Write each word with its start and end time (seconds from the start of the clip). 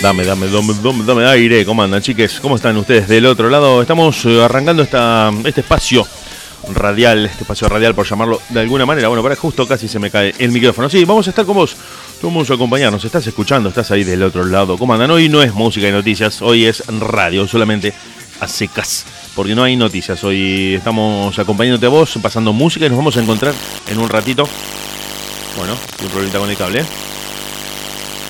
Dame, 0.00 0.24
dame, 0.24 0.46
dame, 0.48 0.74
dame, 0.80 1.04
dame 1.04 1.26
aire. 1.26 1.64
¿Cómo 1.64 1.82
andan, 1.82 2.00
chiques? 2.00 2.38
¿Cómo 2.40 2.54
están 2.54 2.76
ustedes 2.76 3.08
del 3.08 3.26
otro 3.26 3.50
lado? 3.50 3.82
Estamos 3.82 4.24
eh, 4.26 4.40
arrancando 4.42 4.84
esta, 4.84 5.32
este 5.44 5.62
espacio 5.62 6.06
radial, 6.72 7.26
este 7.26 7.42
espacio 7.42 7.68
radial 7.68 7.96
por 7.96 8.06
llamarlo 8.06 8.40
de 8.48 8.60
alguna 8.60 8.86
manera. 8.86 9.08
Bueno, 9.08 9.24
para 9.24 9.34
justo 9.34 9.66
casi 9.66 9.88
se 9.88 9.98
me 9.98 10.08
cae 10.08 10.32
el 10.38 10.52
micrófono. 10.52 10.88
Sí, 10.88 11.04
vamos 11.04 11.26
a 11.26 11.30
estar 11.30 11.44
con 11.44 11.56
vos. 11.56 11.76
Vamos 12.22 12.48
a 12.48 12.54
acompañarnos. 12.54 13.04
Estás 13.04 13.26
escuchando, 13.26 13.70
estás 13.70 13.90
ahí 13.90 14.04
del 14.04 14.22
otro 14.22 14.44
lado. 14.44 14.78
¿Cómo 14.78 14.94
andan? 14.94 15.10
Hoy 15.10 15.28
no 15.28 15.42
es 15.42 15.52
música 15.52 15.88
y 15.88 15.92
noticias, 15.92 16.42
hoy 16.42 16.66
es 16.66 16.84
radio, 16.86 17.48
solamente 17.48 17.92
a 18.38 18.46
secas. 18.46 19.04
Porque 19.34 19.56
no 19.56 19.64
hay 19.64 19.74
noticias. 19.74 20.22
Hoy 20.22 20.76
estamos 20.76 21.36
acompañándote 21.40 21.86
a 21.86 21.90
vos, 21.90 22.16
pasando 22.22 22.52
música 22.52 22.86
y 22.86 22.88
nos 22.88 22.98
vamos 22.98 23.16
a 23.16 23.20
encontrar 23.20 23.52
en 23.88 23.98
un 23.98 24.08
ratito. 24.08 24.48
Bueno, 25.56 25.76
un 26.02 26.08
problemita 26.08 26.38
con 26.38 26.48
el 26.48 26.56
cable. 26.56 26.84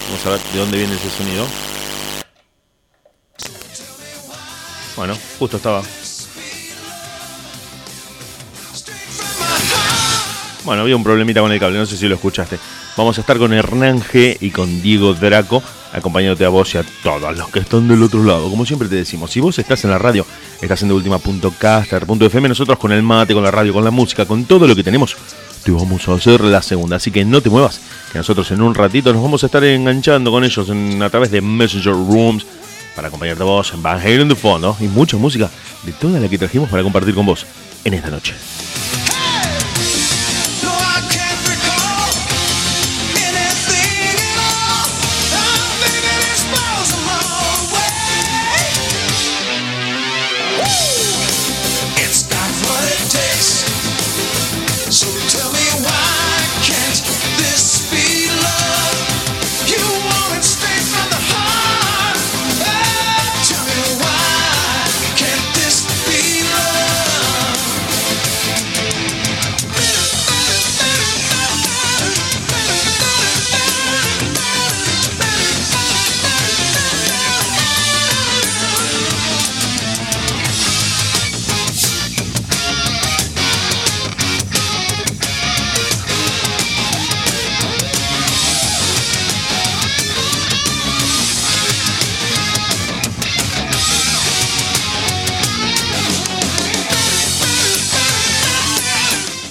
Vamos 0.08 0.24
a 0.24 0.30
ver 0.30 0.40
de 0.54 0.58
dónde 0.58 0.78
viene 0.78 0.94
ese 0.94 1.10
sonido. 1.10 1.46
Bueno, 4.98 5.14
justo 5.38 5.58
estaba. 5.58 5.80
Bueno, 10.64 10.82
había 10.82 10.96
un 10.96 11.04
problemita 11.04 11.40
con 11.40 11.52
el 11.52 11.60
cable, 11.60 11.78
no 11.78 11.86
sé 11.86 11.96
si 11.96 12.08
lo 12.08 12.16
escuchaste. 12.16 12.58
Vamos 12.96 13.16
a 13.16 13.20
estar 13.20 13.38
con 13.38 13.52
Hernán 13.52 14.02
G 14.02 14.38
y 14.40 14.50
con 14.50 14.82
Diego 14.82 15.14
Draco, 15.14 15.62
acompañándote 15.92 16.44
a 16.44 16.48
vos 16.48 16.74
y 16.74 16.78
a 16.78 16.84
todos 17.04 17.38
los 17.38 17.48
que 17.50 17.60
están 17.60 17.86
del 17.86 18.02
otro 18.02 18.24
lado. 18.24 18.50
Como 18.50 18.66
siempre 18.66 18.88
te 18.88 18.96
decimos, 18.96 19.30
si 19.30 19.38
vos 19.38 19.56
estás 19.60 19.84
en 19.84 19.90
la 19.90 19.98
radio, 19.98 20.26
estás 20.60 20.82
en 20.82 20.90
FM, 20.90 22.48
nosotros 22.48 22.76
con 22.76 22.90
el 22.90 23.04
mate, 23.04 23.34
con 23.34 23.44
la 23.44 23.52
radio, 23.52 23.72
con 23.72 23.84
la 23.84 23.92
música, 23.92 24.26
con 24.26 24.46
todo 24.46 24.66
lo 24.66 24.74
que 24.74 24.82
tenemos, 24.82 25.16
te 25.62 25.70
vamos 25.70 26.08
a 26.08 26.14
hacer 26.14 26.40
la 26.40 26.60
segunda. 26.60 26.96
Así 26.96 27.12
que 27.12 27.24
no 27.24 27.40
te 27.40 27.50
muevas, 27.50 27.80
que 28.10 28.18
nosotros 28.18 28.50
en 28.50 28.62
un 28.62 28.74
ratito 28.74 29.12
nos 29.12 29.22
vamos 29.22 29.44
a 29.44 29.46
estar 29.46 29.62
enganchando 29.62 30.32
con 30.32 30.42
ellos 30.42 30.68
a 30.68 31.08
través 31.08 31.30
de 31.30 31.40
Messenger 31.40 31.92
Rooms 31.92 32.44
para 32.98 33.06
acompañarte 33.06 33.44
a 33.44 33.46
vos, 33.46 33.72
Van 33.80 34.00
Halen 34.00 34.28
de 34.28 34.34
fondo 34.34 34.76
y 34.80 34.88
mucha 34.88 35.16
música 35.16 35.48
de 35.84 35.92
toda 35.92 36.18
la 36.18 36.28
que 36.28 36.36
trajimos 36.36 36.68
para 36.68 36.82
compartir 36.82 37.14
con 37.14 37.26
vos 37.26 37.46
en 37.84 37.94
esta 37.94 38.10
noche. 38.10 38.34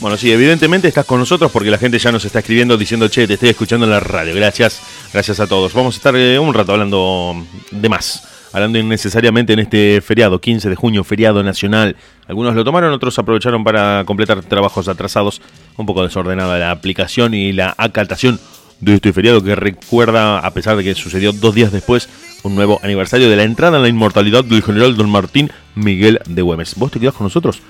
Bueno, 0.08 0.18
sí, 0.18 0.32
evidentemente 0.32 0.88
estás 0.88 1.06
con 1.06 1.20
nosotros 1.20 1.52
porque 1.52 1.70
la 1.70 1.78
gente 1.78 2.00
ya 2.00 2.14
nos 2.14 2.24
está 2.24 2.40
escribiendo 2.40 2.78
diciendo, 2.78 3.10
che, 3.10 3.28
te 3.28 3.34
estoy 3.34 3.50
escuchando 3.50 3.86
en 3.86 3.92
la 3.92 4.00
radio. 4.00 4.34
Gracias, 4.34 4.82
gracias 5.12 5.42
a 5.42 5.48
todos. 5.48 5.74
Vamos 5.74 5.96
a 5.96 5.98
estar 5.98 6.16
eh, 6.16 6.40
un 6.40 6.54
rato 6.54 6.72
hablando 6.72 7.36
de 7.72 7.90
más, 7.90 8.26
hablando 8.54 8.80
innecesariamente 8.80 9.52
en 9.52 9.60
este 9.60 10.00
feriado, 10.00 10.40
15 10.40 10.70
de 10.70 10.76
junio, 10.78 11.04
feriado 11.04 11.44
nacional. 11.44 11.98
Algunos 12.26 12.56
lo 12.56 12.64
tomaron, 12.64 12.94
otros 12.94 13.20
aprovecharon 13.20 13.66
para 13.66 14.06
completar 14.06 14.42
trabajos 14.44 14.88
atrasados. 14.88 15.42
Un 15.76 15.86
poco 15.86 16.04
desordenada 16.04 16.58
la 16.58 16.72
aplicación 16.72 17.34
y 17.34 17.52
la 17.52 17.76
acatación 17.78 18.40
de 18.80 18.94
este 18.96 19.12
feriado 19.12 19.44
que 19.44 19.58
recuerda, 19.58 20.40
a 20.40 20.52
pesar 20.52 20.78
de 20.78 20.86
que 20.86 20.96
sucedió 20.96 21.34
dos 21.34 21.54
días 21.54 21.74
después, 21.74 22.08
un 22.44 22.56
nuevo 22.56 22.80
aniversario 22.82 23.30
de 23.30 23.36
la 23.36 23.44
entrada 23.44 23.76
en 23.76 23.84
la 23.84 23.90
inmortalidad 23.90 24.46
del 24.46 24.64
general 24.64 24.96
Don 24.96 25.10
Martín 25.10 25.52
Miguel 25.76 26.22
de 26.26 26.42
Güemes. 26.42 26.76
¿Vos 26.78 26.92
te 26.92 27.00
quedás 27.02 27.14
con 27.14 27.26
nosotros? 27.26 27.62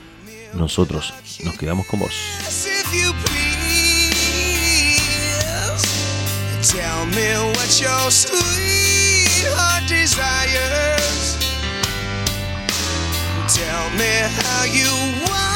Nosotros 0.54 1.14
nos 1.44 1.58
quedamos 1.58 1.86
con 1.88 2.00
vos. 2.00 2.14
Tell 6.62 7.06
me 7.08 7.34
what 7.56 7.80
your 7.80 8.12
sweetheart 8.12 9.88
desires. 9.88 11.38
Tell 13.48 13.90
me 13.92 14.28
how 14.44 14.66
you 14.66 14.92
want 15.30 15.47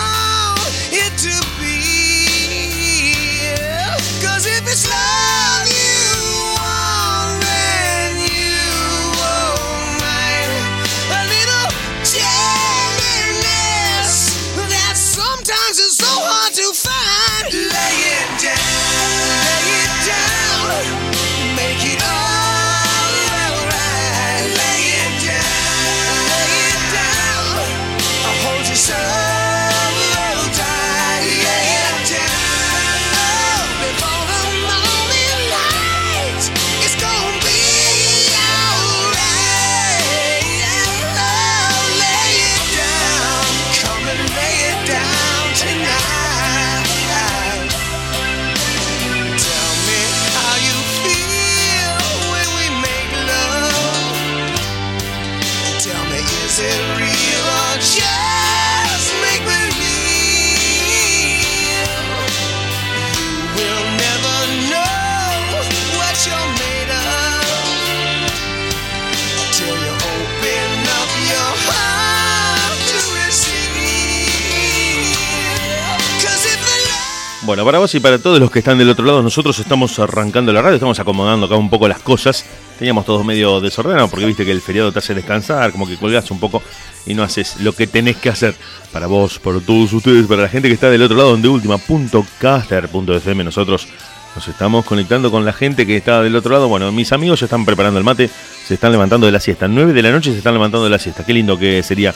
Para 77.52 77.80
vos 77.80 77.94
y 77.96 78.00
para 78.00 78.18
todos 78.18 78.40
los 78.40 78.50
que 78.50 78.60
están 78.60 78.78
del 78.78 78.90
otro 78.90 79.06
lado, 79.06 79.22
nosotros 79.22 79.60
estamos 79.60 80.00
arrancando 80.00 80.54
la 80.54 80.62
radio, 80.62 80.76
estamos 80.76 80.98
acomodando 81.02 81.48
acá 81.48 81.58
un 81.58 81.70
poco 81.70 81.86
las 81.86 82.00
cosas. 82.00 82.46
Teníamos 82.80 83.04
todos 83.06 83.26
medio 83.26 83.60
desordenados 83.60 84.10
porque 84.10 84.26
viste 84.26 84.46
que 84.46 84.52
el 84.52 84.62
feriado 84.62 84.94
te 84.94 85.00
hace 85.00 85.14
descansar, 85.14 85.74
como 85.74 85.86
que 85.86 85.98
colgás 85.98 86.32
un 86.32 86.40
poco 86.40 86.64
y 87.06 87.14
no 87.14 87.24
haces 87.24 87.60
lo 87.60 87.74
que 87.74 87.88
tenés 87.88 88.16
que 88.16 88.30
hacer. 88.30 88.56
Para 88.94 89.08
vos, 89.08 89.38
para 89.38 89.60
todos 89.60 89.92
ustedes, 89.92 90.28
para 90.28 90.44
la 90.44 90.48
gente 90.48 90.70
que 90.70 90.76
está 90.76 90.90
del 90.90 91.02
otro 91.02 91.18
lado, 91.18 91.32
donde 91.32 91.50
última.caster.fm, 91.50 93.44
nosotros 93.44 93.86
nos 94.34 94.48
estamos 94.48 94.86
conectando 94.86 95.30
con 95.30 95.44
la 95.44 95.52
gente 95.52 95.86
que 95.86 95.98
está 95.98 96.24
del 96.24 96.38
otro 96.38 96.54
lado. 96.54 96.70
Bueno, 96.70 96.90
mis 96.94 97.12
amigos 97.12 97.42
ya 97.42 97.48
están 97.48 97.66
preparando 97.66 98.00
el 98.00 98.06
mate, 98.06 98.30
se 98.66 98.76
están 98.76 98.94
levantando 98.94 99.26
de 99.26 99.34
la 99.34 99.42
siesta. 99.42 99.68
9 99.68 99.92
de 99.92 100.02
la 100.02 100.12
noche 100.12 100.32
se 100.32 100.38
están 100.38 100.54
levantando 100.54 100.86
de 100.86 100.90
la 100.90 101.00
siesta. 101.00 101.26
Qué 101.26 101.34
lindo 101.34 101.60
que 101.60 101.84
sería 101.84 102.16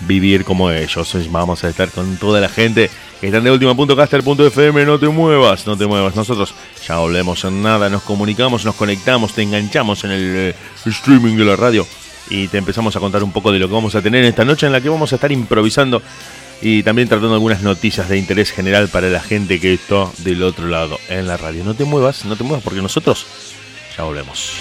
vivir 0.00 0.44
como 0.44 0.70
ellos. 0.70 1.16
Vamos 1.30 1.64
a 1.64 1.68
estar 1.68 1.90
con 1.90 2.16
toda 2.18 2.40
la 2.40 2.48
gente 2.48 2.88
están 3.22 3.44
de 3.44 3.50
última.caster.fm. 3.50 4.84
No 4.84 4.98
te 4.98 5.08
muevas, 5.08 5.66
no 5.66 5.76
te 5.76 5.86
muevas. 5.86 6.14
Nosotros 6.14 6.54
ya 6.86 6.98
volvemos 6.98 7.44
en 7.44 7.62
nada, 7.62 7.88
nos 7.88 8.02
comunicamos, 8.02 8.64
nos 8.64 8.74
conectamos, 8.74 9.32
te 9.32 9.42
enganchamos 9.42 10.04
en 10.04 10.10
el 10.10 10.36
eh, 10.36 10.54
streaming 10.84 11.36
de 11.36 11.44
la 11.44 11.56
radio 11.56 11.86
y 12.30 12.48
te 12.48 12.58
empezamos 12.58 12.94
a 12.96 13.00
contar 13.00 13.22
un 13.22 13.32
poco 13.32 13.52
de 13.52 13.58
lo 13.58 13.68
que 13.68 13.74
vamos 13.74 13.94
a 13.94 14.02
tener 14.02 14.24
esta 14.24 14.44
noche 14.44 14.66
en 14.66 14.72
la 14.72 14.80
que 14.80 14.88
vamos 14.88 15.12
a 15.12 15.16
estar 15.16 15.30
improvisando 15.30 16.02
y 16.60 16.82
también 16.82 17.08
tratando 17.08 17.34
algunas 17.34 17.62
noticias 17.62 18.08
de 18.08 18.18
interés 18.18 18.50
general 18.50 18.88
para 18.88 19.08
la 19.08 19.20
gente 19.20 19.60
que 19.60 19.74
está 19.74 20.08
del 20.18 20.42
otro 20.42 20.66
lado 20.68 20.98
en 21.08 21.26
la 21.26 21.36
radio. 21.36 21.64
No 21.64 21.74
te 21.74 21.84
muevas, 21.84 22.24
no 22.24 22.36
te 22.36 22.44
muevas 22.44 22.62
porque 22.62 22.82
nosotros 22.82 23.26
ya 23.96 24.04
volvemos. 24.04 24.52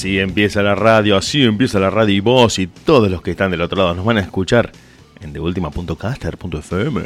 Así 0.00 0.18
empieza 0.18 0.62
la 0.62 0.74
radio, 0.74 1.14
así 1.18 1.42
empieza 1.42 1.78
la 1.78 1.90
radio 1.90 2.14
y 2.14 2.20
vos 2.20 2.58
y 2.58 2.66
todos 2.66 3.10
los 3.10 3.20
que 3.20 3.32
están 3.32 3.50
del 3.50 3.60
otro 3.60 3.82
lado 3.82 3.94
nos 3.94 4.02
van 4.02 4.16
a 4.16 4.20
escuchar 4.20 4.72
en 5.20 5.34
deultima.caster.fm. 5.34 7.02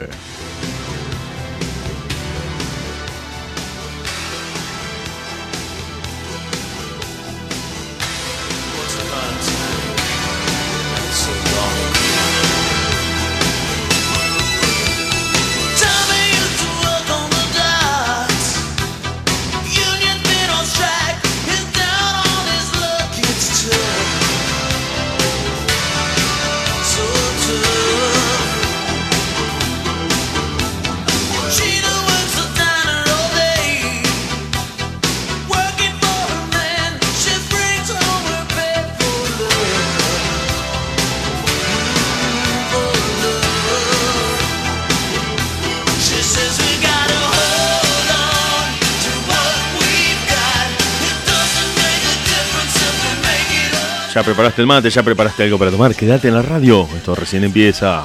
preparaste 54.35 54.63
el 54.63 54.67
mate, 54.67 54.91
ya 54.91 55.05
preparaste 55.05 55.45
algo 55.45 55.61
para 55.61 55.71
tomar. 55.71 55.95
Quédate 55.95 56.27
en 56.27 56.35
la 56.35 56.43
radio. 56.43 56.89
Esto 56.97 57.15
recién 57.15 57.45
empieza. 57.45 58.03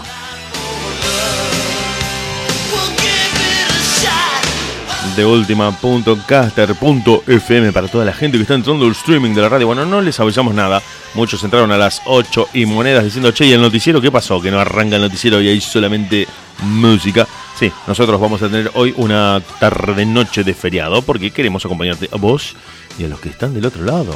De 5.16 5.26
última.caster.fm 5.26 7.74
para 7.74 7.88
toda 7.88 8.06
la 8.06 8.14
gente 8.14 8.38
que 8.38 8.44
está 8.44 8.54
entrando 8.54 8.86
el 8.86 8.92
streaming 8.92 9.34
de 9.34 9.42
la 9.42 9.50
radio. 9.50 9.66
Bueno, 9.66 9.88
no 9.88 10.02
les 10.02 10.20
avisamos 10.20 10.54
nada. 10.54 10.84
Muchos 11.16 11.44
entraron 11.44 11.72
a 11.72 11.80
las 11.80 12.04
8 12.06 12.50
y 12.54 12.68
monedas 12.68 13.04
diciendo, 13.04 13.32
che, 13.32 13.48
¿y 13.48 13.54
el 13.54 13.62
noticiero 13.62 14.00
qué 14.00 14.12
pasó? 14.12 14.40
Que 14.40 14.52
no 14.52 14.60
arranca 14.60 14.98
el 14.98 15.02
noticiero 15.02 15.42
y 15.42 15.48
hay 15.48 15.60
solamente 15.60 16.28
música. 16.62 17.28
Sí, 17.58 17.72
nosotros 17.88 18.22
vamos 18.22 18.44
a 18.44 18.50
tener 18.50 18.70
hoy 18.76 18.94
una 18.98 19.42
tarde-noche 19.60 20.44
de 20.44 20.54
feriado 20.54 21.02
porque 21.02 21.32
queremos 21.32 21.66
acompañarte 21.66 22.08
a 22.14 22.18
vos 22.18 22.56
y 23.00 23.06
a 23.06 23.08
los 23.08 23.20
que 23.20 23.30
están 23.30 23.56
del 23.56 23.66
otro 23.66 23.84
lado. 23.84 24.14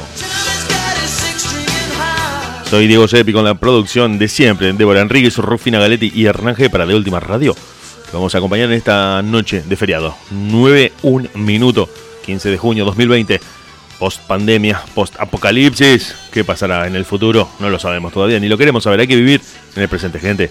Soy 2.74 2.88
Diego 2.88 3.06
Sepi 3.06 3.32
con 3.32 3.44
la 3.44 3.54
producción 3.54 4.18
de 4.18 4.26
siempre, 4.26 4.72
Débora 4.72 5.00
Enríquez, 5.00 5.36
Rufina 5.36 5.78
Galetti 5.78 6.10
y 6.12 6.26
Hernán 6.26 6.56
para 6.72 6.84
De 6.84 6.96
Última 6.96 7.20
Radio. 7.20 7.54
vamos 8.12 8.34
a 8.34 8.38
acompañar 8.38 8.68
en 8.68 8.72
esta 8.72 9.22
noche 9.22 9.62
de 9.64 9.76
feriado. 9.76 10.16
9, 10.32 10.92
1 11.02 11.28
minuto, 11.34 11.88
15 12.26 12.50
de 12.50 12.58
junio 12.58 12.84
2020. 12.84 13.40
Post 14.00 14.22
pandemia, 14.22 14.82
post 14.92 15.14
apocalipsis. 15.20 16.16
¿Qué 16.32 16.42
pasará 16.42 16.88
en 16.88 16.96
el 16.96 17.04
futuro? 17.04 17.48
No 17.60 17.70
lo 17.70 17.78
sabemos 17.78 18.12
todavía, 18.12 18.40
ni 18.40 18.48
lo 18.48 18.58
queremos 18.58 18.82
saber. 18.82 18.98
Hay 18.98 19.06
que 19.06 19.14
vivir 19.14 19.40
en 19.76 19.82
el 19.82 19.88
presente, 19.88 20.18
gente. 20.18 20.50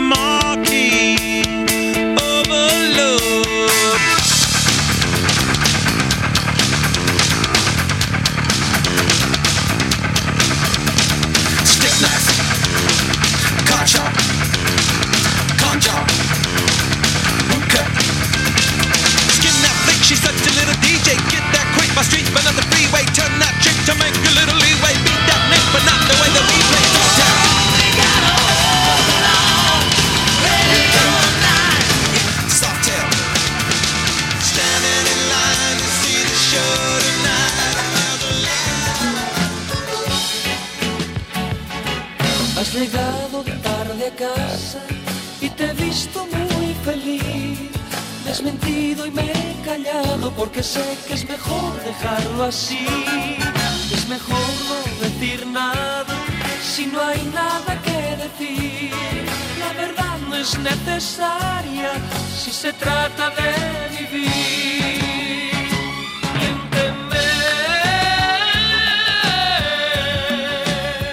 necesaria 60.85 61.91
si 62.35 62.51
se 62.51 62.73
trata 62.73 63.29
de 63.31 63.97
vivir. 63.97 64.31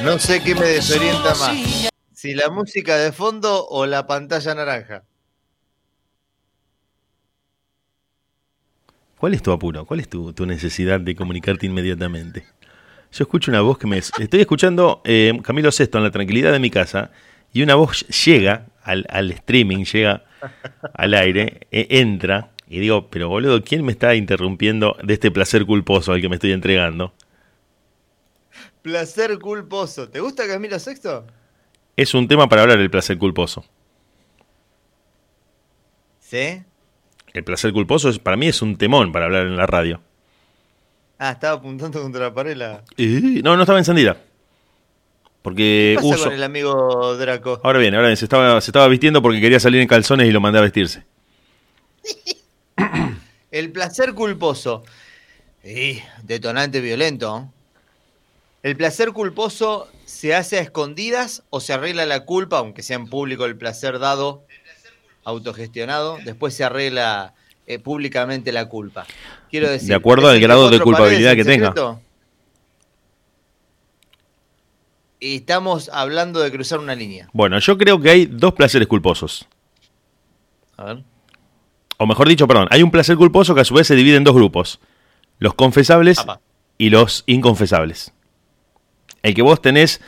No 0.04 0.18
sé 0.18 0.42
qué 0.42 0.54
me 0.54 0.66
desorienta 0.66 1.34
más. 1.34 1.90
Si 2.14 2.34
la 2.34 2.50
música 2.50 2.96
de 2.96 3.12
fondo 3.12 3.66
o 3.68 3.86
la 3.86 4.06
pantalla 4.06 4.54
naranja. 4.54 5.04
¿Cuál 9.18 9.34
es 9.34 9.42
tu 9.42 9.50
apuro? 9.50 9.84
¿Cuál 9.84 10.00
es 10.00 10.08
tu, 10.08 10.32
necesidad 10.46 11.00
de 11.00 11.14
comunicarte 11.16 11.66
inmediatamente? 11.66 12.46
Yo 13.10 13.24
escucho 13.24 13.50
una 13.50 13.60
voz 13.60 13.78
que 13.78 13.86
me... 13.86 13.98
Estoy 13.98 14.40
escuchando 14.40 15.02
eh, 15.04 15.38
Camilo 15.42 15.72
Sesto 15.72 15.98
en 15.98 16.04
la 16.04 16.10
tranquilidad 16.10 16.52
de 16.52 16.60
mi 16.60 16.70
casa 16.70 17.10
y 17.52 17.62
una 17.62 17.74
voz 17.74 18.06
llega 18.24 18.66
al, 18.88 19.30
streaming, 19.32 19.84
llega 19.84 20.24
al 20.94 21.14
aire, 21.14 21.66
e, 21.70 21.86
entra 21.90 22.50
y 22.68 22.80
digo, 22.80 23.08
pero 23.08 23.28
boludo, 23.28 23.62
¿quién 23.62 23.84
me 23.84 23.92
está 23.92 24.14
interrumpiendo 24.14 24.96
de 25.02 25.14
este 25.14 25.30
placer 25.30 25.64
culposo 25.64 26.12
al 26.12 26.20
que 26.20 26.28
me 26.28 26.36
estoy 26.36 26.52
entregando? 26.52 27.14
Placer 28.82 29.38
culposo. 29.38 30.08
¿Te 30.08 30.20
gusta 30.20 30.46
Camilo 30.46 30.78
Sexto? 30.78 31.26
Es 31.96 32.14
un 32.14 32.28
tema 32.28 32.48
para 32.48 32.62
hablar 32.62 32.78
el 32.78 32.90
placer 32.90 33.18
culposo. 33.18 33.64
¿Sí? 36.20 36.62
El 37.32 37.44
placer 37.44 37.72
culposo 37.72 38.08
es, 38.08 38.18
para 38.18 38.36
mí 38.36 38.48
es 38.48 38.60
un 38.62 38.76
temón 38.76 39.12
para 39.12 39.26
hablar 39.26 39.46
en 39.46 39.56
la 39.56 39.66
radio. 39.66 40.00
Ah, 41.18 41.32
estaba 41.32 41.56
apuntando 41.56 42.00
contra 42.00 42.20
la 42.22 42.34
pared 42.34 42.56
la... 42.56 42.84
no, 42.96 43.56
no 43.56 43.62
estaba 43.62 43.78
encendida. 43.78 44.18
Porque 45.42 45.96
¿Qué 46.00 46.08
pasa 46.08 46.24
con 46.24 46.32
el 46.32 46.42
amigo 46.42 47.16
Draco? 47.16 47.60
Ahora 47.62 47.78
bien, 47.78 47.94
ahora 47.94 48.08
bien, 48.08 48.16
se 48.16 48.24
estaba, 48.24 48.60
se 48.60 48.70
estaba 48.70 48.88
vistiendo 48.88 49.22
porque 49.22 49.40
quería 49.40 49.60
salir 49.60 49.80
en 49.80 49.88
calzones 49.88 50.28
y 50.28 50.32
lo 50.32 50.40
mandé 50.40 50.58
a 50.58 50.62
vestirse. 50.62 51.04
el 53.50 53.70
placer 53.70 54.14
culposo. 54.14 54.84
Y 55.64 56.00
detonante 56.22 56.80
violento. 56.80 57.50
¿El 58.62 58.76
placer 58.76 59.12
culposo 59.12 59.88
se 60.04 60.34
hace 60.34 60.58
a 60.58 60.60
escondidas 60.60 61.42
o 61.50 61.60
se 61.60 61.72
arregla 61.72 62.06
la 62.06 62.24
culpa, 62.24 62.58
aunque 62.58 62.82
sea 62.82 62.96
en 62.96 63.06
público 63.06 63.44
el 63.44 63.56
placer 63.56 63.98
dado, 63.98 64.44
autogestionado, 65.24 66.18
después 66.24 66.54
se 66.54 66.64
arregla 66.64 67.34
eh, 67.66 67.78
públicamente 67.78 68.50
la 68.50 68.68
culpa? 68.68 69.06
Quiero 69.50 69.70
decir, 69.70 69.88
de 69.88 69.94
acuerdo 69.94 70.28
al 70.28 70.40
grado 70.40 70.70
de 70.70 70.80
culpabilidad 70.80 71.34
que 71.36 71.44
tenga. 71.44 72.00
Estamos 75.20 75.90
hablando 75.92 76.40
de 76.40 76.50
cruzar 76.50 76.78
una 76.78 76.94
línea. 76.94 77.28
Bueno, 77.32 77.58
yo 77.58 77.76
creo 77.78 78.00
que 78.00 78.10
hay 78.10 78.26
dos 78.26 78.54
placeres 78.54 78.88
culposos. 78.88 79.48
A 80.76 80.84
ver. 80.84 81.02
o 81.96 82.06
mejor 82.06 82.28
dicho, 82.28 82.46
perdón, 82.46 82.68
hay 82.70 82.82
un 82.84 82.92
placer 82.92 83.16
culposo 83.16 83.54
que 83.54 83.62
a 83.62 83.64
su 83.64 83.74
vez 83.74 83.86
se 83.86 83.96
divide 83.96 84.16
en 84.16 84.24
dos 84.24 84.34
grupos. 84.34 84.80
Los 85.38 85.54
confesables 85.54 86.20
Apa. 86.20 86.40
y 86.78 86.90
los 86.90 87.24
inconfesables. 87.26 88.12
El 89.22 89.34
que 89.34 89.42
vos 89.42 89.60
tenés, 89.60 90.00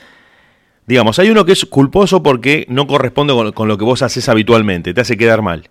digamos, 0.86 1.18
hay 1.18 1.30
uno 1.30 1.44
que 1.44 1.52
es 1.52 1.64
culposo 1.64 2.22
porque 2.22 2.66
no 2.68 2.86
corresponde 2.86 3.32
con, 3.34 3.50
con 3.52 3.68
lo 3.68 3.76
que 3.78 3.84
vos 3.84 4.02
haces 4.02 4.28
habitualmente, 4.28 4.94
te 4.94 5.00
hace 5.00 5.16
quedar 5.16 5.42
mal. 5.42 5.68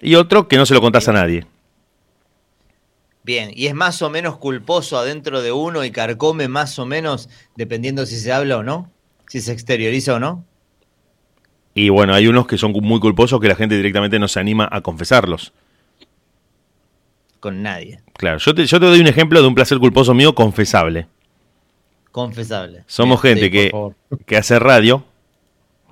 Y 0.00 0.16
otro 0.16 0.48
que 0.48 0.56
no 0.56 0.66
se 0.66 0.74
lo 0.74 0.80
contás 0.80 1.08
a 1.08 1.12
nadie. 1.12 1.46
Bien, 3.30 3.52
y 3.54 3.68
es 3.68 3.74
más 3.76 4.02
o 4.02 4.10
menos 4.10 4.38
culposo 4.38 4.98
adentro 4.98 5.40
de 5.40 5.52
uno 5.52 5.84
y 5.84 5.92
carcome 5.92 6.48
más 6.48 6.80
o 6.80 6.84
menos 6.84 7.28
dependiendo 7.54 8.04
si 8.04 8.16
se 8.16 8.32
habla 8.32 8.56
o 8.56 8.64
no, 8.64 8.90
si 9.28 9.40
se 9.40 9.52
exterioriza 9.52 10.14
o 10.14 10.18
no. 10.18 10.44
Y 11.72 11.90
bueno, 11.90 12.12
hay 12.12 12.26
unos 12.26 12.48
que 12.48 12.58
son 12.58 12.72
muy 12.72 12.98
culposos 12.98 13.38
que 13.38 13.46
la 13.46 13.54
gente 13.54 13.76
directamente 13.76 14.18
no 14.18 14.26
se 14.26 14.40
anima 14.40 14.68
a 14.72 14.80
confesarlos. 14.80 15.52
Con 17.38 17.62
nadie. 17.62 18.00
Claro, 18.14 18.38
yo 18.38 18.52
te, 18.52 18.66
yo 18.66 18.80
te 18.80 18.86
doy 18.86 18.98
un 18.98 19.06
ejemplo 19.06 19.40
de 19.40 19.46
un 19.46 19.54
placer 19.54 19.78
culposo 19.78 20.12
mío 20.12 20.34
confesable. 20.34 21.06
Confesable. 22.10 22.82
Somos 22.88 23.22
gente 23.22 23.44
sí, 23.44 23.50
que, 23.52 23.92
que 24.26 24.36
hace 24.38 24.58
radio, 24.58 25.04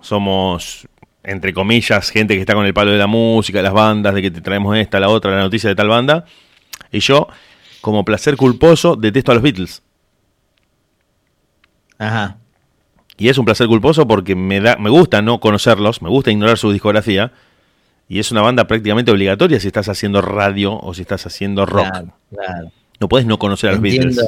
somos, 0.00 0.88
entre 1.22 1.54
comillas, 1.54 2.10
gente 2.10 2.34
que 2.34 2.40
está 2.40 2.54
con 2.54 2.66
el 2.66 2.74
palo 2.74 2.90
de 2.90 2.98
la 2.98 3.06
música, 3.06 3.62
las 3.62 3.74
bandas, 3.74 4.12
de 4.12 4.22
que 4.22 4.32
te 4.32 4.40
traemos 4.40 4.76
esta, 4.76 4.98
la 4.98 5.08
otra, 5.08 5.30
la 5.30 5.42
noticia 5.42 5.68
de 5.68 5.76
tal 5.76 5.86
banda. 5.86 6.24
Y 6.92 7.00
yo, 7.00 7.28
como 7.80 8.04
placer 8.04 8.36
culposo, 8.36 8.96
detesto 8.96 9.32
a 9.32 9.34
los 9.34 9.42
Beatles. 9.42 9.82
Ajá. 11.98 12.38
Y 13.16 13.28
es 13.28 13.36
un 13.36 13.44
placer 13.44 13.66
culposo 13.66 14.06
porque 14.06 14.36
me, 14.36 14.60
da, 14.60 14.76
me 14.76 14.90
gusta 14.90 15.20
no 15.22 15.40
conocerlos, 15.40 16.02
me 16.02 16.08
gusta 16.08 16.30
ignorar 16.30 16.56
su 16.56 16.70
discografía. 16.70 17.32
Y 18.08 18.20
es 18.20 18.30
una 18.30 18.40
banda 18.40 18.66
prácticamente 18.66 19.10
obligatoria 19.10 19.60
si 19.60 19.66
estás 19.66 19.88
haciendo 19.88 20.22
radio 20.22 20.78
o 20.78 20.94
si 20.94 21.02
estás 21.02 21.26
haciendo 21.26 21.66
rock. 21.66 21.88
Claro, 21.90 22.14
claro. 22.30 22.72
No 23.00 23.08
puedes 23.08 23.26
no 23.26 23.38
conocer 23.38 23.70
a 23.70 23.72
los 23.72 23.82
Beatles. 23.82 24.18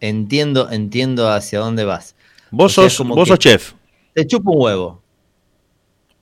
Entiendo, 0.00 0.70
entiendo, 0.70 1.30
hacia 1.30 1.60
dónde 1.60 1.84
vas. 1.84 2.16
Vos, 2.50 2.78
O 2.78 2.82
sea, 2.82 2.90
sos, 2.90 2.98
como 2.98 3.14
vos 3.14 3.28
sos 3.28 3.38
chef. 3.38 3.74
Te 4.14 4.26
chupo 4.26 4.52
un 4.52 4.62
huevo. 4.62 5.02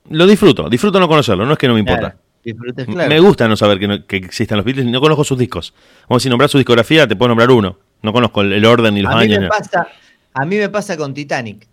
Lo 0.09 0.27
disfruto, 0.27 0.69
disfruto 0.69 0.99
no 0.99 1.07
conocerlo, 1.07 1.45
no 1.45 1.53
es 1.53 1.57
que 1.57 1.67
no 1.67 1.73
me 1.73 1.79
importa. 1.79 2.11
Claro, 2.11 2.19
disfrutes, 2.43 2.85
claro. 2.87 3.09
Me 3.09 3.19
gusta 3.19 3.47
no 3.47 3.55
saber 3.57 3.79
que, 3.79 3.87
no- 3.87 4.05
que 4.05 4.17
existan 4.17 4.57
los 4.57 4.65
Beatles, 4.65 4.85
no 4.87 4.99
conozco 5.01 5.23
sus 5.23 5.37
discos. 5.37 5.73
Vamos, 6.07 6.23
si 6.23 6.29
nombrar 6.29 6.49
su 6.49 6.57
discografía, 6.57 7.07
te 7.07 7.15
puedo 7.15 7.29
nombrar 7.29 7.51
uno. 7.51 7.77
No 8.01 8.13
conozco 8.13 8.41
el, 8.41 8.53
el 8.53 8.65
orden 8.65 8.93
ni 8.93 9.01
los 9.01 9.11
a 9.11 9.17
mí, 9.17 9.23
años. 9.23 9.39
me 9.39 9.43
ni- 9.45 9.49
pasa, 9.49 9.87
a 10.33 10.45
mí 10.45 10.55
me 10.57 10.69
pasa 10.69 10.95
con 10.97 11.13
Titanic. 11.13 11.67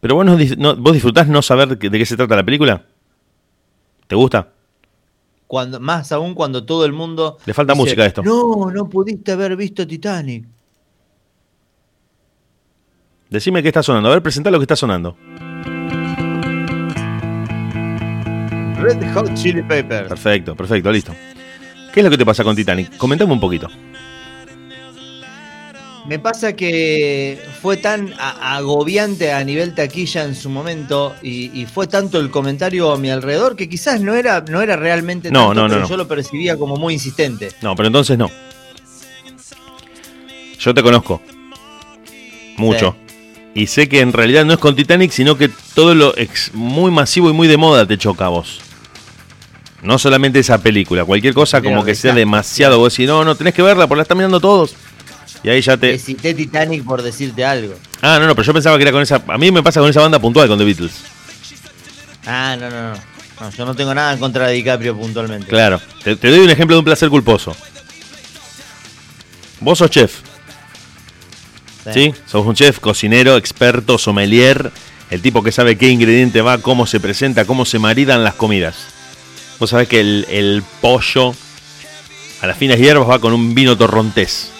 Pero 0.00 0.14
vos, 0.16 0.24
no 0.24 0.76
vos 0.76 0.92
disfrutás 0.92 1.28
no 1.28 1.42
saber 1.42 1.78
de 1.78 1.98
qué 1.98 2.06
se 2.06 2.16
trata 2.16 2.34
la 2.36 2.44
película. 2.44 2.84
¿Te 4.06 4.16
gusta? 4.16 4.48
Cuando, 5.46 5.78
más 5.80 6.10
aún 6.12 6.34
cuando 6.34 6.64
todo 6.64 6.84
el 6.84 6.92
mundo. 6.92 7.38
Le 7.46 7.54
falta 7.54 7.74
música 7.74 8.02
a 8.02 8.06
esto. 8.06 8.22
No, 8.22 8.70
no 8.70 8.88
pudiste 8.88 9.32
haber 9.32 9.54
visto 9.56 9.86
Titanic. 9.86 10.44
Decime 13.30 13.62
qué 13.62 13.68
está 13.68 13.82
sonando. 13.82 14.08
A 14.08 14.12
ver, 14.12 14.22
presentá 14.22 14.50
lo 14.50 14.58
que 14.58 14.64
está 14.64 14.76
sonando. 14.76 15.16
Red 18.82 19.12
Hot 19.14 19.34
Chili 19.34 19.62
Peppers. 19.62 20.08
Perfecto, 20.08 20.54
perfecto, 20.56 20.90
listo. 20.92 21.14
¿Qué 21.92 22.00
es 22.00 22.04
lo 22.04 22.10
que 22.10 22.18
te 22.18 22.24
pasa 22.26 22.42
con 22.44 22.56
Titanic? 22.56 22.96
Comentame 22.96 23.32
un 23.32 23.40
poquito. 23.40 23.68
Me 26.06 26.18
pasa 26.18 26.54
que 26.56 27.38
fue 27.60 27.76
tan 27.76 28.12
a- 28.18 28.56
agobiante 28.56 29.32
a 29.32 29.44
nivel 29.44 29.72
taquilla 29.74 30.24
en 30.24 30.34
su 30.34 30.50
momento 30.50 31.14
y, 31.22 31.60
y 31.60 31.64
fue 31.66 31.86
tanto 31.86 32.18
el 32.18 32.28
comentario 32.30 32.90
a 32.92 32.98
mi 32.98 33.08
alrededor 33.10 33.54
que 33.54 33.68
quizás 33.68 34.00
no 34.00 34.14
era, 34.14 34.40
no 34.48 34.62
era 34.62 34.74
realmente 34.74 35.30
No, 35.30 35.48
tanto, 35.48 35.54
no, 35.54 35.62
no, 35.62 35.68
pero 35.68 35.80
no. 35.82 35.88
yo 35.88 35.96
lo 35.96 36.08
percibía 36.08 36.56
como 36.56 36.76
muy 36.76 36.94
insistente. 36.94 37.50
No, 37.62 37.76
pero 37.76 37.86
entonces 37.86 38.18
no. 38.18 38.28
Yo 40.58 40.74
te 40.74 40.82
conozco. 40.82 41.22
Mucho. 42.56 42.96
Y 43.54 43.66
sé 43.68 43.88
que 43.88 44.00
en 44.00 44.12
realidad 44.12 44.44
no 44.44 44.54
es 44.54 44.58
con 44.58 44.74
Titanic, 44.74 45.10
sino 45.12 45.36
que 45.36 45.50
todo 45.74 45.94
lo 45.94 46.16
ex- 46.16 46.52
muy 46.54 46.90
masivo 46.90 47.30
y 47.30 47.32
muy 47.32 47.46
de 47.48 47.56
moda 47.58 47.86
te 47.86 47.96
choca 47.98 48.26
a 48.26 48.28
vos. 48.28 48.60
No 49.82 49.98
solamente 49.98 50.38
esa 50.38 50.58
película, 50.58 51.04
cualquier 51.04 51.34
cosa 51.34 51.60
Pero 51.60 51.72
como 51.72 51.84
que 51.84 51.94
sea 51.94 52.14
demasiado, 52.14 52.78
vos 52.78 52.92
decís, 52.92 53.08
no, 53.08 53.24
no, 53.24 53.34
tenés 53.34 53.52
que 53.52 53.62
verla, 53.62 53.86
porque 53.86 53.98
la 53.98 54.02
están 54.02 54.16
mirando 54.16 54.40
todos. 54.40 54.74
Y 55.42 55.48
ahí 55.48 55.60
ya 55.60 55.76
te... 55.76 55.98
Cité 55.98 56.34
Titanic 56.34 56.84
por 56.84 57.02
decirte 57.02 57.44
algo. 57.44 57.74
Ah, 58.00 58.18
no, 58.20 58.26
no, 58.26 58.34
pero 58.36 58.46
yo 58.46 58.52
pensaba 58.52 58.76
que 58.76 58.82
era 58.82 58.92
con 58.92 59.02
esa... 59.02 59.22
A 59.26 59.38
mí 59.38 59.50
me 59.50 59.62
pasa 59.62 59.80
con 59.80 59.90
esa 59.90 60.00
banda 60.00 60.20
puntual, 60.20 60.46
con 60.46 60.56
The 60.56 60.64
Beatles. 60.64 60.92
Ah, 62.26 62.56
no, 62.58 62.70
no, 62.70 62.92
no. 62.92 63.12
No, 63.40 63.50
yo 63.50 63.64
no 63.64 63.74
tengo 63.74 63.92
nada 63.92 64.12
en 64.12 64.20
contra 64.20 64.46
de 64.46 64.54
DiCaprio 64.54 64.96
puntualmente. 64.96 65.48
Claro. 65.48 65.80
Te, 66.04 66.14
te 66.14 66.30
doy 66.30 66.40
un 66.40 66.50
ejemplo 66.50 66.76
de 66.76 66.78
un 66.78 66.84
placer 66.84 67.08
culposo. 67.08 67.56
Vos 69.58 69.78
sos 69.78 69.90
chef, 69.90 70.20
¿sí? 71.92 72.12
Sos 72.26 72.46
un 72.46 72.54
chef, 72.54 72.78
cocinero, 72.78 73.36
experto, 73.36 73.98
sommelier, 73.98 74.70
el 75.10 75.22
tipo 75.22 75.42
que 75.42 75.52
sabe 75.52 75.76
qué 75.76 75.88
ingrediente 75.88 76.40
va, 76.42 76.58
cómo 76.58 76.86
se 76.86 77.00
presenta, 77.00 77.44
cómo 77.44 77.64
se 77.64 77.78
maridan 77.78 78.24
las 78.24 78.34
comidas. 78.34 78.76
Vos 79.58 79.70
sabés 79.70 79.88
que 79.88 80.00
el, 80.00 80.26
el 80.28 80.62
pollo 80.80 81.34
a 82.40 82.46
las 82.46 82.56
finas 82.58 82.78
hierbas 82.78 83.08
va 83.08 83.20
con 83.20 83.32
un 83.32 83.54
vino 83.54 83.76
torrontés. 83.76 84.50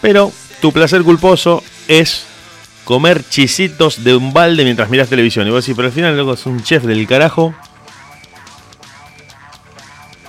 Pero 0.00 0.32
tu 0.60 0.72
placer 0.72 1.02
culposo 1.02 1.62
es 1.88 2.24
comer 2.84 3.28
chisitos 3.28 4.04
de 4.04 4.14
un 4.14 4.32
balde 4.32 4.62
mientras 4.62 4.88
miras 4.88 5.08
televisión. 5.08 5.46
Y 5.48 5.50
vos 5.50 5.64
decís, 5.64 5.74
pero 5.74 5.88
al 5.88 5.92
final 5.92 6.16
loco, 6.16 6.34
es 6.34 6.46
un 6.46 6.62
chef 6.62 6.84
del 6.84 7.06
carajo. 7.06 7.54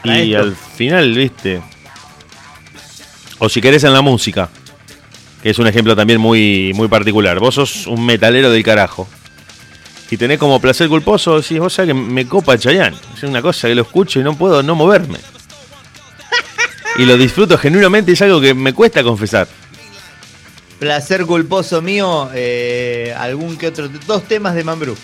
Y 0.03 0.33
esto. 0.33 0.43
al 0.43 0.55
final, 0.55 1.13
viste. 1.13 1.61
O 3.37 3.47
si 3.47 3.61
querés 3.61 3.83
en 3.83 3.93
la 3.93 4.01
música, 4.01 4.49
que 5.43 5.51
es 5.51 5.59
un 5.59 5.67
ejemplo 5.67 5.95
también 5.95 6.19
muy, 6.19 6.71
muy 6.73 6.87
particular. 6.87 7.39
Vos 7.39 7.55
sos 7.55 7.85
un 7.85 8.03
metalero 8.03 8.49
del 8.49 8.63
carajo. 8.63 9.07
Y 10.09 10.17
tenés 10.17 10.39
como 10.39 10.59
placer 10.61 10.87
culposo, 10.87 11.39
decís, 11.41 11.59
vos 11.59 11.73
sabés 11.73 11.89
que 11.89 11.93
me 11.93 12.25
copa 12.27 12.57
Chayanne. 12.57 12.97
Es 13.15 13.23
una 13.23 13.41
cosa 13.41 13.67
que 13.67 13.75
lo 13.75 13.81
escucho 13.81 14.19
y 14.19 14.23
no 14.23 14.37
puedo 14.37 14.63
no 14.63 14.75
moverme. 14.75 15.19
Y 16.97 17.05
lo 17.05 17.17
disfruto 17.17 17.57
genuinamente 17.57 18.11
y 18.11 18.13
es 18.13 18.21
algo 18.21 18.41
que 18.41 18.53
me 18.53 18.73
cuesta 18.73 19.03
confesar. 19.03 19.47
Placer 20.79 21.25
culposo 21.25 21.81
mío, 21.81 22.29
eh, 22.33 23.13
algún 23.17 23.57
que 23.57 23.67
otro. 23.67 23.89
Dos 24.07 24.23
temas 24.23 24.55
de 24.55 24.63
Mambrú. 24.63 24.95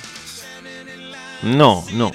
No, 1.44 1.86
no. 1.94 2.12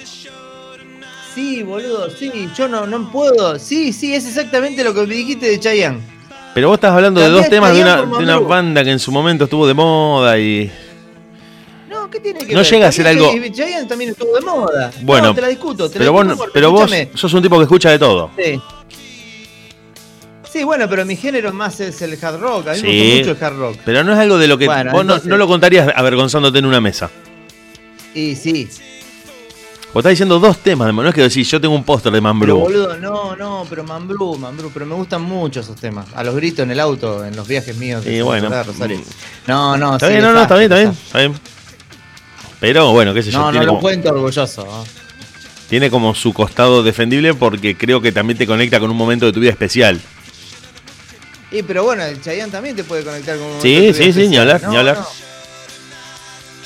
Sí, 1.35 1.61
boludo, 1.61 2.09
sí, 2.09 2.49
yo 2.57 2.67
no, 2.67 2.87
no 2.87 3.11
puedo. 3.11 3.59
Sí, 3.59 3.93
sí, 3.93 4.15
es 4.15 4.25
exactamente 4.25 4.83
lo 4.83 4.93
que 4.93 5.05
me 5.05 5.13
dijiste 5.13 5.45
de 5.45 5.59
Chayanne. 5.59 5.99
Pero 6.53 6.69
vos 6.69 6.75
estás 6.75 6.91
hablando 6.91 7.21
de 7.21 7.29
dos 7.29 7.47
temas 7.47 7.73
de 7.73 7.81
una, 7.81 7.97
de 7.97 8.23
una 8.23 8.39
banda 8.39 8.83
que 8.83 8.91
en 8.91 8.99
su 8.99 9.11
momento 9.11 9.43
estuvo 9.43 9.67
de 9.67 9.73
moda 9.73 10.37
y... 10.39 10.71
No, 12.09 12.11
¿qué 12.11 12.19
tiene 12.19 12.39
que 12.39 12.53
No 12.53 12.59
ver? 12.61 12.69
llega 12.69 12.87
a 12.87 12.91
ser 12.91 13.07
algo- 13.07 13.31
Chayanne 13.53 13.87
también 13.87 14.09
estuvo 14.11 14.33
de 14.35 14.41
moda. 14.41 14.91
Bueno, 15.01 15.27
no, 15.27 15.35
te 15.35 15.41
la 15.41 15.47
discuto. 15.49 15.87
Te 15.89 15.99
Pero 15.99 16.05
la 16.05 16.23
vos, 16.23 16.37
porque, 16.37 16.51
pero 16.53 16.71
vos 16.71 16.91
sos 17.13 17.33
un 17.33 17.43
tipo 17.43 17.57
que 17.57 17.63
escucha 17.63 17.91
de 17.91 17.99
todo. 17.99 18.31
Sí. 18.37 18.59
Sí, 20.51 20.63
bueno, 20.63 20.89
pero 20.89 21.05
mi 21.05 21.15
género 21.15 21.53
más 21.53 21.79
es 21.79 22.01
el 22.01 22.17
hard 22.19 22.39
rock. 22.39 22.67
A 22.69 22.73
mí 22.73 22.81
me 22.81 22.89
gusta 22.89 23.17
mucho 23.19 23.31
el 23.31 23.43
hard 23.43 23.57
rock. 23.59 23.77
Pero 23.85 24.03
no 24.03 24.13
es 24.13 24.17
algo 24.19 24.37
de 24.39 24.47
lo 24.47 24.57
que 24.57 24.65
Bueno, 24.65 24.91
vos 24.91 25.05
no- 25.05 25.13
entonces- 25.13 25.27
no, 25.29 25.37
lo 25.37 25.47
contarías 25.47 25.91
avergonzándote 25.95 26.57
en 26.57 26.65
una 26.65 26.81
mesa. 26.81 27.11
Y 28.15 28.35
sí. 28.35 28.67
Vos 29.93 30.01
estás 30.01 30.11
diciendo 30.11 30.39
dos 30.39 30.57
temas, 30.59 30.93
no 30.93 31.07
es 31.07 31.15
que 31.15 31.21
decís, 31.21 31.49
yo 31.49 31.59
tengo 31.61 31.73
un 31.75 31.83
póster 31.83 32.11
de 32.11 32.17
Pero 32.17 32.21
Mambrú. 32.21 32.59
boludo, 32.59 32.97
no, 32.97 33.35
no, 33.35 33.65
pero 33.69 33.83
Mambrú, 33.83 34.35
Mambrú, 34.37 34.69
pero 34.71 34.85
me 34.85 34.93
gustan 34.95 35.21
mucho 35.23 35.61
esos 35.61 35.75
temas. 35.77 36.05
A 36.15 36.23
los 36.23 36.35
gritos 36.35 36.59
en 36.63 36.71
el 36.71 36.79
auto, 36.79 37.25
en 37.25 37.35
los 37.35 37.47
viajes 37.47 37.75
míos. 37.77 38.05
Y 38.05 38.21
bueno, 38.21 38.47
Ciudad 38.49 38.65
de 38.65 38.71
Rosario. 38.71 38.97
mm. 38.99 39.03
No, 39.47 39.77
no, 39.77 39.93
Está 39.95 40.07
sí, 40.07 40.13
bien, 40.13 40.23
no, 40.25 40.33
no, 40.33 40.41
está 40.43 40.55
bien, 40.57 40.71
está 40.71 40.79
bien, 40.79 40.91
está 40.91 41.17
bien. 41.19 41.33
Pero 42.59 42.91
bueno, 42.91 43.13
qué 43.13 43.23
sé 43.23 43.31
yo, 43.31 43.39
No, 43.39 43.45
no 43.45 43.51
tiene, 43.51 43.65
lo 43.65 43.71
como, 43.73 43.81
cuento 43.81 44.09
orgulloso. 44.09 44.65
¿no? 44.65 44.85
tiene 45.69 45.89
como 45.91 46.15
su 46.15 46.33
costado 46.33 46.81
defendible 46.81 47.33
porque 47.35 47.77
creo 47.77 48.01
que 48.01 48.11
también 48.11 48.37
te 48.37 48.47
conecta 48.47 48.79
con 48.79 48.89
un 48.89 48.97
momento 48.97 49.25
de 49.27 49.31
tu 49.33 49.39
vida 49.39 49.51
especial. 49.51 49.99
Y 51.51 51.61
pero 51.63 51.83
bueno, 51.83 52.03
el 52.03 52.21
Chayanne 52.21 52.51
también 52.51 52.75
te 52.75 52.83
puede 52.83 53.03
conectar 53.03 53.37
con 53.37 53.45
un 53.47 53.61
Sí, 53.61 53.73
momento 53.75 53.87
de 53.87 53.93
sí, 53.93 54.03
vida 54.03 54.13
sí, 54.13 54.19
ni 54.19 54.23
especial. 54.35 54.41
hablar, 54.51 54.69
ni 54.69 54.77
hablar. 54.77 54.97
No. 54.97 55.07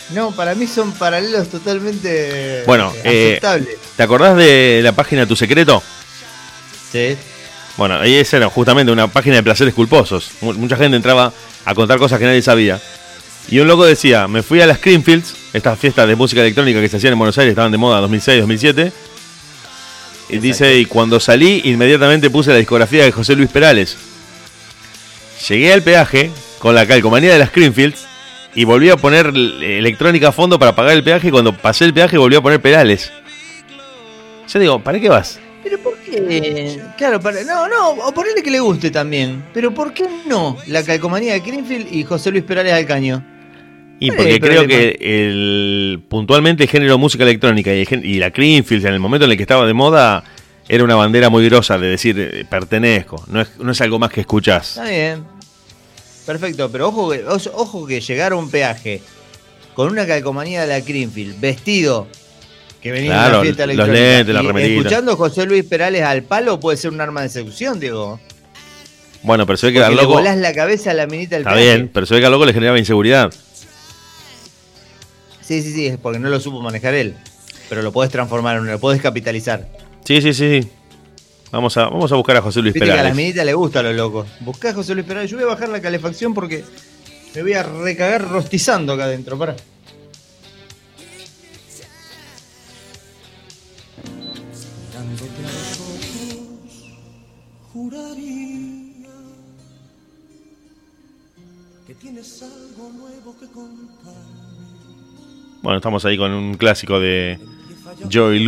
No, 0.10 0.32
para 0.36 0.54
mí 0.56 0.68
son 0.68 0.92
paralelos 0.94 1.50
totalmente 1.50 2.64
Bueno, 2.68 2.94
eh, 3.04 3.32
aceptables. 3.40 3.78
¿Te 3.96 4.04
acordás 4.04 4.38
de 4.38 4.82
la 4.84 4.92
página 4.92 5.26
Tu 5.26 5.36
Secreto? 5.36 5.82
Sí. 6.92 7.18
Bueno, 7.78 7.96
ahí 8.00 8.16
esa 8.16 8.38
era 8.38 8.50
justamente 8.50 8.92
una 8.92 9.08
página 9.08 9.38
de 9.38 9.44
placeres 9.44 9.74
culposos. 9.74 10.30
Mu- 10.42 10.54
Mucha 10.54 10.78
gente 10.78 10.96
entraba 10.98 11.34
a 11.66 11.74
contar 11.76 11.98
cosas 11.98 12.20
que 12.20 12.26
nadie 12.26 12.42
sabía. 12.42 12.80
Y 13.50 13.60
un 13.60 13.68
loco 13.68 13.86
decía, 13.86 14.28
me 14.28 14.42
fui 14.42 14.62
a 14.62 14.68
las 14.68 14.80
Creamfields, 14.80 15.36
estas 15.54 15.78
fiestas 15.78 16.08
de 16.08 16.16
música 16.16 16.42
electrónica 16.42 16.82
que 16.82 16.90
se 16.90 16.98
hacían 16.98 17.14
en 17.14 17.20
Buenos 17.20 17.38
Aires, 17.38 17.52
estaban 17.52 17.72
de 17.72 17.78
moda 17.78 18.00
2006, 18.00 18.40
2007. 18.40 18.92
Y 20.30 20.38
dice, 20.40 20.78
y 20.78 20.86
cuando 20.86 21.20
salí, 21.20 21.62
inmediatamente 21.66 22.30
puse 22.30 22.52
la 22.52 22.58
discografía 22.58 23.04
de 23.04 23.12
José 23.12 23.36
Luis 23.36 23.50
Perales. 23.50 23.98
Llegué 25.48 25.74
al 25.74 25.84
peaje 25.84 26.32
con 26.60 26.74
la 26.74 26.88
calcomanía 26.88 27.34
de 27.34 27.40
las 27.40 27.52
Creamfields 27.52 28.08
y 28.56 28.64
volví 28.64 28.90
a 28.90 28.98
poner 28.98 29.28
electrónica 29.28 30.30
a 30.30 30.32
fondo 30.32 30.58
para 30.58 30.74
pagar 30.74 30.94
el 30.94 31.04
peaje. 31.04 31.28
Y 31.28 31.32
cuando 31.32 31.56
pasé 31.56 31.86
el 31.86 31.94
peaje 31.94 32.18
volví 32.18 32.36
a 32.36 32.42
poner 32.42 32.62
Perales. 32.62 33.12
Yo 34.48 34.60
digo, 34.60 34.80
¿para 34.80 35.00
qué 35.00 35.10
vas? 35.10 35.40
Pero 35.64 35.78
¿por 35.80 35.98
qué? 36.00 36.80
Claro, 36.98 37.20
para, 37.20 37.44
no, 37.44 37.68
no, 37.68 37.90
o 37.92 38.14
ponerle 38.14 38.42
que 38.42 38.52
le 38.52 38.60
guste 38.60 38.92
también. 38.92 39.44
Pero 39.54 39.74
¿por 39.74 39.94
qué 39.94 40.08
no 40.26 40.58
la 40.68 40.84
calcomanía 40.84 41.34
de 41.34 41.40
Greenfield 41.42 41.94
y 41.94 42.04
José 42.04 42.32
Luis 42.32 42.44
Perales 42.44 42.74
al 42.74 42.86
caño? 42.86 43.24
Y 44.06 44.10
¿Cuál 44.10 44.28
es 44.28 44.40
porque 44.40 44.40
creo 44.42 44.68
que 44.68 44.98
el, 45.00 46.02
puntualmente 46.10 46.64
el 46.64 46.70
género 46.70 46.98
música 46.98 47.24
electrónica 47.24 47.74
y, 47.74 47.80
el 47.82 47.88
gen- 47.88 48.04
y 48.04 48.16
la 48.16 48.32
Greenfield 48.32 48.86
en 48.86 48.94
el 48.94 49.00
momento 49.00 49.26
en 49.26 49.32
el 49.32 49.38
que 49.38 49.44
estaba 49.44 49.66
de 49.66 49.74
moda 49.74 50.24
era 50.68 50.84
una 50.84 50.96
bandera 50.96 51.30
muy 51.30 51.46
grosa 51.46 51.78
de 51.78 51.88
decir 51.88 52.20
eh, 52.20 52.46
pertenezco, 52.50 53.24
no 53.28 53.42
es, 53.42 53.50
no 53.60 53.72
es 53.72 53.80
algo 53.82 54.00
más 54.00 54.12
que 54.12 54.22
escuchás. 54.22 54.70
Está 54.78 54.90
bien. 54.90 55.24
Perfecto, 56.26 56.70
pero 56.72 56.88
ojo 56.90 57.12
que, 57.12 57.24
ojo 57.26 57.86
que 57.86 58.02
llegar 58.02 58.32
a 58.32 58.36
un 58.36 58.50
peaje 58.50 59.02
con 59.74 59.90
una 59.90 60.06
calcomanía 60.06 60.62
de 60.62 60.68
la 60.68 60.80
Greenfield, 60.82 61.40
vestido 61.40 62.08
que 62.82 62.92
venía 62.92 63.12
de 63.12 63.18
Claro, 63.18 63.36
una 63.36 63.44
fiesta 63.44 63.66
los 63.66 63.74
electrónica, 63.74 64.04
lentes, 64.06 64.34
la 64.36 64.42
remerita. 64.42 64.78
escuchando 64.80 65.16
José 65.16 65.46
Luis 65.46 65.64
Perales 65.64 66.02
al 66.04 66.24
palo 66.24 66.60
puede 66.60 66.78
ser 66.78 66.92
un 66.92 67.00
arma 67.02 67.22
de 67.22 67.30
seducción, 67.30 67.80
digo. 67.80 68.20
Bueno, 69.22 69.46
pero 69.46 69.56
se 69.56 69.68
ve 69.68 69.74
que 69.74 69.82
al 69.84 69.96
le 69.96 70.02
loco... 70.02 70.16
volás 70.16 70.38
la 70.38 70.54
cabeza 70.54 70.92
a 70.92 70.94
la 70.94 71.08
minita 71.08 71.36
del 71.38 71.44
Está 71.44 71.54
peaje. 71.56 71.66
bien, 71.76 71.90
pero 71.94 72.06
se 72.06 72.14
ve 72.14 72.20
que 72.20 72.26
al 72.26 72.32
loco 72.34 72.46
le 72.46 72.52
generaba 72.54 72.78
inseguridad. 72.78 73.34
Sí, 75.44 75.62
sí, 75.62 75.74
sí, 75.74 75.88
es 75.88 75.98
porque 75.98 76.20
no 76.20 76.30
lo 76.30 76.40
supo 76.40 76.62
manejar 76.62 76.94
él. 76.94 77.16
Pero 77.70 77.82
lo 77.82 77.92
podés 77.92 78.12
transformar, 78.12 78.58
en- 78.58 78.68
lo 78.68 78.80
podés 78.80 79.02
capitalizar. 79.02 79.68
Sí, 80.06 80.22
sí, 80.22 80.34
sí. 80.34 80.62
sí. 80.62 80.70
Vamos 81.52 81.78
a, 81.78 81.84
vamos 81.84 82.12
a 82.12 82.16
buscar 82.16 82.38
a 82.38 82.42
José 82.42 82.62
Luis 82.62 82.74
Viste 82.74 82.88
que 82.88 82.92
a 83.00 83.04
las 83.04 83.16
minitas 83.16 83.46
le 83.46 83.54
gusta 83.54 83.80
a 83.82 83.84
los 83.84 83.96
locos. 83.96 84.28
Buscá 84.40 84.70
a 84.70 84.74
José 84.74 84.96
Luis 84.96 85.06
Perales. 85.06 85.30
Yo 85.30 85.38
voy 85.38 85.44
a 85.46 85.50
bajar 85.50 85.70
la 85.70 85.82
calefacción 85.82 86.34
porque 86.34 86.64
me 87.36 87.42
voy 87.44 87.54
a 87.54 87.62
recagar 87.62 88.28
rostizando 88.28 88.94
acá 88.94 89.04
adentro. 89.04 89.38
Para. 89.38 89.56
Juraría 97.84 99.10
que 101.88 101.96
tienes 101.96 102.42
algo 102.44 102.90
nuevo 102.92 103.36
que 103.40 103.48
contarme. 103.48 104.03
Bueno, 105.64 105.78
estamos 105.78 106.04
ahí 106.06 106.18
con 106.18 106.32
un 106.32 106.54
clásico 106.56 107.00
de 107.00 107.40
Joey 108.12 108.40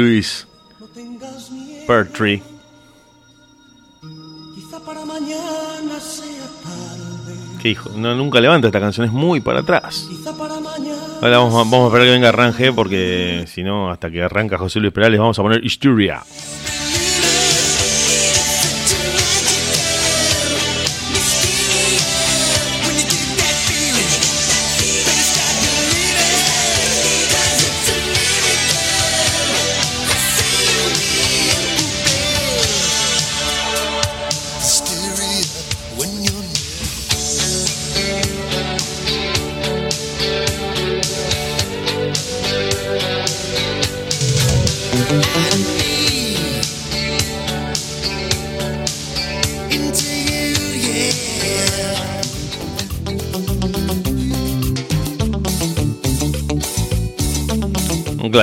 sea 5.99 6.45
tarde. 6.63 7.61
Que 7.61 7.69
hijo, 7.69 7.89
no, 7.95 8.13
nunca 8.15 8.39
levanta 8.39 8.67
esta 8.67 8.79
canción, 8.79 9.07
es 9.07 9.13
muy 9.13 9.39
para 9.39 9.61
atrás. 9.61 10.07
Ahora 11.21 11.37
vamos, 11.39 11.53
a- 11.53 11.57
vamos 11.69 11.83
a 11.85 11.87
esperar 11.87 12.05
que 12.07 12.11
venga 12.11 12.29
Arrange 12.29 12.73
porque 12.73 13.45
si 13.47 13.63
no, 13.63 13.89
hasta 13.89 14.11
que 14.11 14.21
arranca 14.21 14.57
José 14.57 14.79
Luis 14.79 14.93
Perales 14.93 15.19
vamos 15.19 15.39
a 15.39 15.41
poner 15.41 15.63
Historia. 15.65 16.21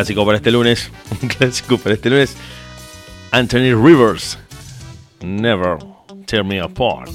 Clásico 0.03 0.27
para 0.27 0.39
este 0.39 0.51
lunes. 0.51 0.91
Un 1.23 1.29
clásico 1.29 1.79
para 1.79 1.95
este 1.95 2.11
lunes. 2.11 2.35
Anthony 3.31 3.73
Rivers. 3.73 4.37
Never 5.21 5.79
tear 6.27 6.45
me 6.45 6.59
apart. 6.59 7.09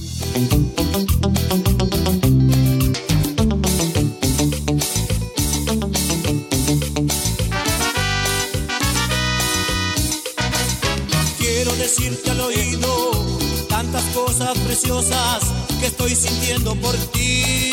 Quiero 11.37 11.75
decirte 11.75 12.31
al 12.31 12.39
oído 12.39 13.11
tantas 13.67 14.03
cosas 14.13 14.57
preciosas 14.59 15.43
que 15.81 15.87
estoy 15.87 16.15
sintiendo 16.15 16.73
por 16.75 16.95
ti. 17.11 17.66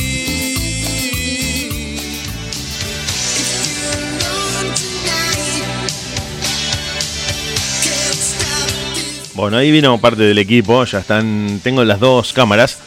Bueno, 9.34 9.56
ahí 9.56 9.72
vino 9.72 10.00
parte 10.00 10.22
del 10.22 10.38
equipo. 10.38 10.84
Ya 10.84 11.00
están. 11.00 11.60
Tengo 11.62 11.84
las 11.84 11.98
dos 11.98 12.32
cámaras. 12.32 12.78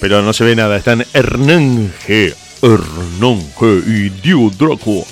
Pero 0.00 0.22
no 0.22 0.32
se 0.32 0.44
ve 0.44 0.54
nada. 0.54 0.76
Están 0.76 1.04
Hernán 1.12 1.92
G. 2.06 2.34
Hernán 2.62 3.42
G. 3.58 3.82
y 3.86 4.08
Diego 4.20 4.50
Draco. 4.56 5.04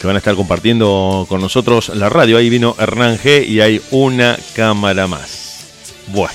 Que 0.00 0.06
van 0.08 0.16
a 0.16 0.18
estar 0.18 0.34
compartiendo 0.34 1.24
con 1.28 1.40
nosotros 1.40 1.90
la 1.90 2.08
radio. 2.08 2.36
Ahí 2.36 2.50
vino 2.50 2.74
Hernán 2.78 3.16
G. 3.16 3.46
Y 3.46 3.60
hay 3.60 3.80
una 3.92 4.36
cámara 4.54 5.06
más. 5.06 5.60
Bueno. 6.08 6.34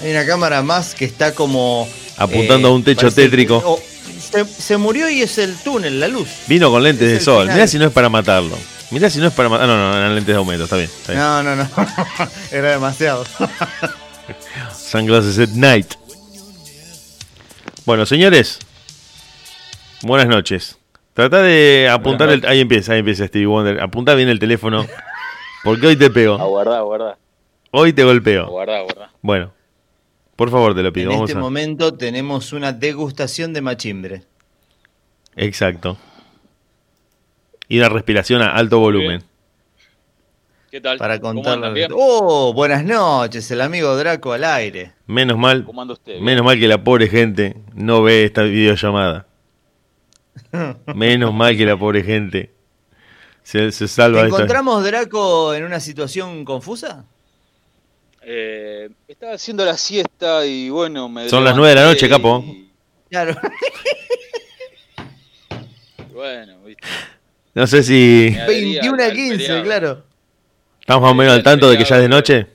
Hay 0.00 0.10
una 0.10 0.26
cámara 0.26 0.62
más 0.62 0.94
que 0.94 1.04
está 1.04 1.34
como. 1.34 1.88
Apuntando 2.16 2.68
eh, 2.68 2.70
a 2.70 2.74
un 2.74 2.82
techo 2.82 3.10
tétrico. 3.12 3.62
oh, 3.64 3.80
se, 4.20 4.44
se 4.44 4.76
murió 4.76 5.08
y 5.08 5.22
es 5.22 5.38
el 5.38 5.54
túnel, 5.56 6.00
la 6.00 6.08
luz. 6.08 6.28
Vino 6.48 6.70
con 6.70 6.82
lentes 6.82 7.06
Es 7.08 7.18
de 7.20 7.24
sol. 7.24 7.48
Mirá 7.48 7.68
si 7.68 7.78
no 7.78 7.86
es 7.86 7.92
para 7.92 8.08
matarlo. 8.08 8.58
Mirá 8.94 9.10
si 9.10 9.18
no 9.18 9.26
es 9.26 9.32
para 9.34 9.48
matar. 9.48 9.66
No, 9.66 9.76
no, 9.76 9.96
eran 9.96 10.14
lentes 10.14 10.32
de 10.32 10.38
aumento. 10.38 10.64
Está 10.64 10.76
bien. 10.76 10.88
Está 10.88 11.12
bien. 11.12 11.22
No, 11.24 11.42
no, 11.42 11.56
no. 11.56 11.68
Era 12.52 12.70
demasiado. 12.70 13.24
Sunglasses 14.72 15.38
at 15.40 15.48
night. 15.54 15.94
Bueno, 17.84 18.06
señores. 18.06 18.60
Buenas 20.02 20.28
noches. 20.28 20.78
Trata 21.12 21.42
de 21.42 21.88
apuntar 21.90 22.28
el. 22.30 22.46
Ahí 22.46 22.60
empieza, 22.60 22.92
ahí 22.92 23.00
empieza 23.00 23.26
Stevie 23.26 23.46
Wonder. 23.46 23.80
Apunta 23.82 24.14
bien 24.14 24.28
el 24.28 24.38
teléfono. 24.38 24.86
Porque 25.64 25.88
hoy 25.88 25.96
te 25.96 26.10
pego. 26.10 26.34
Aguardá, 26.34 26.78
aguardá, 26.78 27.18
Hoy 27.72 27.92
te 27.92 28.04
golpeo. 28.04 28.44
aguardá, 28.44 28.78
aguardá. 28.78 29.10
Bueno. 29.22 29.52
Por 30.36 30.50
favor, 30.50 30.74
te 30.74 30.82
lo 30.82 30.92
pido. 30.92 31.10
en 31.10 31.16
Vamos 31.16 31.30
este 31.30 31.38
a- 31.38 31.42
momento 31.42 31.94
tenemos 31.94 32.52
una 32.52 32.72
degustación 32.72 33.52
de 33.52 33.60
machimbre. 33.60 34.22
Exacto. 35.36 35.96
Y 37.68 37.78
la 37.78 37.88
respiración 37.88 38.42
a 38.42 38.54
alto 38.54 38.78
volumen. 38.78 39.22
¿Qué 40.70 40.80
tal? 40.80 40.98
Para 40.98 41.20
¿Cómo 41.20 41.42
contarle. 41.42 41.86
Oh, 41.92 42.52
buenas 42.52 42.84
noches, 42.84 43.48
el 43.50 43.60
amigo 43.60 43.96
Draco 43.96 44.32
al 44.32 44.44
aire. 44.44 44.92
Menos 45.06 45.38
mal. 45.38 45.64
¿Cómo 45.64 45.80
anda 45.82 45.94
usted? 45.94 46.18
Menos 46.18 46.44
mal 46.44 46.58
que 46.58 46.66
la 46.68 46.82
pobre 46.82 47.08
gente 47.08 47.56
no 47.74 48.02
ve 48.02 48.24
esta 48.24 48.42
videollamada. 48.42 49.26
Menos 50.94 51.32
mal 51.32 51.56
que 51.56 51.64
la 51.64 51.76
pobre 51.78 52.02
gente 52.02 52.52
se, 53.44 53.70
se 53.70 53.86
salva 53.86 54.18
¿Te 54.18 54.22
de 54.24 54.28
esta. 54.30 54.42
encontramos, 54.42 54.84
Draco, 54.84 55.54
en 55.54 55.62
una 55.64 55.78
situación 55.78 56.44
confusa? 56.44 57.04
Eh, 58.22 58.88
estaba 59.06 59.34
haciendo 59.34 59.64
la 59.64 59.76
siesta 59.76 60.44
y 60.44 60.70
bueno, 60.70 61.08
me 61.08 61.28
Son 61.28 61.44
las 61.44 61.54
levanté 61.54 61.58
nueve 61.60 61.74
de 61.74 61.80
la 61.80 61.86
noche, 61.92 62.06
y- 62.06 62.08
capo. 62.08 62.44
Claro. 63.10 63.36
bueno, 66.12 66.58
viste. 66.64 66.82
No 67.54 67.66
sé 67.66 67.82
si 67.82 68.30
Me 68.32 68.40
adherí 68.42 68.72
21 68.74 69.02
a 69.02 69.06
al 69.06 69.12
15, 69.12 69.36
feriado. 69.38 69.62
claro. 69.64 70.04
estamos 70.80 71.02
más 71.02 71.10
o 71.12 71.14
menos 71.14 71.34
al 71.34 71.42
tanto 71.42 71.70
de 71.70 71.78
que 71.78 71.84
ya 71.84 71.96
es 71.96 72.02
de 72.02 72.08
noche. 72.08 72.46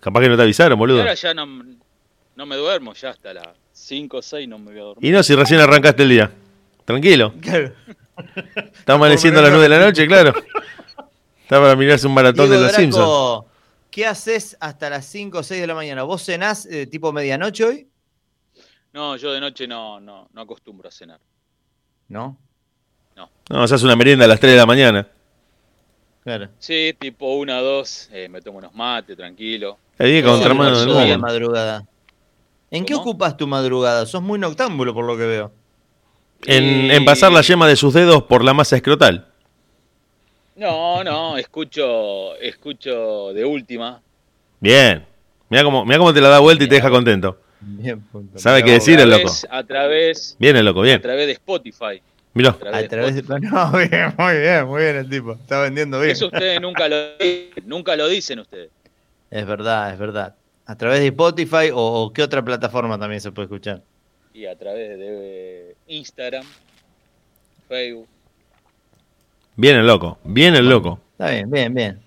Capaz 0.00 0.20
que 0.20 0.28
no 0.28 0.36
te 0.36 0.42
avisaron, 0.42 0.76
Y 0.76 0.78
boludo. 0.78 1.00
ahora 1.00 1.14
ya 1.14 1.32
no, 1.32 1.46
no 1.46 2.46
me 2.46 2.56
duermo, 2.56 2.92
ya 2.94 3.10
hasta 3.10 3.32
las 3.32 3.48
5 3.72 4.16
o 4.18 4.22
6 4.22 4.48
no 4.48 4.58
me 4.58 4.72
voy 4.72 4.80
a 4.80 4.84
dormir. 4.84 5.04
Y 5.10 5.12
no, 5.12 5.22
si 5.22 5.34
recién 5.34 5.60
arrancaste 5.60 6.02
el 6.02 6.08
día. 6.10 6.30
Tranquilo. 6.84 7.32
claro. 7.40 7.72
Está 8.74 8.94
amaneciendo 8.94 9.40
a 9.40 9.42
las 9.44 9.50
9 9.52 9.62
de 9.68 9.68
la 9.68 9.84
noche, 9.86 10.06
claro. 10.06 10.32
Está 11.42 11.60
para 11.60 11.76
mirarse 11.76 12.06
un 12.06 12.14
maratón 12.14 12.46
Diego 12.48 12.54
de 12.54 12.60
los 12.60 12.72
Draco, 12.72 12.80
Simpsons. 12.82 13.44
¿Qué 13.90 14.06
haces 14.06 14.56
hasta 14.60 14.90
las 14.90 15.06
5 15.06 15.38
o 15.38 15.42
6 15.42 15.60
de 15.60 15.66
la 15.66 15.74
mañana? 15.74 16.02
¿Vos 16.02 16.24
cenás 16.24 16.66
eh, 16.66 16.86
tipo 16.86 17.12
medianoche 17.12 17.64
hoy? 17.64 17.88
No, 18.92 19.16
yo 19.16 19.32
de 19.32 19.40
noche 19.40 19.66
no, 19.66 20.00
no, 20.00 20.28
no 20.32 20.40
acostumbro 20.40 20.88
a 20.88 20.92
cenar. 20.92 21.20
No. 22.08 22.38
No, 23.50 23.62
o 23.62 23.68
sea, 23.68 23.76
es 23.76 23.82
una 23.82 23.96
merienda 23.96 24.24
a 24.24 24.28
las 24.28 24.40
3 24.40 24.52
de 24.52 24.58
la 24.58 24.66
mañana. 24.66 25.06
Claro. 26.24 26.48
Sí, 26.58 26.94
tipo 26.98 27.34
1 27.36 27.56
o 27.58 27.62
2, 27.62 28.08
eh, 28.12 28.28
me 28.28 28.40
tomo 28.40 28.58
unos 28.58 28.74
mates, 28.74 29.16
tranquilo. 29.16 29.78
El 29.98 30.10
día 30.10 30.22
No, 30.22 30.32
contra 30.32 30.48
no, 30.48 30.54
mano 30.56 30.84
la 30.84 30.86
mundo. 30.86 31.18
madrugada. 31.18 31.84
¿En 32.70 32.84
qué 32.84 32.94
ocupas 32.94 33.36
tu 33.36 33.46
madrugada? 33.46 34.04
Sos 34.06 34.22
muy 34.22 34.38
noctámbulo 34.38 34.92
por 34.92 35.04
lo 35.04 35.16
que 35.16 35.24
veo. 35.24 35.52
En, 36.46 36.64
Y- 36.64 36.90
en 36.90 37.04
pasar 37.04 37.30
la 37.32 37.42
yema 37.42 37.68
de 37.68 37.76
sus 37.76 37.94
dedos 37.94 38.24
por 38.24 38.44
la 38.44 38.52
masa 38.52 38.76
escrotal. 38.76 39.26
No, 40.56 41.04
no, 41.04 41.36
escucho, 41.38 42.34
escucho 42.36 43.32
de 43.32 43.44
última. 43.44 44.00
Bien. 44.58 45.06
Mira 45.48 45.62
cómo, 45.62 45.84
mira 45.84 45.98
cómo 45.98 46.12
te 46.12 46.20
la 46.20 46.28
da 46.28 46.40
vuelta 46.40 46.64
y 46.64 46.68
te 46.68 46.74
deja 46.74 46.90
contento. 46.90 47.38
Bien, 47.60 48.00
punto. 48.00 48.38
¿Sabe 48.38 48.60
qué 48.60 48.64
Mirá 48.66 48.74
decir 48.74 48.98
a 48.98 49.02
el 49.04 49.10
loco? 49.10 49.32
A 49.50 49.62
través, 49.64 50.36
Bien 50.40 50.56
el 50.56 50.64
loco, 50.64 50.80
a 50.80 50.84
bien. 50.84 51.00
través 51.00 51.26
de 51.26 51.32
Spotify. 51.34 52.02
Vos. 52.36 52.54
A 52.72 52.88
través 52.88 53.14
de... 53.14 53.22
No, 53.40 53.72
bien, 53.72 54.14
muy 54.18 54.38
bien, 54.38 54.66
muy 54.66 54.82
bien 54.82 54.96
el 54.96 55.08
tipo. 55.08 55.32
Está 55.32 55.60
vendiendo 55.62 55.98
bien. 56.00 56.12
Eso 56.12 56.26
ustedes 56.26 56.60
nunca 56.60 56.88
lo 56.88 56.96
nunca 57.64 57.96
lo 57.96 58.08
dicen 58.08 58.40
ustedes. 58.40 58.70
Es 59.30 59.46
verdad, 59.46 59.92
es 59.92 59.98
verdad. 59.98 60.34
A 60.66 60.76
través 60.76 61.00
de 61.00 61.06
Spotify 61.06 61.70
o, 61.72 61.80
o 61.80 62.12
qué 62.12 62.22
otra 62.22 62.44
plataforma 62.44 62.98
también 62.98 63.20
se 63.20 63.32
puede 63.32 63.46
escuchar. 63.46 63.82
Y 64.34 64.44
a 64.46 64.56
través 64.56 64.98
de 64.98 65.76
Instagram, 65.86 66.44
Facebook. 67.68 68.08
Bien 69.56 69.76
el 69.76 69.86
loco, 69.86 70.18
bien 70.24 70.54
el 70.56 70.68
loco. 70.68 71.00
Está 71.12 71.30
bien, 71.30 71.50
bien, 71.50 71.72
bien. 71.72 72.05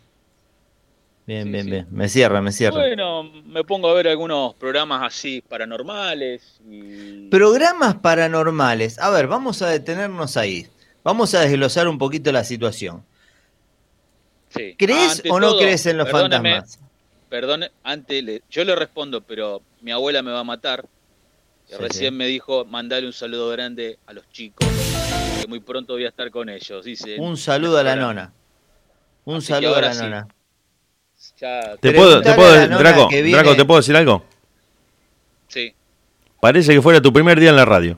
Bien, 1.29 1.43
Sí, 1.43 1.49
bien, 1.51 1.63
sí. 1.65 1.69
bien. 1.71 1.87
Me 1.91 2.09
cierra, 2.09 2.41
me 2.41 2.51
cierra. 2.51 2.77
Bueno, 2.77 3.23
me 3.23 3.63
pongo 3.63 3.87
a 3.87 3.93
ver 3.93 4.07
algunos 4.07 4.55
programas 4.55 5.03
así 5.03 5.41
paranormales 5.47 6.59
y 6.67 7.27
Programas 7.29 7.97
paranormales. 7.97 8.97
A 8.97 9.11
ver, 9.11 9.27
vamos 9.27 9.61
a 9.61 9.69
detenernos 9.69 10.37
ahí. 10.37 10.65
Vamos 11.03 11.35
a 11.35 11.41
desglosar 11.41 11.87
un 11.87 11.99
poquito 11.99 12.31
la 12.31 12.43
situación. 12.43 13.05
Sí. 14.49 14.73
¿Crees 14.75 15.17
Ante 15.17 15.29
o 15.29 15.39
no 15.39 15.49
todo, 15.51 15.59
crees 15.59 15.85
en 15.85 15.97
los 15.99 16.09
fantasmas? 16.09 16.79
Perdón, 17.29 17.65
antes 17.83 18.23
le- 18.23 18.41
yo 18.49 18.63
le 18.65 18.75
respondo, 18.75 19.21
pero 19.21 19.61
mi 19.81 19.91
abuela 19.91 20.23
me 20.23 20.31
va 20.31 20.39
a 20.39 20.43
matar. 20.43 20.83
Sí, 21.67 21.75
recién 21.77 22.13
sí. 22.13 22.17
me 22.17 22.25
dijo 22.25 22.65
mandale 22.65 23.05
un 23.05 23.13
saludo 23.13 23.49
grande 23.51 23.99
a 24.07 24.13
los 24.13 24.27
chicos, 24.31 24.67
que 25.39 25.47
muy 25.47 25.59
pronto 25.59 25.93
voy 25.93 26.05
a 26.05 26.09
estar 26.09 26.31
con 26.31 26.49
ellos. 26.49 26.83
Dice. 26.83 27.17
Un 27.19 27.37
saludo 27.37 27.77
a 27.77 27.83
la 27.83 27.95
nona. 27.95 28.33
Un 29.25 29.43
saludo 29.43 29.75
a 29.75 29.81
la 29.81 29.93
sí. 29.93 30.01
nona. 30.01 30.27
Ya, 31.41 31.75
¿Te 31.80 31.91
puedo, 31.93 32.21
te 32.21 32.34
puedo, 32.34 32.67
Draco, 32.67 33.08
viene- 33.08 33.32
Draco, 33.32 33.56
¿te 33.56 33.65
puedo 33.65 33.80
decir 33.80 33.95
algo? 33.95 34.23
sí. 35.47 35.73
Parece 36.41 36.73
que 36.73 36.82
fuera 36.82 37.02
tu 37.02 37.12
primer 37.12 37.38
día 37.39 37.49
en 37.49 37.56
la 37.58 37.65
radio. 37.65 37.97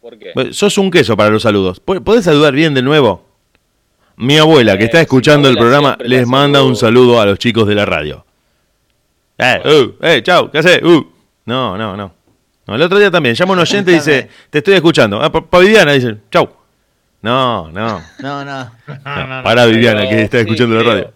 ¿Por 0.00 0.18
qué? 0.18 0.30
Bueno, 0.34 0.52
Sos 0.52 0.78
un 0.78 0.90
queso 0.90 1.16
para 1.16 1.30
los 1.30 1.42
saludos. 1.42 1.80
¿Pod- 1.84 2.02
¿Podés 2.02 2.24
saludar 2.24 2.52
bien 2.54 2.74
de 2.74 2.82
nuevo? 2.82 3.24
Mi 4.16 4.38
abuela, 4.38 4.76
que 4.76 4.84
Eh, 4.84 4.86
está 4.86 5.00
escuchando 5.00 5.48
el 5.48 5.56
programa, 5.56 5.96
les 6.00 6.26
manda 6.28 6.62
un 6.62 6.76
saludo. 6.76 7.20
a 7.20 7.26
los 7.26 7.38
chicos 7.38 7.66
de 7.66 7.74
la 7.74 7.84
radio. 7.84 8.24
Eh, 9.38 9.60
uh, 9.64 10.04
eh, 10.04 10.22
chau, 10.22 10.48
¿qué 10.50 10.58
haces? 10.58 10.80
Uh. 10.82 11.04
No, 11.46 11.76
no, 11.76 11.96
no. 11.96 12.14
No, 12.66 12.74
El 12.76 12.82
otro 12.82 12.98
día 12.98 13.10
también, 13.10 13.34
llama 13.34 13.54
un 13.54 13.58
oyente 13.60 13.90
y 13.90 13.94
dice, 13.94 14.28
te 14.50 14.58
estoy 14.58 14.74
escuchando. 14.74 15.20
Ah, 15.20 15.32
pa, 15.32 15.44
pa 15.44 15.58
Viviana, 15.58 15.92
dice, 15.92 16.18
chau. 16.30 16.48
No, 17.22 17.68
no. 17.72 18.00
No, 18.20 18.44
no. 18.44 18.64
no, 18.86 19.42
para 19.42 19.66
Viviana, 19.66 20.02
Pero 20.02 20.10
que 20.10 20.22
está 20.22 20.36
sí, 20.38 20.42
escuchando 20.42 20.76
la 20.76 20.80
creo. 20.82 20.92
radio. 20.92 21.12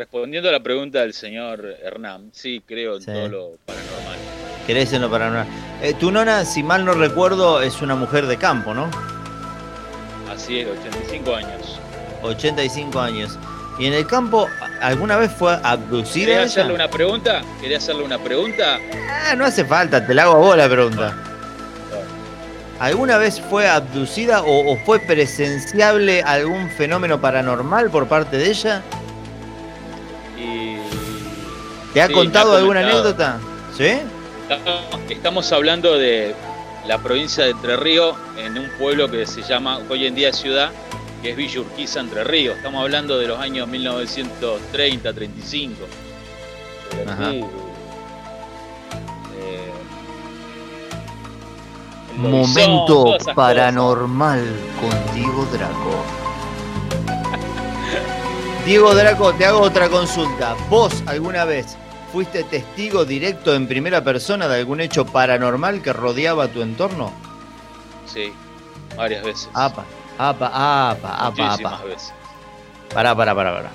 Respondiendo 0.00 0.50
a 0.50 0.52
la 0.52 0.60
pregunta 0.60 1.00
del 1.00 1.14
señor 1.14 1.74
Hernán, 1.82 2.28
sí 2.34 2.62
creo 2.66 2.96
en 2.96 3.00
Sí. 3.00 3.06
todo 3.06 3.28
lo 3.28 3.50
paranormal. 3.64 4.18
¿Querés 4.66 4.92
en 4.92 5.00
lo 5.00 5.10
paranormal? 5.10 5.46
Eh, 5.80 5.94
tu 5.94 6.10
nona, 6.12 6.44
si 6.44 6.62
mal 6.62 6.84
no 6.84 6.92
recuerdo, 6.92 7.62
es 7.62 7.80
una 7.80 7.94
mujer 7.94 8.26
de 8.26 8.36
campo, 8.36 8.74
¿no? 8.74 8.90
Así 10.30 10.60
es, 10.60 10.68
85 10.68 11.34
años. 11.34 11.80
85 12.22 13.00
años. 13.00 13.38
¿Y 13.78 13.86
en 13.86 13.94
el 13.94 14.06
campo 14.06 14.46
alguna 14.82 15.16
vez 15.16 15.32
fue 15.32 15.58
abducida 15.62 16.26
¿Quería 16.26 16.36
ella? 16.40 16.44
hacerle 16.44 16.74
una 16.74 16.88
pregunta? 16.90 17.40
¿Quería 17.62 17.78
hacerle 17.78 18.04
una 18.04 18.18
pregunta? 18.18 18.78
Ah, 19.30 19.34
no 19.34 19.46
hace 19.46 19.64
falta, 19.64 20.06
te 20.06 20.12
la 20.12 20.24
hago 20.24 20.32
a 20.34 20.36
vos 20.36 20.56
la 20.58 20.68
pregunta. 20.68 21.16
¿Alguna 22.80 23.16
vez 23.16 23.40
fue 23.40 23.66
abducida 23.66 24.42
o, 24.42 24.72
o 24.72 24.76
fue 24.84 24.98
presenciable 24.98 26.20
algún 26.22 26.68
fenómeno 26.68 27.18
paranormal 27.18 27.88
por 27.90 28.06
parte 28.08 28.36
de 28.36 28.50
ella? 28.50 28.82
¿Te 31.96 32.02
ha 32.02 32.08
Sí, 32.08 32.12
contado 32.12 32.52
ha 32.52 32.58
alguna 32.58 32.80
anécdota? 32.80 33.38
¿Sí? 33.74 34.02
Estamos 35.08 35.50
hablando 35.50 35.96
de 35.96 36.34
la 36.86 36.98
provincia 36.98 37.44
de 37.44 37.52
Entre 37.52 37.74
Ríos, 37.74 38.14
en 38.36 38.58
un 38.58 38.68
pueblo 38.78 39.10
que 39.10 39.24
se 39.24 39.40
llama, 39.40 39.78
hoy 39.88 40.04
en 40.04 40.14
día 40.14 40.30
ciudad, 40.30 40.72
que 41.22 41.30
es 41.30 41.36
Villa 41.38 41.60
Urquiza, 41.60 42.00
Entre 42.00 42.22
Ríos. 42.22 42.58
Estamos 42.58 42.82
hablando 42.82 43.16
de 43.18 43.28
los 43.28 43.38
años 43.40 43.66
1930, 43.68 45.10
35. 45.14 45.74
Pero 46.90 47.10
Ajá. 47.12 47.30
sí, 47.30 47.44
eh, 49.38 49.72
el 52.14 52.22
lobizón, 52.30 52.72
Momento 52.72 53.16
paranormal 53.34 54.44
con 54.82 55.14
Diego 55.14 55.46
Draco. 55.50 56.04
Diego 58.66 58.94
Draco, 58.94 59.32
te 59.32 59.46
hago 59.46 59.60
otra 59.62 59.88
consulta. 59.88 60.54
¿Vos 60.68 61.02
alguna 61.06 61.46
vez 61.46 61.78
fuiste 62.16 62.44
testigo 62.44 63.04
directo 63.04 63.54
en 63.54 63.68
primera 63.68 64.02
persona 64.02 64.48
de 64.48 64.60
algún 64.60 64.80
hecho 64.80 65.04
paranormal 65.04 65.82
que 65.82 65.92
rodeaba 65.92 66.48
tu 66.48 66.62
entorno? 66.62 67.12
Sí, 68.06 68.32
varias 68.96 69.22
veces. 69.22 69.50
Apa, 69.52 69.84
apa, 70.16 70.46
apa, 70.90 71.26
apa, 71.26 71.52
apa. 71.52 71.84
veces. 71.84 72.14
Pará, 72.94 73.14
pará, 73.14 73.34
pará, 73.34 73.52
pará. 73.52 73.70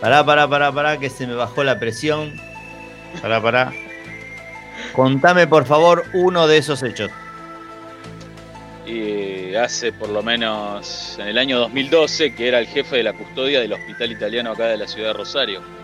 Pará, 0.00 0.24
pará, 0.24 0.48
pará, 0.48 0.72
pará, 0.72 0.98
que 0.98 1.08
se 1.08 1.24
me 1.28 1.34
bajó 1.34 1.62
la 1.62 1.78
presión. 1.78 2.34
Pará, 3.22 3.40
pará. 3.40 3.72
Contame, 4.92 5.46
por 5.46 5.66
favor, 5.66 6.02
uno 6.12 6.48
de 6.48 6.58
esos 6.58 6.82
hechos. 6.82 7.12
Y 8.84 9.54
hace 9.54 9.92
por 9.92 10.08
lo 10.08 10.24
menos 10.24 11.16
en 11.20 11.28
el 11.28 11.38
año 11.38 11.60
2012, 11.60 12.34
que 12.34 12.48
era 12.48 12.58
el 12.58 12.66
jefe 12.66 12.96
de 12.96 13.04
la 13.04 13.12
custodia 13.12 13.60
del 13.60 13.72
hospital 13.72 14.10
italiano 14.10 14.50
acá 14.50 14.66
de 14.66 14.78
la 14.78 14.88
ciudad 14.88 15.10
de 15.10 15.14
Rosario. 15.14 15.79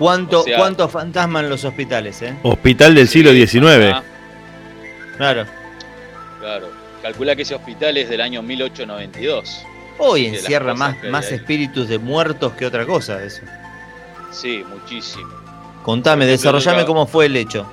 ¿Cuánto, 0.00 0.40
O 0.40 0.44
sea- 0.44 0.56
¿Cuántos 0.56 0.90
fantasmas 0.90 1.44
en 1.44 1.50
los 1.50 1.62
hospitales, 1.62 2.22
eh? 2.22 2.34
Hospital 2.42 2.94
del 2.94 3.06
siglo 3.06 3.32
XIX. 3.32 3.94
Claro. 5.18 5.44
claro. 6.40 6.70
Calcula 7.02 7.36
que 7.36 7.42
ese 7.42 7.54
hospital 7.54 7.98
es 7.98 8.08
del 8.08 8.22
año 8.22 8.40
1892. 8.40 9.62
Hoy 9.98 10.26
encierra 10.26 10.72
más, 10.74 10.96
más 11.10 11.30
espíritus 11.30 11.86
de 11.86 11.98
muertos 11.98 12.54
que 12.54 12.64
otra 12.64 12.86
cosa 12.86 13.22
eso. 13.22 13.42
Sí, 14.32 14.64
muchísimo. 14.70 15.28
Contame, 15.82 16.24
ejemplo, 16.24 16.38
desarrollame 16.58 16.86
cómo 16.86 17.06
fue 17.06 17.26
el 17.26 17.36
hecho. 17.36 17.70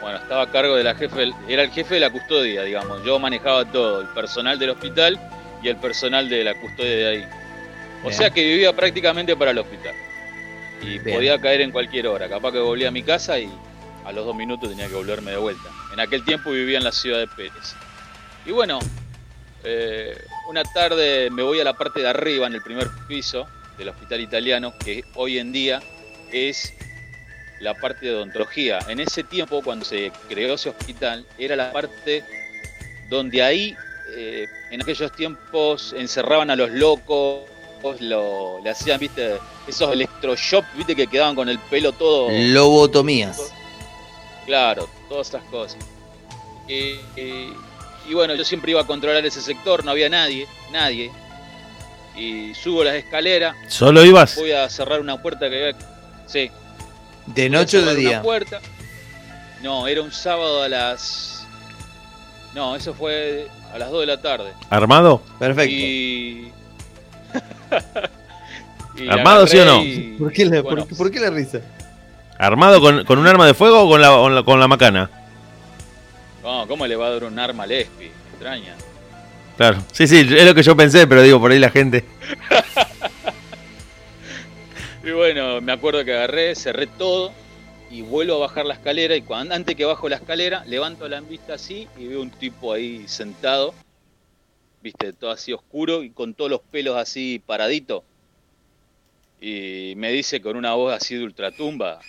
Bueno, 0.00 0.16
estaba 0.16 0.42
a 0.44 0.50
cargo 0.50 0.74
de 0.74 0.84
la 0.84 0.94
jefe, 0.94 1.30
era 1.48 1.64
el 1.64 1.70
jefe 1.70 1.94
de 1.94 2.00
la 2.00 2.08
custodia, 2.10 2.62
digamos. 2.62 3.04
Yo 3.04 3.18
manejaba 3.18 3.66
todo, 3.70 4.00
el 4.00 4.08
personal 4.08 4.58
del 4.58 4.70
hospital 4.70 5.20
y 5.62 5.68
el 5.68 5.76
personal 5.76 6.30
de 6.30 6.44
la 6.44 6.54
custodia 6.58 6.96
de 6.96 7.06
ahí. 7.08 7.24
O 8.02 8.08
Bien. 8.08 8.14
sea 8.14 8.30
que 8.30 8.42
vivía 8.42 8.72
prácticamente 8.74 9.36
para 9.36 9.50
el 9.50 9.58
hospital. 9.58 9.92
Y 10.82 10.98
Bien. 10.98 11.16
podía 11.16 11.40
caer 11.40 11.60
en 11.60 11.70
cualquier 11.70 12.06
hora. 12.06 12.28
Capaz 12.28 12.52
que 12.52 12.58
volvía 12.58 12.88
a 12.88 12.90
mi 12.90 13.02
casa 13.02 13.38
y 13.38 13.50
a 14.04 14.12
los 14.12 14.24
dos 14.24 14.34
minutos 14.34 14.70
tenía 14.70 14.88
que 14.88 14.94
volverme 14.94 15.32
de 15.32 15.36
vuelta. 15.36 15.68
En 15.92 16.00
aquel 16.00 16.24
tiempo 16.24 16.50
vivía 16.50 16.78
en 16.78 16.84
la 16.84 16.92
ciudad 16.92 17.18
de 17.18 17.26
Pérez. 17.26 17.74
Y 18.46 18.52
bueno, 18.52 18.78
eh, 19.64 20.16
una 20.48 20.62
tarde 20.64 21.30
me 21.30 21.42
voy 21.42 21.60
a 21.60 21.64
la 21.64 21.74
parte 21.74 22.00
de 22.00 22.08
arriba, 22.08 22.46
en 22.46 22.54
el 22.54 22.62
primer 22.62 22.88
piso 23.06 23.46
del 23.76 23.88
hospital 23.90 24.20
italiano, 24.20 24.72
que 24.82 25.04
hoy 25.14 25.38
en 25.38 25.52
día 25.52 25.80
es 26.32 26.72
la 27.60 27.74
parte 27.74 28.06
de 28.06 28.14
odontología. 28.14 28.78
En 28.88 29.00
ese 29.00 29.24
tiempo, 29.24 29.62
cuando 29.62 29.84
se 29.84 30.12
creó 30.28 30.54
ese 30.54 30.70
hospital, 30.70 31.26
era 31.38 31.56
la 31.56 31.72
parte 31.72 32.24
donde 33.10 33.42
ahí, 33.42 33.76
eh, 34.16 34.46
en 34.70 34.82
aquellos 34.82 35.12
tiempos, 35.12 35.94
encerraban 35.96 36.50
a 36.50 36.56
los 36.56 36.70
locos, 36.70 37.42
lo, 38.00 38.60
le 38.62 38.70
hacían, 38.70 38.98
viste, 38.98 39.38
esos 39.66 39.92
electroshock, 39.92 40.64
viste, 40.76 40.94
que 40.96 41.06
quedaban 41.06 41.34
con 41.34 41.48
el 41.48 41.58
pelo 41.58 41.92
todo... 41.92 42.28
Lobotomías. 42.30 43.52
Claro, 44.46 44.88
todas 45.08 45.28
esas 45.28 45.42
cosas. 45.44 45.78
Eh, 46.68 47.00
eh, 47.16 47.52
y 48.08 48.14
bueno, 48.14 48.34
yo 48.34 48.44
siempre 48.44 48.70
iba 48.70 48.80
a 48.80 48.86
controlar 48.86 49.24
ese 49.26 49.40
sector, 49.40 49.84
no 49.84 49.90
había 49.90 50.08
nadie, 50.08 50.46
nadie. 50.72 51.10
Y 52.16 52.54
subo 52.54 52.82
las 52.82 52.94
escaleras, 52.94 53.54
¿Solo 53.68 54.04
ibas? 54.04 54.36
voy 54.36 54.52
a 54.52 54.68
cerrar 54.68 55.00
una 55.00 55.20
puerta 55.20 55.48
que 55.48 55.68
había... 55.68 55.78
Sí, 56.26 56.50
¿De 57.26 57.48
noche 57.48 57.78
o 57.78 57.82
de 57.82 57.86
una 57.92 57.94
día? 57.94 58.22
puerta. 58.22 58.60
No, 59.62 59.86
era 59.86 60.02
un 60.02 60.12
sábado 60.12 60.62
a 60.62 60.68
las... 60.68 61.46
No, 62.54 62.74
eso 62.74 62.94
fue 62.94 63.48
a 63.72 63.78
las 63.78 63.90
2 63.90 64.00
de 64.00 64.06
la 64.06 64.20
tarde. 64.20 64.52
¿Armado? 64.70 65.20
Perfecto. 65.38 65.74
Y... 65.74 66.52
¿Armado, 69.10 69.46
sí 69.46 69.58
o 69.58 69.64
no? 69.64 69.82
y- 69.84 70.16
¿Por, 70.18 70.32
qué 70.32 70.44
la, 70.44 70.62
bueno, 70.62 70.86
por, 70.86 70.96
por 70.96 71.10
qué 71.10 71.20
la 71.20 71.30
risa? 71.30 71.60
¿Armado 72.38 72.80
con, 72.80 73.04
con 73.04 73.18
un 73.18 73.26
arma 73.26 73.46
de 73.46 73.54
fuego 73.54 73.82
o 73.82 73.88
con 73.88 74.00
la, 74.00 74.08
con 74.10 74.34
la, 74.34 74.42
con 74.42 74.60
la 74.60 74.68
macana? 74.68 75.10
No, 76.42 76.66
¿cómo 76.66 76.86
le 76.86 76.96
va 76.96 77.08
a 77.08 77.10
dar 77.10 77.24
un 77.24 77.38
arma 77.38 77.64
al 77.64 77.72
ESPI? 77.72 78.10
Extraña. 78.32 78.74
Claro. 79.56 79.78
Sí, 79.92 80.06
sí, 80.06 80.20
es 80.20 80.44
lo 80.44 80.54
que 80.54 80.62
yo 80.62 80.76
pensé, 80.76 81.06
pero 81.06 81.22
digo, 81.22 81.40
por 81.40 81.50
ahí 81.50 81.58
la 81.58 81.70
gente. 81.70 82.04
Y 85.04 85.10
bueno, 85.12 85.60
me 85.62 85.72
acuerdo 85.72 86.04
que 86.04 86.12
agarré, 86.12 86.54
cerré 86.54 86.86
todo 86.86 87.32
y 87.90 88.02
vuelvo 88.02 88.34
a 88.34 88.38
bajar 88.38 88.66
la 88.66 88.74
escalera 88.74 89.16
y 89.16 89.22
cuando, 89.22 89.54
antes 89.54 89.74
que 89.74 89.86
bajo 89.86 90.06
la 90.08 90.16
escalera 90.16 90.64
levanto 90.66 91.08
la 91.08 91.20
vista 91.20 91.54
así 91.54 91.88
y 91.96 92.08
veo 92.08 92.20
un 92.20 92.30
tipo 92.30 92.74
ahí 92.74 93.04
sentado 93.06 93.72
viste, 94.82 95.12
todo 95.12 95.30
así 95.30 95.52
oscuro 95.52 96.02
y 96.02 96.10
con 96.10 96.34
todos 96.34 96.50
los 96.50 96.60
pelos 96.60 96.96
así 96.96 97.40
paraditos. 97.44 98.02
Y 99.40 99.94
me 99.96 100.10
dice 100.10 100.40
con 100.40 100.56
una 100.56 100.74
voz 100.74 100.92
así 100.94 101.14
de 101.14 101.24
ultratumba, 101.24 102.00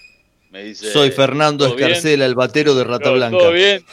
me 0.49 0.63
dice... 0.63 0.91
Soy 0.91 1.11
Fernando. 1.11 1.67
Escarcela, 1.67 2.25
el 2.25 2.33
batero 2.35 2.73
de 2.73 2.83
Rata 2.83 3.11
Blanca. 3.11 3.37
¿Todo 3.37 3.51
bien? 3.51 3.83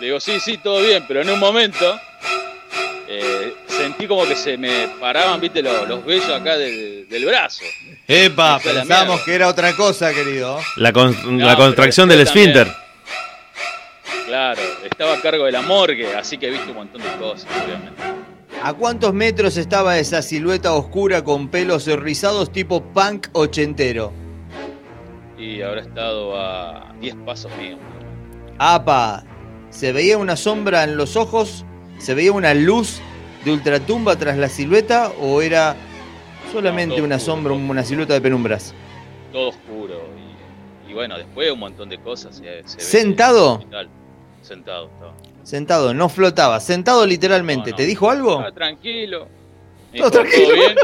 Le 0.00 0.06
digo, 0.06 0.20
sí, 0.20 0.40
sí, 0.40 0.58
todo 0.58 0.80
bien, 0.82 1.04
pero 1.06 1.22
en 1.22 1.30
un 1.30 1.38
momento 1.38 1.98
eh, 3.08 3.54
sentí 3.68 4.06
como 4.08 4.26
que 4.26 4.34
se 4.34 4.56
me 4.58 4.88
paraban, 5.00 5.40
viste, 5.40 5.62
los, 5.62 5.86
los 5.88 6.04
vellos 6.04 6.28
acá 6.30 6.56
del, 6.56 7.08
del 7.08 7.24
brazo. 7.24 7.62
Epa, 8.08 8.58
pensamos 8.58 9.20
que 9.22 9.34
era 9.34 9.48
otra 9.48 9.74
cosa, 9.76 10.12
querido. 10.12 10.58
La, 10.76 10.92
con- 10.92 11.38
la 11.38 11.56
contracción 11.56 12.08
del 12.08 12.24
también- 12.24 12.50
esfínter. 12.50 12.85
Claro, 14.26 14.60
estaba 14.84 15.14
a 15.14 15.20
cargo 15.20 15.44
de 15.44 15.52
la 15.52 15.62
morgue, 15.62 16.14
así 16.14 16.36
que 16.36 16.50
viste 16.50 16.70
un 16.70 16.76
montón 16.76 17.00
de 17.00 17.08
cosas, 17.18 17.46
obviamente. 17.64 18.02
¿A 18.62 18.72
cuántos 18.74 19.14
metros 19.14 19.56
estaba 19.56 19.98
esa 19.98 20.22
silueta 20.22 20.72
oscura 20.72 21.22
con 21.22 21.48
pelos 21.48 21.86
rizados 21.86 22.50
tipo 22.50 22.82
punk 22.82 23.28
ochentero? 23.32 24.12
Y 25.38 25.62
habrá 25.62 25.82
estado 25.82 26.36
a 26.36 26.92
10 27.00 27.14
pasos 27.24 27.52
míos. 27.58 27.78
Apa, 28.58 29.22
¿se 29.70 29.92
veía 29.92 30.18
una 30.18 30.34
sombra 30.36 30.82
en 30.82 30.96
los 30.96 31.14
ojos? 31.16 31.64
¿Se 31.98 32.14
veía 32.14 32.32
una 32.32 32.54
luz 32.54 33.00
de 33.44 33.52
ultratumba 33.52 34.16
tras 34.16 34.36
la 34.38 34.48
silueta? 34.48 35.12
¿O 35.20 35.42
era 35.42 35.76
solamente 36.52 36.98
No, 36.98 37.04
una 37.04 37.16
oscuro, 37.16 37.34
sombra, 37.34 37.52
una 37.52 37.84
silueta 37.84 38.14
de 38.14 38.20
penumbras? 38.20 38.74
Todo 39.30 39.50
oscuro. 39.50 40.00
Y, 40.88 40.90
y 40.90 40.94
bueno, 40.94 41.18
después 41.18 41.52
un 41.52 41.60
montón 41.60 41.88
de 41.90 41.98
cosas. 41.98 42.36
Se, 42.36 42.42
se 42.66 42.76
ve 42.76 42.82
¿Sentado? 42.82 43.62
Sentado 44.46 44.86
estaba. 44.86 45.14
Sentado, 45.42 45.94
no 45.94 46.08
flotaba, 46.08 46.60
sentado 46.60 47.04
literalmente. 47.06 47.70
No, 47.70 47.74
no. 47.74 47.76
¿Te 47.76 47.84
dijo 47.84 48.10
algo? 48.10 48.40
Ah, 48.40 48.52
tranquilo. 48.52 49.28
Todo 49.96 50.10
tranquilo. 50.10 50.54
bien? 50.54 50.74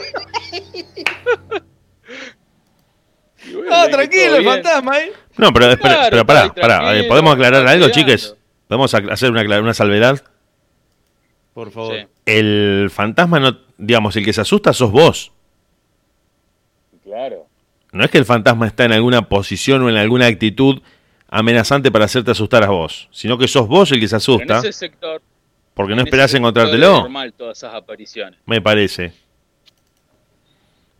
Bueno, 3.54 3.68
Ah, 3.70 3.86
tranquilo, 3.90 4.26
"Todo 4.26 4.36
el 4.36 4.42
bien". 4.42 4.52
fantasma, 4.54 4.98
¿eh? 5.00 5.12
No, 5.36 5.52
pero, 5.52 5.70
espera, 5.70 5.94
Claro, 5.94 6.08
pero 6.10 6.26
pará, 6.26 6.54
pará. 6.54 7.08
¿Podemos 7.08 7.34
aclarar 7.34 7.66
algo, 7.66 7.88
chiques? 7.90 8.36
¿Podemos 8.68 8.92
ac- 8.94 9.10
hacer 9.12 9.30
una, 9.30 9.42
una 9.60 9.74
salvedad? 9.74 10.22
Por 11.54 11.70
favor. 11.70 11.94
Sí, 11.96 12.06
El 12.26 12.88
fantasma, 12.92 13.38
no, 13.40 13.58
digamos, 13.78 14.16
el 14.16 14.24
que 14.24 14.32
se 14.32 14.40
asusta 14.40 14.72
sos 14.72 14.90
vos. 14.90 15.32
claro. 17.04 17.46
No 17.92 18.04
es 18.04 18.10
que 18.10 18.16
el 18.16 18.24
fantasma 18.24 18.66
está 18.66 18.86
en 18.86 18.92
alguna 18.92 19.28
posición 19.28 19.82
o 19.82 19.90
en 19.90 19.96
alguna 19.98 20.26
actitud 20.26 20.80
amenazante 21.32 21.90
para 21.90 22.04
hacerte 22.04 22.30
asustar 22.30 22.62
a 22.62 22.68
vos, 22.68 23.08
sino 23.10 23.38
que 23.38 23.48
sos 23.48 23.66
vos 23.66 23.90
el 23.90 23.98
que 24.00 24.06
se 24.06 24.16
Pero 24.18 24.34
en 24.42 24.42
asusta 24.42 24.58
ese 24.58 24.72
sector. 24.72 25.22
porque 25.74 25.94
no 25.96 26.02
esperás 26.02 26.34
encontrártelo. 26.34 26.86
Es 26.96 27.00
normal 27.02 27.32
todas 27.32 27.56
esas 27.58 27.74
apariciones. 27.74 28.38
Me 28.46 28.60
parece. 28.60 29.12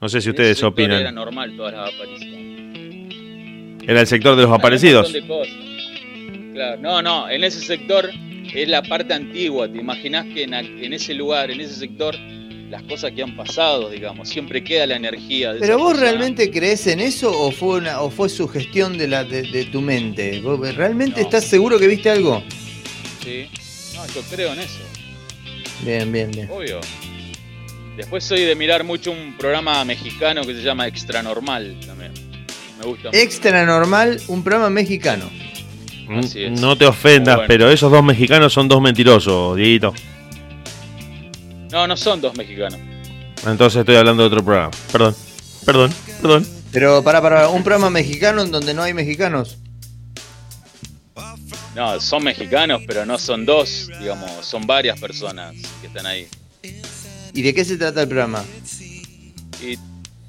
No 0.01 0.09
sé 0.09 0.21
si 0.21 0.29
En 0.29 0.31
ustedes 0.31 0.59
sector 0.59 0.81
Era 0.81 0.95
opinan. 0.97 1.15
normal 1.15 1.55
todas 1.57 1.75
las 1.75 1.95
apariciones. 1.95 3.83
Era 3.87 4.01
el 4.01 4.07
sector 4.07 4.35
de 4.37 4.43
los 4.43 4.53
aparecidos. 4.53 5.13
de. 5.13 5.23
Claro, 6.55 6.81
no, 6.81 7.03
no, 7.03 7.29
en 7.31 7.45
ese 7.45 7.61
sector 7.61 8.09
es 8.55 8.69
la 8.69 8.83
parte 8.83 9.15
antigua. 9.15 9.69
¿Te 9.69 9.79
imaginas 9.79 10.25
que 10.27 10.45
en 10.45 10.93
ese 10.93 11.15
lugar, 11.15 11.51
en 11.51 11.61
ese 11.61 11.75
sector, 11.75 12.15
las 12.73 12.83
cosas 12.85 13.13
que 13.13 13.23
han 13.23 13.37
pasado, 13.37 13.91
digamos, 13.91 14.31
siempre 14.31 14.65
queda 14.65 14.87
la 14.87 14.97
energía 14.97 15.53
de 15.53 15.61
¿Pero 15.61 15.77
vos 15.77 15.93
persona? 15.93 16.11
realmente 16.11 16.51
crees 16.51 16.87
en 16.87 17.01
eso 17.01 17.31
o 17.31 17.53
fue 17.53 17.77
una, 17.81 18.01
o 18.01 18.09
fue 18.11 18.31
sugestión 18.31 18.97
de 18.97 19.09
la 19.09 19.25
de, 19.25 19.43
de 19.43 19.67
tu 19.67 19.83
mente? 19.83 20.41
¿Vos 20.41 20.59
¿Realmente 20.75 21.21
No. 21.21 21.27
estás 21.27 21.45
seguro 21.45 21.79
que 21.79 21.87
viste 21.87 22.09
algo? 22.09 22.43
Sí. 23.23 23.47
No, 23.95 24.07
yo 24.07 24.23
creo 24.31 24.55
en 24.55 24.61
eso, 24.61 24.81
Bien, 25.85 26.11
bien, 26.11 26.31
bien. 26.31 26.49
obvio. 26.51 26.81
Después 27.97 28.25
soy 28.25 28.41
de 28.41 28.55
mirar 28.55 28.85
mucho 28.85 29.11
un 29.13 29.35
programa 29.37 29.85
mexicano 29.85 30.41
que 30.43 30.55
se 30.55 30.63
llama 30.63 30.87
Extra 30.89 31.23
Normal 31.23 31.77
también. 31.87 32.13
Me 32.81 32.87
gusta. 32.87 33.11
Extra 33.13 33.67
normal, 33.67 34.19
un 34.29 34.43
programa 34.43 34.71
mexicano. 34.71 35.31
Así 36.09 36.45
es. 36.45 36.59
No 36.59 36.77
te 36.79 36.87
ofendas, 36.87 37.37
bueno. 37.37 37.49
pero 37.49 37.71
esos 37.71 37.93
dos 37.93 38.03
mexicanos 38.03 38.51
son 38.53 38.67
dos 38.67 38.81
mentirosos, 38.81 39.57
Dieguito. 39.57 39.93
No, 41.73 41.87
no 41.87 41.97
son 41.97 42.21
dos 42.21 42.37
mexicanos. 42.37 42.79
Entonces 43.47 43.81
estoy 43.81 43.97
hablando 43.97 44.23
de 44.23 44.27
otro 44.29 44.45
programa. 44.45 44.71
Perdón, 44.93 45.17
perdón, 45.65 45.93
perdón. 46.21 46.47
Pero 46.71 47.03
para, 47.03 47.21
para, 47.23 47.49
un 47.49 47.65
programa 47.65 47.91
mexicano 47.91 48.43
en 48.43 48.53
donde 48.53 48.75
no 48.75 48.83
hay 48.83 48.93
mexicanos. 48.95 49.57
No, 51.75 51.99
son 52.01 52.25
mexicanos, 52.25 52.83
pero 52.87 53.07
no 53.07 53.19
son 53.19 53.47
dos, 53.47 53.89
digamos, 53.99 54.31
son 54.45 54.67
varias 54.67 55.01
personas 55.01 55.55
que 55.81 55.87
están 55.87 56.05
ahí. 56.05 56.29
¿Y 57.33 57.41
de 57.41 57.55
qué 57.55 57.65
se 57.65 57.79
trata 57.79 58.03
el 58.03 58.09
programa? 58.09 58.45
Y 59.63 59.79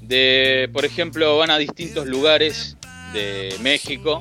de, 0.00 0.70
por 0.72 0.86
ejemplo, 0.86 1.36
van 1.36 1.50
a 1.50 1.58
distintos 1.58 2.06
lugares 2.06 2.76
de 3.12 3.54
México 3.60 4.18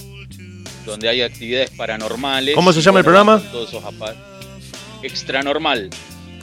donde 0.86 1.08
hay 1.08 1.22
actividades 1.22 1.70
paranormales. 1.72 2.56
¿Cómo 2.56 2.74
se 2.74 2.82
llama 2.82 3.00
el 3.00 3.06
programa? 3.06 3.42
Todos 3.52 3.70
esos 3.70 3.84
apa- 3.86 4.16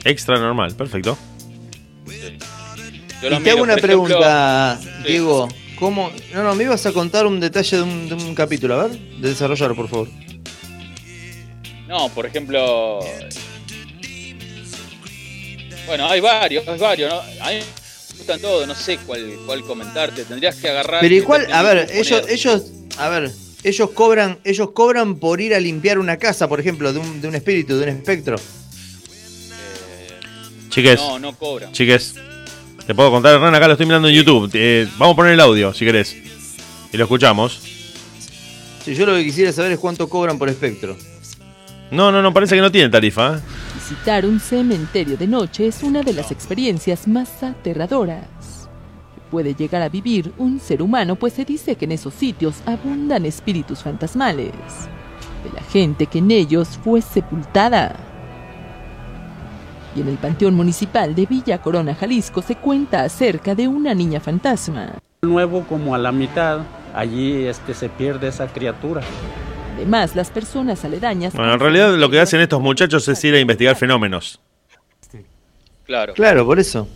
Extra 0.03 0.37
normal. 0.39 0.75
Perfecto. 0.75 1.17
sí. 2.07 2.37
Yo 3.21 3.29
lo 3.29 3.35
Y 3.35 3.39
te 3.39 3.43
miro, 3.43 3.51
hago 3.51 3.63
una 3.63 3.75
por 3.75 3.85
ejemplo, 3.85 4.07
pregunta, 4.07 4.79
sí. 4.81 4.89
Diego. 5.07 5.47
¿Cómo? 5.77 6.11
No, 6.33 6.43
no, 6.43 6.55
me 6.55 6.63
ibas 6.63 6.85
a 6.85 6.91
contar 6.91 7.25
un 7.25 7.39
detalle 7.39 7.77
de 7.77 7.83
un, 7.83 8.09
de 8.09 8.15
un 8.15 8.35
capítulo. 8.35 8.79
A 8.79 8.87
ver, 8.87 8.97
de 8.99 9.29
desarrollar, 9.29 9.75
por 9.75 9.87
favor. 9.89 10.07
No, 11.87 12.09
por 12.09 12.25
ejemplo. 12.25 12.99
Bueno, 15.85 16.07
hay 16.07 16.21
varios, 16.21 16.67
hay 16.67 16.79
varios, 16.79 17.11
¿no? 17.11 17.19
A 17.19 17.49
mí 17.49 17.55
me 17.57 18.17
gustan 18.17 18.39
todos, 18.39 18.67
no 18.67 18.75
sé 18.75 18.97
cuál, 19.05 19.35
cuál 19.45 19.61
comentarte. 19.63 20.23
Tendrías 20.23 20.55
que 20.55 20.69
agarrar. 20.69 21.01
Pero 21.01 21.13
y 21.13 21.17
igual, 21.17 21.47
a 21.51 21.61
ver, 21.63 21.89
ellos, 21.93 22.23
ellos, 22.29 22.63
a 22.97 23.09
ver, 23.09 23.31
ellos 23.63 23.89
cobran, 23.91 24.39
ellos 24.43 24.71
cobran 24.71 25.15
por 25.19 25.41
ir 25.41 25.53
a 25.53 25.59
limpiar 25.59 25.99
una 25.99 26.17
casa, 26.17 26.47
por 26.47 26.59
ejemplo, 26.59 26.93
de 26.93 26.99
un, 26.99 27.21
de 27.21 27.27
un 27.27 27.35
espíritu, 27.35 27.77
de 27.77 27.83
un 27.83 27.89
espectro. 27.89 28.37
Chiques, 30.71 30.99
no, 31.01 31.19
no 31.19 31.33
cobran. 31.33 31.71
chiques. 31.73 32.15
Te 32.87 32.95
puedo 32.95 33.11
contar, 33.11 33.35
Hernán, 33.35 33.53
acá 33.53 33.67
lo 33.67 33.73
estoy 33.73 33.85
mirando 33.85 34.07
en 34.07 34.15
YouTube. 34.15 34.49
Eh, 34.53 34.87
vamos 34.97 35.13
a 35.13 35.15
poner 35.17 35.33
el 35.33 35.39
audio, 35.41 35.73
si 35.73 35.85
querés. 35.85 36.15
Y 36.91 36.97
lo 36.97 37.03
escuchamos. 37.03 37.61
Si 38.83 38.95
yo 38.95 39.05
lo 39.05 39.13
que 39.15 39.23
quisiera 39.23 39.51
saber 39.51 39.73
es 39.73 39.79
cuánto 39.79 40.09
cobran 40.09 40.39
por 40.39 40.49
espectro. 40.49 40.97
No, 41.91 42.11
no, 42.11 42.21
no, 42.21 42.33
parece 42.33 42.55
que 42.55 42.61
no 42.61 42.71
tiene 42.71 42.89
tarifa. 42.89 43.37
¿eh? 43.37 43.41
Visitar 43.75 44.25
un 44.25 44.39
cementerio 44.39 45.17
de 45.17 45.27
noche 45.27 45.67
es 45.67 45.83
una 45.83 46.03
de 46.03 46.13
las 46.13 46.31
experiencias 46.31 47.05
más 47.07 47.43
aterradoras 47.43 48.25
que 49.13 49.21
puede 49.29 49.53
llegar 49.53 49.81
a 49.81 49.89
vivir 49.89 50.31
un 50.37 50.61
ser 50.61 50.81
humano, 50.81 51.17
pues 51.17 51.33
se 51.33 51.43
dice 51.43 51.75
que 51.75 51.85
en 51.85 51.91
esos 51.91 52.13
sitios 52.13 52.55
abundan 52.65 53.25
espíritus 53.25 53.83
fantasmales 53.83 54.53
de 55.43 55.51
la 55.53 55.63
gente 55.63 56.05
que 56.05 56.19
en 56.19 56.31
ellos 56.31 56.79
fue 56.81 57.01
sepultada. 57.01 58.10
Y 59.95 60.01
en 60.01 60.07
el 60.07 60.17
Panteón 60.17 60.53
Municipal 60.53 61.13
de 61.15 61.25
Villa 61.25 61.57
Corona, 61.57 61.93
Jalisco, 61.95 62.41
se 62.41 62.55
cuenta 62.55 63.03
acerca 63.03 63.55
de 63.55 63.67
una 63.67 63.93
niña 63.93 64.19
fantasma. 64.19 64.93
nuevo 65.21 65.65
como 65.67 65.93
a 65.93 65.97
la 65.97 66.11
mitad, 66.11 66.61
allí 66.95 67.45
este 67.45 67.73
se 67.73 67.89
pierde 67.89 68.29
esa 68.29 68.47
criatura. 68.47 69.01
Además, 69.75 70.15
las 70.15 70.29
personas 70.29 70.85
aledañas... 70.85 71.33
Bueno, 71.33 71.53
en 71.53 71.59
realidad 71.59 71.95
lo 71.95 72.09
que 72.09 72.19
hacen 72.19 72.39
estos 72.39 72.61
muchachos 72.61 73.07
es 73.07 73.23
ir 73.23 73.35
a 73.35 73.39
investigar 73.39 73.75
fenómenos. 73.75 74.39
Claro. 75.85 76.13
Claro, 76.13 76.45
por 76.45 76.59
eso. 76.59 76.87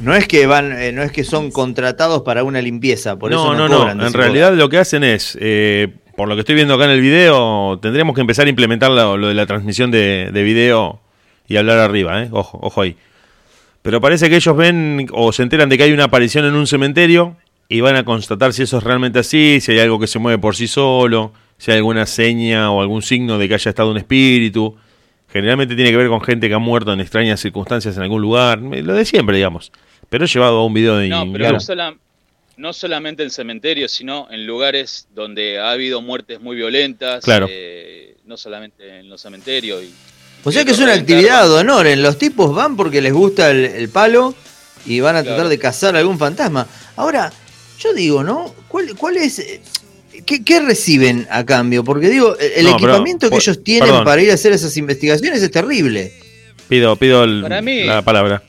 No 0.00 0.14
es 0.14 0.28
que 0.28 0.46
van, 0.46 0.72
eh, 0.72 0.92
no 0.92 1.02
es 1.02 1.10
que 1.10 1.24
son 1.24 1.50
contratados 1.50 2.22
para 2.22 2.44
una 2.44 2.60
limpieza, 2.60 3.16
por 3.16 3.30
no, 3.30 3.38
eso 3.38 3.54
no, 3.54 3.68
no, 3.68 3.94
no. 3.94 4.06
En 4.06 4.12
realidad 4.12 4.52
lo 4.52 4.68
que 4.68 4.78
hacen 4.78 5.02
es, 5.02 5.36
eh, 5.40 5.88
por 6.14 6.28
lo 6.28 6.34
que 6.34 6.40
estoy 6.40 6.54
viendo 6.54 6.74
acá 6.74 6.84
en 6.84 6.90
el 6.90 7.00
video, 7.00 7.78
tendríamos 7.80 8.14
que 8.14 8.20
empezar 8.20 8.46
a 8.46 8.50
implementar 8.50 8.90
lo, 8.90 9.16
lo 9.16 9.28
de 9.28 9.34
la 9.34 9.46
transmisión 9.46 9.90
de, 9.90 10.30
de 10.32 10.42
video 10.42 11.00
y 11.48 11.56
hablar 11.56 11.78
arriba, 11.78 12.22
¿eh? 12.22 12.28
Ojo, 12.30 12.58
ojo 12.62 12.82
ahí. 12.82 12.96
Pero 13.82 14.00
parece 14.00 14.28
que 14.28 14.36
ellos 14.36 14.56
ven 14.56 15.08
o 15.12 15.32
se 15.32 15.42
enteran 15.42 15.68
de 15.68 15.78
que 15.78 15.84
hay 15.84 15.92
una 15.92 16.04
aparición 16.04 16.44
en 16.44 16.54
un 16.54 16.66
cementerio 16.66 17.36
y 17.68 17.80
van 17.80 17.96
a 17.96 18.04
constatar 18.04 18.52
si 18.52 18.62
eso 18.62 18.78
es 18.78 18.84
realmente 18.84 19.18
así, 19.18 19.60
si 19.60 19.72
hay 19.72 19.78
algo 19.80 19.98
que 19.98 20.06
se 20.06 20.18
mueve 20.18 20.38
por 20.38 20.56
sí 20.56 20.66
solo, 20.68 21.32
si 21.56 21.70
hay 21.70 21.78
alguna 21.78 22.06
seña 22.06 22.70
o 22.70 22.80
algún 22.82 23.02
signo 23.02 23.38
de 23.38 23.48
que 23.48 23.54
haya 23.54 23.68
estado 23.70 23.90
un 23.90 23.96
espíritu. 23.98 24.76
Generalmente 25.30 25.74
tiene 25.74 25.90
que 25.90 25.96
ver 25.96 26.08
con 26.08 26.20
gente 26.22 26.48
que 26.48 26.54
ha 26.54 26.58
muerto 26.58 26.92
en 26.92 27.00
extrañas 27.00 27.40
circunstancias 27.40 27.96
en 27.96 28.02
algún 28.02 28.22
lugar, 28.22 28.58
lo 28.60 28.94
de 28.94 29.04
siempre, 29.04 29.36
digamos. 29.36 29.72
Pero 30.08 30.24
llevado 30.24 30.58
a 30.58 30.64
un 30.66 30.72
video 30.72 30.96
de... 30.96 31.08
No, 31.08 31.24
pero 31.30 31.38
claro. 31.44 31.52
no, 31.54 31.60
sola- 31.60 31.94
no 32.56 32.72
solamente 32.72 33.22
en 33.22 33.30
cementerios, 33.30 33.92
sino 33.92 34.26
en 34.30 34.46
lugares 34.46 35.06
donde 35.14 35.58
ha 35.58 35.70
habido 35.70 36.00
muertes 36.00 36.40
muy 36.40 36.56
violentas. 36.56 37.24
Claro. 37.24 37.46
eh, 37.50 38.16
no 38.24 38.36
solamente 38.38 39.00
en 39.00 39.08
los 39.10 39.20
cementerios. 39.20 39.82
Y, 39.82 39.92
O 40.44 40.52
sea 40.52 40.64
que 40.64 40.70
es 40.72 40.78
una 40.78 40.94
actividad 40.94 41.44
de 41.48 41.54
honor. 41.54 41.86
En 41.86 42.02
los 42.02 42.16
tipos 42.18 42.54
van 42.54 42.76
porque 42.76 43.00
les 43.00 43.12
gusta 43.12 43.50
el, 43.50 43.64
el 43.64 43.88
palo 43.88 44.34
y 44.86 45.00
van 45.00 45.16
a 45.16 45.22
tratar 45.22 45.48
de 45.48 45.58
cazar 45.58 45.96
algún 45.96 46.18
fantasma. 46.18 46.66
Ahora, 46.96 47.32
yo 47.80 47.92
digo, 47.92 48.22
¿no? 48.24 48.54
¿Cuál, 48.68 48.94
cuál 48.96 49.16
es? 49.18 49.38
eh, 49.40 49.60
¿Qué, 50.24 50.42
qué 50.44 50.60
reciben 50.60 51.26
a 51.30 51.44
cambio? 51.44 51.84
Porque 51.84 52.08
digo, 52.08 52.36
el 52.38 52.64
pero, 52.64 52.70
equipamiento 52.76 53.30
que 53.30 53.36
ellos 53.36 53.62
tienen 53.62 53.88
perdón. 53.88 54.04
para 54.04 54.20
ir 54.22 54.30
a 54.30 54.34
hacer 54.34 54.52
esas 54.52 54.76
investigaciones 54.76 55.42
es 55.42 55.50
terrible. 55.50 56.12
Pido, 56.68 56.96
pido 56.96 57.24
el- 57.24 57.42
Para 57.42 57.62
mí- 57.62 57.84
la 57.84 58.02
palabra. 58.02 58.42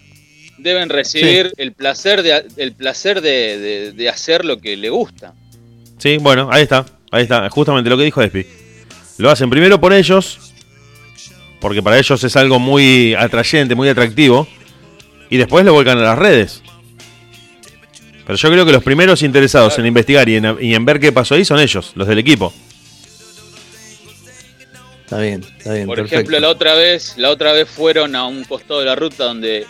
Deben 0.57 0.89
recibir 0.89 1.53
el 1.57 1.71
placer, 1.73 2.21
de, 2.21 2.45
el 2.57 2.73
placer 2.73 3.21
de, 3.21 3.57
de- 3.59 3.91
de 3.93 4.09
hacer 4.09 4.43
lo 4.45 4.59
que 4.59 4.75
le 4.75 4.89
gusta. 4.89 5.33
Sí, 5.99 6.17
bueno, 6.17 6.49
ahí 6.51 6.63
está. 6.63 6.85
Ahí 7.11 7.23
está, 7.23 7.49
justamente 7.49 7.89
lo 7.89 7.97
que 7.97 8.03
dijo 8.03 8.21
Espi. 8.21 8.45
Lo 9.17 9.29
hacen 9.29 9.49
primero 9.49 9.79
por 9.79 9.93
ellos, 9.93 10.48
porque 11.59 11.83
para 11.83 11.97
ellos 11.97 12.23
es 12.23 12.35
algo 12.35 12.59
muy 12.59 13.13
atrayente, 13.15 13.75
muy 13.75 13.89
atractivo, 13.89 14.47
y 15.29 15.37
después 15.37 15.65
lo 15.65 15.73
vuelcan 15.73 15.97
a 15.97 16.03
las 16.03 16.17
redes. 16.17 16.61
Pero 18.25 18.37
yo 18.37 18.51
creo 18.51 18.65
que 18.65 18.71
los 18.71 18.83
primeros 18.83 19.23
interesados 19.23 19.77
en 19.79 19.85
investigar 19.85 20.29
y 20.29 20.35
en, 20.35 20.57
y 20.61 20.75
en 20.75 20.85
ver 20.85 20.99
qué 20.99 21.11
pasó 21.11 21.35
ahí 21.35 21.43
son 21.43 21.59
ellos, 21.59 21.91
los 21.95 22.07
del 22.07 22.19
equipo. 22.19 22.53
Está 25.03 25.19
bien, 25.19 25.43
está 25.57 25.73
bien. 25.73 25.87
Por 25.87 25.95
perfecto. 25.95 26.15
ejemplo, 26.17 26.39
la 26.39 26.49
otra 26.49 26.75
vez, 26.75 27.15
la 27.17 27.31
otra 27.31 27.51
vez 27.51 27.67
fueron 27.67 28.15
a 28.15 28.27
un 28.27 28.43
costado 28.43 28.81
de 28.81 28.85
la 28.85 28.95
ruta 28.95 29.23
donde 29.23 29.65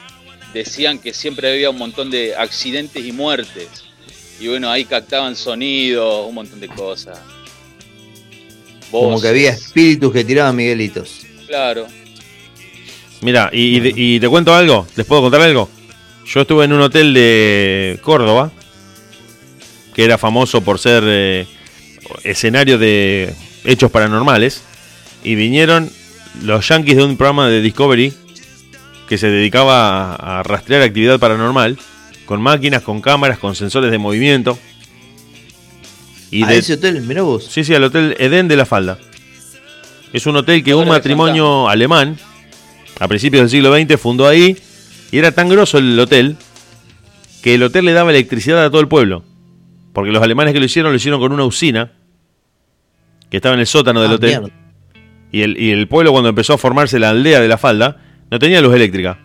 decían 0.53 0.99
que 0.99 1.13
siempre 1.13 1.49
había 1.49 1.69
un 1.69 1.77
montón 1.77 2.11
de 2.11 2.35
accidentes 2.35 3.05
y 3.05 3.13
muertes. 3.13 3.69
Y 4.41 4.49
bueno, 4.49 4.69
ahí 4.69 4.83
captaban 4.83 5.37
sonidos, 5.37 6.27
un 6.27 6.35
montón 6.35 6.59
de 6.59 6.67
cosas. 6.67 7.19
Como 8.91 9.21
que 9.21 9.29
había 9.29 9.51
espíritus 9.51 10.11
que 10.11 10.25
tiraban 10.25 10.55
Miguelitos. 10.55 11.21
Claro. 11.49 11.87
Mira, 13.21 13.49
y, 13.51 13.77
y 13.77 13.79
de- 13.79 13.93
y 13.95 14.19
te 14.19 14.29
cuento 14.29 14.53
algo, 14.53 14.85
¿les 14.95 15.05
puedo 15.05 15.23
contar 15.23 15.41
algo? 15.41 15.67
Yo 16.27 16.41
estuve 16.41 16.65
en 16.65 16.73
un 16.73 16.81
hotel 16.81 17.11
de 17.13 17.99
Córdoba, 18.03 18.51
que 19.95 20.05
era 20.05 20.19
famoso 20.19 20.61
por 20.61 20.77
ser 20.77 21.03
eh, 21.07 21.47
escenario 22.23 22.77
de 22.77 23.33
hechos 23.65 23.89
paranormales, 23.91 24.61
y 25.23 25.33
vinieron 25.33 25.89
los 26.43 26.67
yankees 26.67 26.97
de 26.97 27.03
un 27.03 27.17
programa 27.17 27.49
de 27.49 27.61
Discovery 27.61 28.13
que 29.07 29.17
se 29.17 29.27
dedicaba 29.27 30.13
a, 30.13 30.39
a 30.39 30.43
rastrear 30.43 30.83
actividad 30.83 31.19
paranormal, 31.19 31.79
con 32.27 32.41
máquinas, 32.43 32.83
con 32.83 33.01
cámaras, 33.01 33.39
con 33.39 33.55
sensores 33.55 33.89
de 33.89 33.97
movimiento. 33.97 34.57
Y 36.29 36.43
a 36.43 36.47
de- 36.47 36.57
ese 36.59 36.73
hotel, 36.73 37.01
mirá 37.01 37.23
vos. 37.23 37.43
Sí, 37.51 37.63
sí, 37.63 37.73
al 37.73 37.83
Hotel 37.85 38.15
Edén 38.19 38.47
de 38.47 38.55
la 38.55 38.67
Falda. 38.67 38.99
Es 40.13 40.25
un 40.25 40.35
hotel 40.35 40.63
que 40.63 40.73
un 40.73 40.87
matrimonio 40.87 41.69
alemán, 41.69 42.17
a 42.99 43.07
principios 43.07 43.41
del 43.41 43.49
siglo 43.49 43.73
XX, 43.75 43.99
fundó 43.99 44.27
ahí. 44.27 44.57
Y 45.11 45.17
era 45.17 45.31
tan 45.31 45.49
grosso 45.49 45.77
el 45.77 45.99
hotel 45.99 46.37
que 47.43 47.55
el 47.55 47.63
hotel 47.63 47.85
le 47.85 47.93
daba 47.93 48.11
electricidad 48.11 48.63
a 48.65 48.69
todo 48.69 48.81
el 48.81 48.87
pueblo. 48.87 49.23
Porque 49.93 50.11
los 50.11 50.21
alemanes 50.21 50.53
que 50.53 50.59
lo 50.59 50.65
hicieron 50.65 50.91
lo 50.91 50.95
hicieron 50.97 51.19
con 51.19 51.31
una 51.31 51.43
usina 51.45 51.91
que 53.29 53.37
estaba 53.37 53.53
en 53.55 53.61
el 53.61 53.67
sótano 53.67 54.01
del 54.01 54.11
Ah, 54.11 54.15
hotel. 54.15 54.29
mierda. 54.41 54.49
Y 55.31 55.41
el, 55.41 55.57
y 55.61 55.69
el 55.71 55.87
pueblo, 55.87 56.11
cuando 56.11 56.29
empezó 56.29 56.53
a 56.53 56.57
formarse 56.57 56.97
la 56.99 57.09
aldea 57.11 57.39
de 57.39 57.47
la 57.47 57.57
falda, 57.57 57.97
no 58.31 58.39
tenía 58.39 58.61
luz 58.61 58.73
eléctrica. 58.75 59.19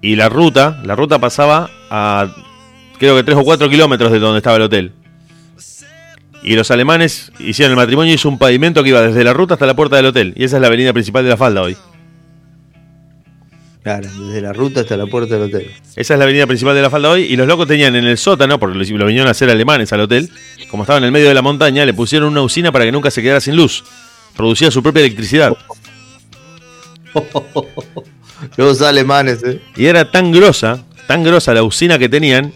Y 0.00 0.16
la 0.16 0.28
ruta, 0.28 0.80
la 0.84 0.94
ruta 0.94 1.18
pasaba 1.18 1.70
a 1.90 2.28
creo 2.98 3.16
que 3.16 3.22
3 3.24 3.36
o 3.38 3.44
4 3.44 3.68
kilómetros 3.68 4.10
de 4.12 4.18
donde 4.18 4.38
estaba 4.38 4.56
el 4.56 4.62
hotel. 4.62 4.92
Y 6.42 6.54
los 6.54 6.70
alemanes 6.70 7.32
hicieron 7.38 7.72
el 7.72 7.76
matrimonio 7.76 8.12
y 8.12 8.14
hizo 8.14 8.28
un 8.28 8.38
pavimento 8.38 8.82
que 8.82 8.90
iba 8.90 9.02
desde 9.02 9.24
la 9.24 9.32
ruta 9.32 9.54
hasta 9.54 9.66
la 9.66 9.74
puerta 9.74 9.96
del 9.96 10.06
hotel. 10.06 10.34
Y 10.36 10.44
esa 10.44 10.56
es 10.56 10.60
la 10.60 10.68
avenida 10.68 10.92
principal 10.92 11.24
de 11.24 11.30
la 11.30 11.36
falda 11.36 11.62
hoy. 11.62 11.76
Claro, 13.82 14.08
desde 14.08 14.40
la 14.40 14.52
ruta 14.52 14.80
hasta 14.80 14.96
la 14.96 15.06
puerta 15.06 15.34
del 15.34 15.44
hotel. 15.44 15.70
Esa 15.96 16.14
es 16.14 16.18
la 16.18 16.24
avenida 16.24 16.46
principal 16.46 16.74
de 16.74 16.82
la 16.82 16.90
falda 16.90 17.10
hoy. 17.10 17.22
Y 17.22 17.36
los 17.36 17.46
locos 17.46 17.66
tenían 17.66 17.96
en 17.96 18.04
el 18.04 18.18
sótano, 18.18 18.58
porque 18.58 18.76
lo, 18.76 19.06
vinieron 19.06 19.28
a 19.28 19.30
hacer 19.30 19.48
alemanes 19.50 19.92
al 19.92 20.00
hotel, 20.00 20.30
como 20.70 20.82
estaba 20.82 20.98
en 20.98 21.04
el 21.04 21.12
medio 21.12 21.28
de 21.28 21.34
la 21.34 21.42
montaña, 21.42 21.86
le 21.86 21.94
pusieron 21.94 22.28
una 22.28 22.42
usina 22.42 22.70
para 22.70 22.84
que 22.84 22.92
nunca 22.92 23.10
se 23.10 23.22
quedara 23.22 23.40
sin 23.40 23.56
luz. 23.56 23.84
Producía 24.36 24.70
su 24.70 24.82
propia 24.82 25.00
electricidad. 25.00 25.56
Los 28.56 28.82
alemanes, 28.82 29.42
eh. 29.42 29.60
Y 29.76 29.86
era 29.86 30.10
tan 30.10 30.32
grosa, 30.32 30.84
tan 31.06 31.24
grosa 31.24 31.54
la 31.54 31.62
usina 31.62 31.98
que 31.98 32.08
tenían, 32.08 32.52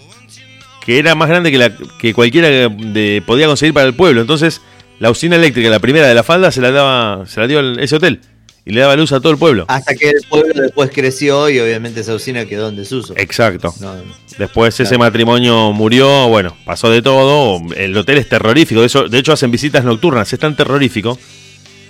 que 0.84 0.98
era 0.98 1.14
más 1.14 1.28
grande 1.28 1.50
que, 1.50 1.58
la, 1.58 1.72
que 2.00 2.12
cualquiera 2.14 2.48
de- 2.48 3.22
podía 3.26 3.46
conseguir 3.46 3.72
para 3.74 3.86
el 3.86 3.94
pueblo. 3.94 4.20
Entonces, 4.20 4.60
la 4.98 5.10
usina 5.10 5.36
eléctrica, 5.36 5.68
la 5.70 5.78
primera 5.80 6.06
de 6.08 6.14
la 6.14 6.22
falda, 6.22 6.50
se 6.50 6.60
la 6.60 6.70
daba, 6.70 7.26
se 7.26 7.40
la 7.40 7.46
dio 7.46 7.60
el- 7.60 7.78
ese 7.80 7.96
hotel. 7.96 8.20
Y 8.64 8.70
le 8.72 8.80
daba 8.80 8.94
luz 8.94 9.10
a 9.12 9.18
todo 9.18 9.32
el 9.32 9.38
pueblo. 9.38 9.64
Hasta 9.66 9.94
que 9.96 10.10
el 10.10 10.22
pueblo 10.28 10.54
después 10.62 10.90
creció 10.94 11.50
y 11.50 11.58
obviamente 11.58 12.00
esa 12.00 12.14
usina 12.14 12.44
quedó 12.46 12.68
en 12.68 12.76
desuso. 12.76 13.12
Exacto. 13.16 13.74
No, 13.80 13.96
no. 13.96 14.02
Después 14.38 14.78
ese 14.78 14.96
matrimonio 14.98 15.72
murió, 15.72 16.28
bueno, 16.28 16.56
pasó 16.64 16.88
de 16.88 17.02
todo. 17.02 17.60
El 17.76 17.96
hotel 17.96 18.18
es 18.18 18.28
terrorífico. 18.28 18.80
De, 18.80 18.86
eso, 18.86 19.08
de 19.08 19.18
hecho, 19.18 19.32
hacen 19.32 19.50
visitas 19.50 19.84
nocturnas. 19.84 20.32
Es 20.32 20.38
tan 20.38 20.54
terrorífico 20.54 21.18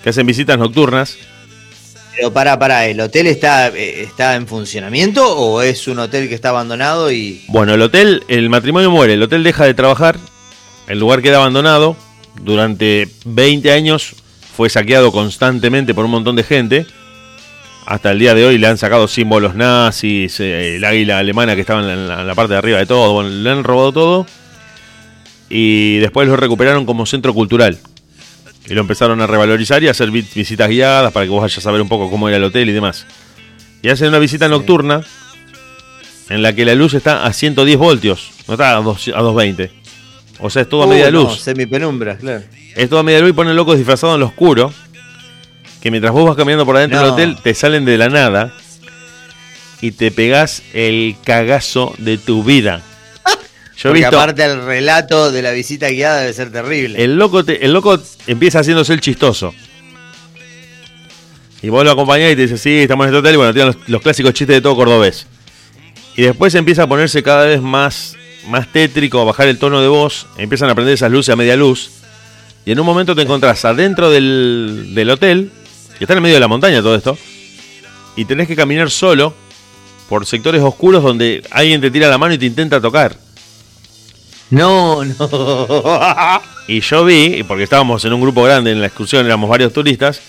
que 0.03 0.09
hacen 0.09 0.27
visitas 0.27 0.59
nocturnas. 0.59 1.19
Pero 2.15 2.33
para, 2.33 2.59
para, 2.59 2.87
¿el 2.87 3.01
hotel 3.01 3.27
está, 3.27 3.69
eh, 3.69 4.03
está 4.03 4.37
en 4.37 4.47
funcionamiento 4.47 5.37
o 5.37 5.63
es 5.63 5.89
un 5.89 5.99
hotel 5.99 6.29
que 6.29 6.35
está 6.35 6.51
abandonado 6.51 7.11
y 7.11 7.43
Bueno, 7.49 7.75
el 7.75 7.83
hotel, 7.83 8.23
el 8.29 8.51
matrimonio 8.51 8.91
muere, 8.91 9.15
el 9.15 9.23
hotel 9.23 9.43
deja 9.43 9.65
de 9.65 9.75
trabajar, 9.75 10.19
el 10.89 10.99
lugar 10.99 11.23
queda 11.23 11.39
abandonado, 11.39 11.97
durante 12.43 13.09
20 13.25 13.73
años 13.73 14.15
fue 14.55 14.69
saqueado 14.69 15.11
constantemente 15.11 15.95
por 15.95 16.05
un 16.05 16.11
montón 16.11 16.37
de 16.37 16.43
gente, 16.43 16.87
hasta 17.87 18.11
el 18.11 18.19
día 18.19 18.35
de 18.35 18.45
hoy 18.45 18.59
le 18.59 18.67
han 18.67 18.79
sacado 18.79 19.09
símbolos 19.09 19.55
nazis, 19.55 20.39
eh, 20.41 20.77
el 20.77 20.85
águila 20.85 21.19
alemana 21.19 21.55
que 21.55 21.63
estaba 21.63 21.81
en 21.81 22.09
la, 22.09 22.21
en 22.21 22.27
la 22.27 22.35
parte 22.35 22.53
de 22.53 22.59
arriba 22.59 22.79
de 22.79 22.87
todo, 22.87 23.15
bueno, 23.15 23.31
le 23.31 23.51
han 23.51 23.65
robado 23.65 23.93
todo, 23.93 24.27
y 25.49 25.99
después 25.99 26.29
lo 26.29 26.37
recuperaron 26.37 26.85
como 26.85 27.07
centro 27.07 27.33
cultural. 27.33 27.79
Y 28.69 28.75
lo 28.75 28.81
empezaron 28.81 29.21
a 29.21 29.27
revalorizar 29.27 29.83
y 29.83 29.89
a 29.89 29.91
hacer 29.91 30.11
vi- 30.11 30.27
visitas 30.35 30.69
guiadas 30.69 31.13
para 31.13 31.27
que 31.27 31.31
vos 31.31 31.43
vayas 31.43 31.67
a 31.67 31.71
ver 31.73 31.81
un 31.83 31.89
poco 31.89 32.11
cómo 32.11 32.29
era 32.29 32.37
el 32.39 32.45
hotel 32.45 32.69
y 32.69 32.73
demás. 32.73 33.07
Y 33.83 33.89
hacen 33.89 34.09
una 34.09 34.19
visita 34.19 34.49
nocturna 34.49 35.03
en 36.29 36.43
la 36.43 36.53
que 36.55 36.65
la 36.65 36.75
luz 36.75 36.95
está 36.95 37.25
a 37.27 37.33
110 37.33 37.77
voltios, 37.77 38.31
no 38.47 38.55
está 38.55 38.77
a, 38.77 38.81
dos- 38.81 39.09
a 39.09 39.21
220. 39.21 39.71
O 40.39 40.49
sea, 40.51 40.63
es 40.63 40.69
todo 40.69 40.83
a 40.85 40.87
Uh, 40.87 40.91
media 40.91 41.11
no, 41.11 41.23
luz. 41.25 41.41
semipenumbra, 41.41 42.17
claro. 42.17 42.43
Es 42.75 42.89
todo 42.89 43.01
a 43.01 43.03
media 43.03 43.21
luz 43.21 43.31
y 43.31 43.33
ponen 43.33 43.55
locos 43.57 43.77
disfrazados 43.77 44.15
en 44.15 44.21
lo 44.21 44.27
oscuro. 44.27 44.73
Que 45.81 45.91
mientras 45.91 46.13
vos 46.13 46.25
vas 46.29 46.37
caminando 46.37 46.65
por 46.65 46.77
adentro 46.77 47.01
del 47.01 47.11
hotel, 47.11 47.37
te 47.43 47.55
salen 47.55 47.85
de 47.85 47.99
la 47.99 48.09
nada 48.09 48.55
y 49.81 49.91
te 49.91 50.13
pegás 50.13 50.63
el 50.73 51.17
cagazo 51.25 51.93
de 51.99 52.19
tu 52.19 52.45
vida. 52.45 52.83
Yo 53.83 53.89
he 53.89 53.93
Porque 53.93 54.01
visto. 54.05 54.17
aparte 54.21 54.45
el 54.45 54.65
relato 54.65 55.33
de 55.33 55.43
la 55.43 55.51
visita 55.51 55.89
guiada 55.89 56.21
debe 56.21 56.33
ser 56.33 56.53
terrible. 56.53 57.03
El 57.03 57.17
loco, 57.17 57.45
te- 57.45 57.65
el 57.65 57.73
loco 57.73 57.99
empieza 58.27 58.61
haciéndose 58.61 58.93
el 58.93 59.01
chistoso. 59.01 59.53
Y 61.63 61.69
vos 61.69 61.85
lo 61.85 61.93
acompañás 61.93 62.33
y 62.33 62.37
te 62.37 62.43
dice, 62.43 62.59
sí, 62.59 62.79
estamos 62.81 63.05
en 63.07 63.11
este 63.15 63.19
hotel. 63.19 63.35
Y 63.35 63.37
bueno, 63.37 63.53
tiran 63.53 63.69
los, 63.69 63.77
los 63.89 64.03
clásicos 64.03 64.33
chistes 64.35 64.57
de 64.57 64.61
todo 64.61 64.75
cordobés. 64.77 65.27
Y 66.17 66.23
después 66.23 66.55
empieza 66.55 66.85
a 66.85 66.87
ponerse 66.89 67.23
cada 67.23 67.47
vez 67.47 67.61
más, 67.63 68.17
más 68.49 68.71
tétrico, 68.73 69.21
a 69.21 69.25
bajar 69.25 69.49
el 69.49 69.59
tono 69.59 69.81
de 69.81 69.89
voz. 69.89 70.27
Empiezan 70.39 70.71
a 70.71 70.75
prender 70.75 70.95
esas 70.95 71.11
luces 71.11 71.33
a 71.33 71.37
media 71.37 71.57
luz. 71.57 71.91
Y 72.65 72.73
en 72.73 72.81
un 72.81 72.87
momento 72.87 73.15
te 73.15 73.23
encontrás 73.23 73.65
adentro 73.65 74.11
del, 74.11 74.91
del 74.95 75.11
hotel, 75.11 75.51
que 75.99 76.05
está 76.05 76.15
en 76.15 76.19
el 76.19 76.23
medio 76.23 76.35
de 76.37 76.41
la 76.41 76.49
montaña 76.49 76.83
todo 76.83 76.95
esto. 76.97 77.17
Y 78.17 78.25
tenés 78.25 78.47
que 78.47 78.57
caminar 78.57 78.91
solo 78.91 79.35
por 80.09 80.27
sectores 80.27 80.63
oscuros 80.63 81.03
donde 81.03 81.43
alguien 81.51 81.81
te 81.81 81.91
tira 81.91 82.09
la 82.09 82.19
mano 82.19 82.35
y 82.35 82.39
te 82.39 82.47
intenta 82.47 82.81
tocar. 82.81 83.17
No, 84.53 85.03
no. 85.05 86.43
Y 86.69 86.81
yo 86.81 87.05
vi, 87.05 87.37
y 87.39 87.43
porque 87.43 87.65
estábamos 87.65 88.05
en 88.05 88.13
un 88.13 88.21
grupo 88.21 88.43
grande 88.43 88.71
en 88.71 88.81
la 88.81 88.87
excursión, 88.87 89.25
éramos 89.27 89.49
varios 89.51 89.73
turistas, 89.73 90.21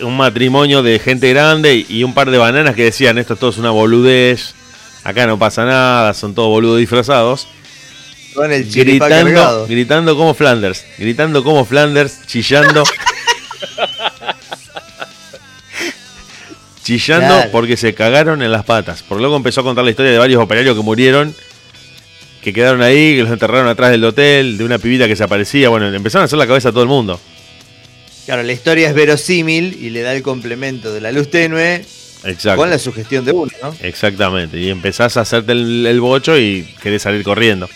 un 0.00 0.16
matrimonio 0.16 0.82
de 0.82 0.98
gente 0.98 1.28
grande 1.30 1.84
y 1.88 2.02
un 2.04 2.14
par 2.14 2.30
de 2.30 2.38
bananas 2.38 2.74
que 2.74 2.84
decían, 2.84 3.18
esto 3.18 3.36
todo 3.36 3.50
es 3.50 3.58
una 3.58 3.70
boludez, 3.70 4.54
acá 5.04 5.26
no 5.26 5.38
pasa 5.38 5.64
nada, 5.64 6.14
son 6.14 6.34
todos 6.34 6.48
boludos 6.48 6.78
disfrazados, 6.78 7.46
Con 8.34 8.50
el 8.52 8.64
gritando, 8.70 9.08
cargado. 9.08 9.66
gritando 9.66 10.16
como 10.16 10.32
Flanders, 10.34 10.84
gritando 10.98 11.44
como 11.44 11.64
Flanders, 11.64 12.26
chillando. 12.26 12.82
chillando 16.82 17.34
Claro. 17.34 17.50
porque 17.52 17.76
se 17.76 17.94
cagaron 17.94 18.42
en 18.42 18.50
las 18.50 18.64
patas. 18.64 19.02
Porque 19.06 19.20
luego 19.20 19.36
empezó 19.36 19.60
a 19.60 19.64
contar 19.64 19.84
la 19.84 19.90
historia 19.90 20.10
de 20.12 20.18
varios 20.18 20.42
operarios 20.42 20.74
que 20.76 20.82
murieron, 20.82 21.34
que 22.42 22.52
quedaron 22.52 22.82
ahí, 22.82 23.16
que 23.16 23.22
los 23.22 23.32
enterraron 23.32 23.68
atrás 23.68 23.90
del 23.90 24.04
hotel, 24.04 24.58
de 24.58 24.64
una 24.64 24.78
pibita 24.78 25.06
que 25.06 25.16
se 25.16 25.24
aparecía. 25.24 25.68
Bueno, 25.68 25.92
empezaron 25.92 26.22
a 26.22 26.24
hacer 26.26 26.38
la 26.38 26.46
cabeza 26.46 26.70
a 26.70 26.72
todo 26.72 26.82
el 26.82 26.88
mundo. 26.88 27.20
Claro, 28.26 28.42
la 28.42 28.52
historia 28.52 28.88
es 28.88 28.94
verosímil 28.94 29.78
y 29.80 29.90
le 29.90 30.02
da 30.02 30.14
el 30.14 30.22
complemento 30.22 30.92
de 30.92 31.00
la 31.00 31.12
luz 31.12 31.30
tenue 31.30 31.84
Exacto. 32.24 32.56
con 32.56 32.70
la 32.70 32.78
sugestión 32.78 33.24
de 33.24 33.32
uno, 33.32 33.50
¿no? 33.62 33.74
Exactamente. 33.80 34.58
Y 34.58 34.68
empezás 34.68 35.16
a 35.16 35.22
hacerte 35.22 35.52
el, 35.52 35.86
el 35.86 36.00
bocho 36.00 36.38
y 36.38 36.68
querés 36.82 37.02
salir 37.02 37.22
corriendo. 37.22 37.68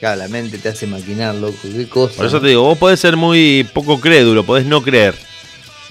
Claro, 0.00 0.16
la 0.16 0.28
mente 0.28 0.58
te 0.58 0.70
hace 0.70 0.86
maquinar, 0.86 1.34
loco. 1.34 1.56
Qué 1.62 1.86
cosa. 1.86 2.16
Por 2.16 2.26
eso 2.26 2.40
te 2.40 2.48
digo, 2.48 2.62
vos 2.62 2.78
podés 2.78 3.00
ser 3.00 3.16
muy 3.16 3.66
poco 3.74 4.00
crédulo, 4.00 4.44
podés 4.44 4.64
no 4.66 4.82
creer. 4.82 5.14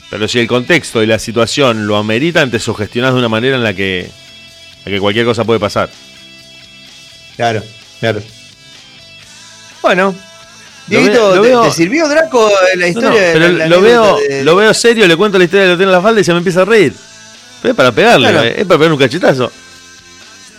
Pero 0.09 0.27
si 0.27 0.39
el 0.39 0.47
contexto 0.47 1.03
y 1.03 1.07
la 1.07 1.19
situación 1.19 1.85
lo 1.85 1.95
ameritan, 1.95 2.49
te 2.49 2.59
sugestionás 2.59 3.13
de 3.13 3.19
una 3.19 3.29
manera 3.29 3.55
en 3.55 3.63
la 3.63 3.75
que, 3.75 4.01
en 4.01 4.85
la 4.85 4.91
que 4.91 4.99
cualquier 4.99 5.25
cosa 5.25 5.45
puede 5.45 5.59
pasar. 5.59 5.91
Claro, 7.39 7.63
claro. 8.01 8.21
Bueno, 9.81 10.13
Dieguito, 10.87 11.31
¿te, 11.35 11.39
veo- 11.39 11.61
te 11.63 11.71
sirvió 11.71 12.05
Draco 12.09 12.51
la 12.75 12.85
historia? 12.89 13.09
no, 13.11 13.15
pero 13.15 13.47
la- 13.47 13.57
la 13.59 13.67
lo 13.67 13.81
veo, 13.81 14.17
de- 14.17 14.43
lo 14.43 14.57
veo 14.57 14.73
serio, 14.73 15.07
le 15.07 15.15
cuento 15.15 15.37
la 15.37 15.45
historia 15.45 15.63
de 15.63 15.71
lo 15.71 15.77
tiene 15.77 15.89
en 15.89 15.95
la 15.95 16.01
falda 16.01 16.19
y 16.19 16.25
se 16.25 16.33
me 16.33 16.39
empieza 16.39 16.63
a 16.63 16.65
reír. 16.65 16.93
Pero 17.61 17.71
es 17.71 17.77
para 17.77 17.93
pegarle, 17.93 18.29
Claro. 18.29 18.43
es 18.43 18.65
para 18.65 18.77
pegar 18.77 18.91
un 18.91 18.99
cachetazo. 18.99 19.49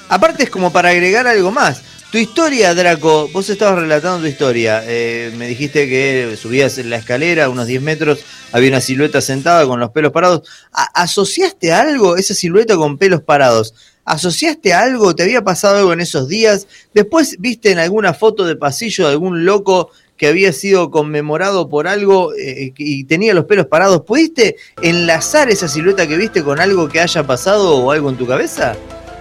Aparte 0.09 0.45
es 0.45 0.49
como 0.49 0.73
para 0.73 0.89
agregar 0.89 1.27
algo 1.27 1.51
más. 1.53 1.83
Tu 2.11 2.17
historia, 2.17 2.75
Draco, 2.75 3.29
vos 3.31 3.51
estabas 3.51 3.79
relatando 3.81 4.21
tu 4.21 4.27
historia. 4.27 4.83
Eh, 4.87 5.33
me 5.37 5.47
dijiste 5.49 5.87
que 5.87 6.35
subías 6.41 6.79
en 6.79 6.89
la 6.89 6.97
escalera, 6.97 7.51
unos 7.51 7.67
10 7.67 7.83
metros, 7.83 8.21
había 8.53 8.71
una 8.71 8.81
silueta 8.81 9.21
sentada 9.21 9.67
con 9.67 9.79
los 9.81 9.91
pelos 9.91 10.13
parados. 10.13 10.49
A- 10.73 11.03
¿Asociaste 11.03 11.73
algo, 11.75 12.17
esa 12.17 12.33
silueta 12.35 12.75
con 12.77 12.97
pelos 12.97 13.21
parados? 13.21 13.75
¿Asociaste 14.05 14.73
algo? 14.73 15.15
¿Te 15.15 15.23
había 15.23 15.43
pasado 15.43 15.79
algo 15.79 15.93
en 15.93 16.01
esos 16.01 16.29
días? 16.29 16.67
Después 16.95 17.37
viste 17.39 17.71
en 17.71 17.79
alguna 17.79 18.15
foto 18.15 18.45
de 18.45 18.57
pasillo 18.57 19.07
de 19.07 19.13
algún 19.13 19.45
loco 19.45 19.91
que 20.17 20.27
había 20.27 20.53
sido 20.53 20.91
conmemorado 20.91 21.69
por 21.69 21.89
algo 21.89 22.35
eh, 22.35 22.75
y 22.77 23.05
tenía 23.05 23.33
los 23.33 23.47
pelos 23.47 23.67
parados. 23.67 24.03
¿Pudiste 24.03 24.57
enlazar 24.83 25.49
esa 25.49 25.67
silueta 25.67 26.07
que 26.07 26.17
viste 26.17 26.43
con 26.43 26.61
algo 26.61 26.89
que 26.89 27.01
haya 27.01 27.27
pasado 27.27 27.77
o 27.77 27.91
algo 27.91 28.11
en 28.11 28.17
tu 28.17 28.27
cabeza? 28.27 28.77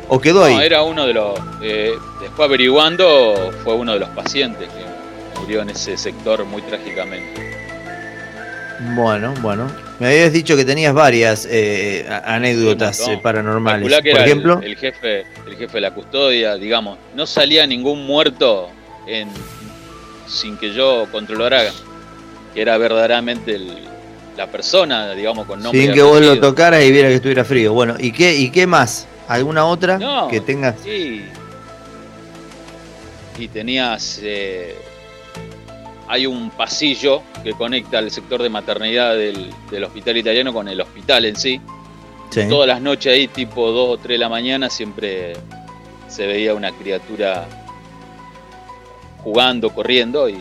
¿O 0.10 0.20
quedó 0.20 0.44
ahí? 0.44 0.56
No, 0.56 0.62
era 0.62 0.84
uno 0.84 1.06
de 1.06 1.14
los. 1.14 1.40
eh, 1.62 1.94
después 2.20 2.48
averiguando, 2.48 3.52
fue 3.64 3.76
uno 3.76 3.94
de 3.94 4.00
los 4.00 4.10
pacientes 4.10 4.68
que 4.68 5.40
murió 5.40 5.62
en 5.62 5.70
ese 5.70 5.98
sector 5.98 6.44
muy 6.44 6.62
trágicamente. 6.64 7.50
Bueno, 8.96 9.34
bueno. 9.42 9.89
Me 10.00 10.08
habías 10.08 10.32
dicho 10.32 10.56
que 10.56 10.64
tenías 10.64 10.94
varias 10.94 11.46
eh, 11.50 12.08
anécdotas 12.26 13.00
eh, 13.08 13.20
paranormales. 13.22 13.82
Por 13.94 14.08
era 14.08 14.20
el- 14.24 14.26
ejemplo, 14.26 14.62
el, 14.64 14.78
jefe, 14.78 15.26
el 15.46 15.58
jefe 15.58 15.74
de 15.74 15.82
la 15.82 15.92
custodia, 15.94 16.56
digamos, 16.56 16.98
no 17.16 17.26
salía 17.28 17.68
ningún 17.68 18.06
muerto 18.06 18.70
en, 19.06 19.28
sin 20.28 20.58
que 20.58 20.74
yo 20.74 21.06
controlara 21.12 21.64
que 22.54 22.62
era 22.62 22.78
verdaderamente 22.78 23.56
el- 23.56 23.88
la 24.38 24.48
persona, 24.48 25.12
digamos, 25.16 25.46
con 25.46 25.62
nombre. 25.62 25.82
sin 25.84 25.92
que 25.94 26.02
vos 26.02 26.22
lo 26.22 26.40
tocaras 26.40 26.82
y 26.86 26.92
viera 26.94 27.10
que 27.10 27.16
estuviera 27.16 27.44
frío. 27.44 27.74
Bueno, 27.74 27.96
¿y 28.00 28.14
qué, 28.14 28.36
y 28.38 28.50
qué 28.52 28.66
más? 28.66 29.06
¿Alguna 29.28 29.66
otra 29.66 29.98
No, 30.00 30.30
que 30.30 30.40
tengas? 30.40 30.76
Sí. 30.82 31.26
Y 33.38 33.48
tenías. 33.50 34.20
eh, 34.24 34.76
hay 36.12 36.26
un 36.26 36.50
pasillo 36.50 37.22
que 37.44 37.54
conecta 37.54 38.00
el 38.00 38.10
sector 38.10 38.42
de 38.42 38.50
maternidad 38.50 39.16
del, 39.16 39.54
del 39.70 39.84
hospital 39.84 40.18
italiano 40.18 40.52
con 40.52 40.68
el 40.68 40.82
hospital 40.82 41.26
en 41.26 41.36
sí. 41.36 41.62
Sí. 42.32 42.48
Todas 42.50 42.68
las 42.68 42.82
noches 42.82 43.14
ahí, 43.14 43.28
tipo 43.28 43.72
2 43.72 43.90
o 43.90 43.98
3 43.98 44.16
de 44.16 44.18
la 44.18 44.28
mañana, 44.28 44.70
siempre 44.72 45.34
se 46.08 46.26
veía 46.26 46.56
una 46.56 46.72
criatura 46.72 47.48
jugando, 49.24 49.70
corriendo 49.72 50.28
y 50.30 50.38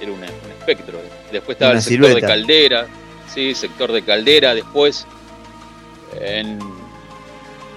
era 0.00 0.12
un, 0.12 0.18
un 0.18 0.24
espectro. 0.58 0.98
Después 1.32 1.56
estaba 1.56 1.72
Una 1.72 1.78
el 1.78 1.84
sector 1.84 2.06
silueta. 2.06 2.26
de 2.26 2.32
caldera, 2.32 2.86
sí, 3.32 3.54
sector 3.54 3.90
de 3.90 4.02
caldera. 4.02 4.54
Después, 4.54 5.04
en, 6.20 6.58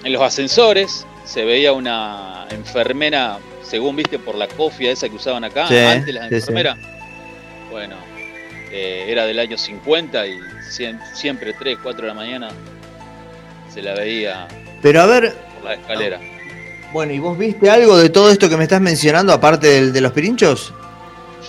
en 0.04 0.14
los 0.14 0.22
ascensores, 0.22 1.06
se 1.24 1.44
veía 1.44 1.74
una 1.74 2.46
enfermera, 2.52 3.40
según 3.64 3.96
viste, 3.96 4.20
por 4.20 4.36
la 4.36 4.48
cofia 4.48 4.92
esa 4.92 5.10
que 5.10 5.16
usaban 5.16 5.44
acá, 5.44 5.68
Sí, 5.68 5.78
antes 5.78 6.14
las 6.14 6.30
sí, 6.30 6.36
sí. 6.42 6.46
Bueno, 7.76 7.98
eh, 8.72 9.04
era 9.10 9.26
del 9.26 9.38
año 9.38 9.58
50 9.58 10.26
y 10.28 10.40
siem- 10.72 10.98
siempre 11.14 11.52
3, 11.60 11.78
4 11.84 12.04
de 12.04 12.08
la 12.08 12.14
mañana 12.14 12.48
se 13.74 13.82
la 13.82 13.94
veía 13.94 14.48
Pero 14.82 15.02
a 15.02 15.06
ver, 15.06 15.36
por 15.56 15.66
la 15.66 15.74
escalera. 15.74 16.22
bueno, 16.94 17.12
¿y 17.12 17.20
vos 17.20 17.38
viste 17.38 17.70
algo 17.70 17.98
de 17.98 18.10
todo 18.10 18.32
esto 18.32 18.48
que 18.48 18.56
me 18.56 18.64
estás 18.64 18.80
mencionando, 18.80 19.34
aparte 19.34 19.68
del- 19.68 19.92
de 19.92 20.00
los 20.00 20.14
pirinchos? 20.14 20.74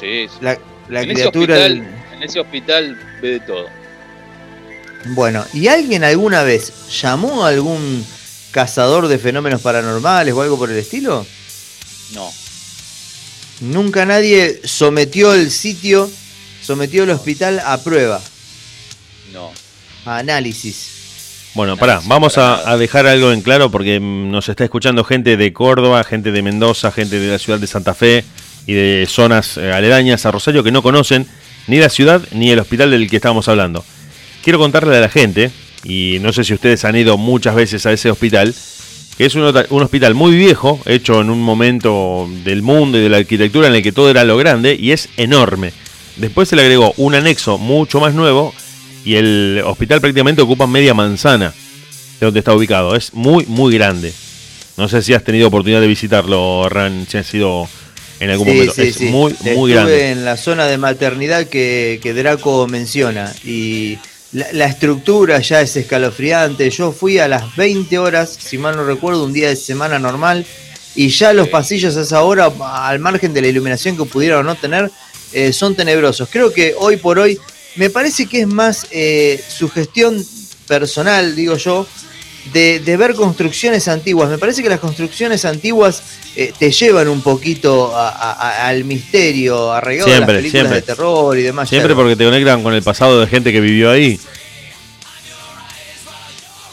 Sí, 0.00 0.26
sí. 0.28 0.38
La, 0.40 0.58
la 0.88 1.02
en, 1.02 1.10
ese 1.12 1.14
criatura. 1.30 1.54
hospital, 1.54 1.74
del- 1.84 2.16
en 2.16 2.22
ese 2.24 2.40
hospital 2.40 2.98
ve 3.22 3.28
de 3.28 3.40
todo. 3.40 3.66
Bueno, 5.10 5.44
¿y 5.52 5.68
alguien 5.68 6.02
alguna 6.02 6.42
vez 6.42 6.72
llamó 7.00 7.46
a 7.46 7.50
algún 7.50 8.04
cazador 8.50 9.06
de 9.06 9.18
fenómenos 9.18 9.62
paranormales 9.62 10.34
o 10.34 10.42
algo 10.42 10.58
por 10.58 10.72
el 10.72 10.76
estilo? 10.78 11.24
No, 12.14 12.32
Nunca 13.60 14.04
nadie 14.04 14.60
sometió 14.64 15.34
el 15.34 15.50
sitio, 15.50 16.10
sometió 16.62 17.04
el 17.04 17.10
hospital 17.10 17.60
a 17.64 17.82
prueba, 17.82 18.20
no. 19.32 19.50
a 20.04 20.18
análisis. 20.18 21.52
Bueno, 21.54 21.78
pará, 21.78 22.02
vamos 22.04 22.36
a, 22.36 22.70
a 22.70 22.76
dejar 22.76 23.06
algo 23.06 23.32
en 23.32 23.40
claro 23.40 23.70
porque 23.70 23.98
mm, 23.98 24.30
nos 24.30 24.48
está 24.48 24.64
escuchando 24.64 25.04
gente 25.04 25.38
de 25.38 25.52
Córdoba, 25.54 26.04
gente 26.04 26.32
de 26.32 26.42
Mendoza, 26.42 26.92
gente 26.92 27.18
de 27.18 27.32
la 27.32 27.38
ciudad 27.38 27.58
de 27.58 27.66
Santa 27.66 27.94
Fe 27.94 28.24
y 28.66 28.74
de 28.74 29.06
zonas 29.08 29.56
eh, 29.56 29.72
aledañas 29.72 30.26
a 30.26 30.32
Rosario 30.32 30.62
que 30.62 30.72
no 30.72 30.82
conocen 30.82 31.26
ni 31.66 31.78
la 31.78 31.88
ciudad 31.88 32.22
ni 32.32 32.50
el 32.50 32.58
hospital 32.58 32.90
del 32.90 33.08
que 33.08 33.16
estábamos 33.16 33.48
hablando. 33.48 33.84
Quiero 34.42 34.58
contarle 34.58 34.96
a 34.96 35.00
la 35.00 35.08
gente, 35.08 35.50
y 35.82 36.18
no 36.20 36.32
sé 36.32 36.44
si 36.44 36.54
ustedes 36.54 36.84
han 36.84 36.96
ido 36.96 37.16
muchas 37.16 37.54
veces 37.54 37.86
a 37.86 37.92
ese 37.92 38.10
hospital, 38.10 38.54
que 39.16 39.24
es 39.26 39.34
un, 39.34 39.44
hospital 39.44 40.14
muy 40.14 40.36
viejo, 40.36 40.80
hecho 40.84 41.20
en 41.20 41.30
un 41.30 41.40
momento 41.42 42.28
del 42.44 42.62
mundo 42.62 42.98
y 42.98 43.02
de 43.02 43.08
la 43.08 43.16
arquitectura 43.18 43.68
en 43.68 43.74
el 43.74 43.82
que 43.82 43.92
todo 43.92 44.10
era 44.10 44.24
lo 44.24 44.36
grande, 44.36 44.76
y 44.78 44.92
es 44.92 45.08
enorme. 45.16 45.72
Después 46.16 46.48
se 46.48 46.56
le 46.56 46.62
agregó 46.62 46.92
un 46.98 47.14
anexo 47.14 47.56
mucho 47.58 48.00
más 48.00 48.14
nuevo, 48.14 48.54
y 49.04 49.14
el 49.14 49.62
hospital 49.64 50.00
prácticamente 50.00 50.42
ocupa 50.42 50.66
media 50.66 50.92
manzana 50.92 51.54
de 52.20 52.26
donde 52.26 52.40
está 52.40 52.54
ubicado. 52.54 52.94
Es 52.96 53.14
muy, 53.14 53.46
muy 53.46 53.74
grande. 53.74 54.12
No 54.76 54.88
sé 54.88 55.00
si 55.00 55.14
has 55.14 55.24
tenido 55.24 55.48
oportunidad 55.48 55.80
de 55.80 55.86
visitarlo, 55.86 56.68
Ran, 56.68 57.06
si 57.08 57.16
has 57.16 57.26
sido 57.26 57.68
en 58.20 58.30
algún 58.30 58.46
Sí, 58.48 58.52
momento. 58.52 58.74
sí, 58.74 58.82
es 58.82 58.96
sí. 58.96 59.04
muy, 59.06 59.32
Estuve 59.32 59.54
muy 59.54 59.72
grande. 59.72 60.10
en 60.10 60.24
la 60.24 60.36
zona 60.36 60.66
de 60.66 60.76
maternidad 60.76 61.46
que, 61.46 62.00
que 62.02 62.12
Draco 62.12 62.66
menciona 62.68 63.32
y 63.44 63.98
la, 64.36 64.52
la 64.52 64.66
estructura 64.66 65.40
ya 65.40 65.62
es 65.62 65.74
escalofriante. 65.76 66.68
Yo 66.68 66.92
fui 66.92 67.18
a 67.18 67.26
las 67.26 67.56
20 67.56 67.98
horas, 67.98 68.36
si 68.38 68.58
mal 68.58 68.76
no 68.76 68.84
recuerdo, 68.84 69.24
un 69.24 69.32
día 69.32 69.48
de 69.48 69.56
semana 69.56 69.98
normal 69.98 70.44
y 70.94 71.08
ya 71.08 71.32
los 71.32 71.48
pasillos 71.48 71.96
a 71.96 72.02
esa 72.02 72.22
hora, 72.22 72.52
al 72.60 72.98
margen 72.98 73.32
de 73.32 73.40
la 73.40 73.48
iluminación 73.48 73.96
que 73.96 74.04
pudieran 74.04 74.40
o 74.40 74.42
no 74.42 74.54
tener, 74.54 74.90
eh, 75.32 75.54
son 75.54 75.74
tenebrosos. 75.74 76.28
Creo 76.30 76.52
que 76.52 76.74
hoy 76.78 76.98
por 76.98 77.18
hoy 77.18 77.38
me 77.76 77.88
parece 77.88 78.26
que 78.26 78.40
es 78.40 78.46
más 78.46 78.86
eh, 78.90 79.42
su 79.48 79.70
gestión 79.70 80.22
personal, 80.68 81.34
digo 81.34 81.56
yo, 81.56 81.86
de, 82.52 82.80
de 82.80 82.96
ver 82.96 83.14
construcciones 83.14 83.88
antiguas. 83.88 84.28
Me 84.30 84.38
parece 84.38 84.62
que 84.62 84.68
las 84.68 84.80
construcciones 84.80 85.44
antiguas 85.44 86.02
eh, 86.36 86.52
te 86.58 86.70
llevan 86.70 87.08
un 87.08 87.20
poquito 87.22 87.96
a- 87.96 88.08
a- 88.10 88.32
a- 88.32 88.68
al 88.68 88.84
misterio, 88.84 89.72
a 89.72 89.80
Siempre, 89.80 90.12
las 90.18 90.26
películas 90.26 90.50
siempre. 90.50 90.74
de 90.76 90.82
terror 90.82 91.38
y 91.38 91.42
demás. 91.42 91.68
Siempre 91.68 91.94
porque 91.94 92.16
te 92.16 92.24
conectan 92.24 92.62
con 92.62 92.74
el 92.74 92.82
pasado 92.82 93.20
de 93.20 93.26
gente 93.26 93.52
que 93.52 93.60
vivió 93.60 93.90
ahí. 93.90 94.18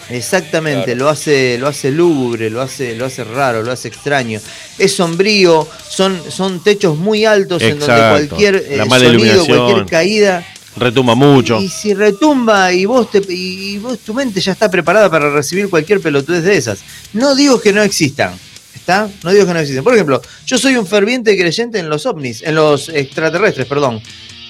Exactamente, 0.09 0.85
Claro. 0.85 0.99
lo 0.99 1.09
hace, 1.09 1.57
lo 1.57 1.67
hace 1.67 1.89
lúgubre, 1.89 2.49
lo 2.49 2.61
hace, 2.61 2.93
lo 2.95 3.05
hace 3.05 3.23
raro, 3.23 3.63
lo 3.63 3.71
hace 3.71 3.87
extraño. 3.87 4.39
Es 4.77 4.95
sombrío, 4.95 5.67
son, 5.89 6.21
son 6.29 6.61
techos 6.61 6.97
muy 6.97 7.25
altos 7.25 7.61
en 7.63 7.79
donde 7.79 7.95
cualquier 8.09 8.55
eh, 8.55 8.77
sonido, 8.87 9.45
cualquier 9.45 9.85
caída 9.85 10.45
Retumba 10.75 11.15
mucho. 11.15 11.61
Y 11.61 11.69
si 11.69 11.93
retumba 11.93 12.73
y 12.73 12.85
vos 12.85 13.11
te 13.11 13.21
y 13.29 13.77
vos 13.77 13.99
tu 13.99 14.13
mente 14.13 14.41
ya 14.41 14.53
está 14.53 14.71
preparada 14.71 15.09
para 15.09 15.29
recibir 15.29 15.69
cualquier 15.69 15.99
pelotudez 15.99 16.43
de 16.43 16.57
esas. 16.57 16.79
No 17.13 17.35
digo 17.35 17.61
que 17.61 17.71
no 17.71 17.83
existan, 17.83 18.33
¿está? 18.73 19.09
No 19.23 19.31
digo 19.31 19.45
que 19.45 19.53
no 19.53 19.59
existen. 19.59 19.83
Por 19.83 19.93
ejemplo, 19.93 20.21
yo 20.45 20.57
soy 20.57 20.75
un 20.75 20.87
ferviente 20.87 21.37
creyente 21.37 21.79
en 21.79 21.89
los 21.89 22.05
ovnis, 22.05 22.41
en 22.41 22.55
los 22.55 22.89
extraterrestres, 22.89 23.67
perdón. 23.67 24.01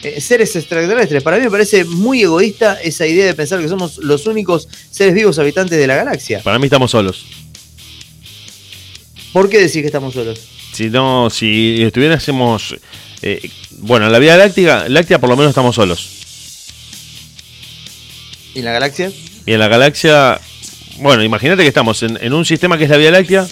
Eh, 0.04 0.20
seres 0.20 0.56
extraterrestres. 0.56 1.24
Para 1.24 1.38
mí 1.38 1.44
me 1.44 1.52
parece 1.52 1.86
muy 1.86 2.24
egoísta 2.24 2.78
esa 2.82 3.08
idea 3.08 3.26
de 3.26 3.34
pensar 3.34 3.62
que 3.62 3.70
somos 3.70 3.98
los 4.00 4.28
únicos 4.28 4.68
seres 4.92 5.14
vivos 5.14 5.40
habitantes 5.40 5.78
de 5.78 5.88
la 5.88 5.96
galaxia. 5.96 6.42
Para 6.44 6.60
mí 6.60 6.66
estamos 6.66 6.92
solos. 6.92 7.26
¿Por 9.32 9.50
qué 9.50 9.60
decís 9.60 9.82
que 9.82 9.88
estamos 9.88 10.14
solos? 10.14 10.40
Si 10.74 10.90
no, 10.90 11.30
si 11.30 11.82
estuviéramos... 11.84 12.76
eh, 13.24 13.50
bueno, 13.80 14.06
en 14.06 14.12
la 14.12 14.20
Vía 14.20 14.38
Láctea, 14.38 14.88
Láctea 14.90 15.20
por 15.20 15.30
lo 15.30 15.36
menos 15.36 15.50
estamos 15.50 15.76
solos. 15.76 16.10
¿Y 18.54 18.60
en 18.60 18.66
la 18.66 18.72
galaxia? 18.74 19.12
Y 19.46 19.54
en 19.54 19.60
la 19.60 19.68
galaxia... 19.68 20.40
Bueno, 21.00 21.24
imagínate 21.24 21.64
que 21.64 21.68
estamos 21.68 22.04
en, 22.04 22.20
en 22.22 22.34
un 22.34 22.46
sistema 22.46 22.78
que 22.78 22.84
es 22.84 22.90
la 22.90 22.98
Vía 22.98 23.10
Láctea, 23.12 23.48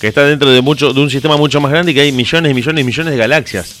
que 0.00 0.06
está 0.06 0.24
dentro 0.24 0.50
de, 0.50 0.60
mucho, 0.62 0.92
de 0.92 1.00
un 1.00 1.10
sistema 1.10 1.36
mucho 1.36 1.60
más 1.60 1.72
grande 1.72 1.90
y 1.90 1.94
que 1.94 2.02
hay 2.02 2.12
millones 2.12 2.52
y 2.52 2.54
millones 2.54 2.82
y 2.82 2.84
millones 2.84 3.12
de 3.12 3.18
galaxias. 3.18 3.74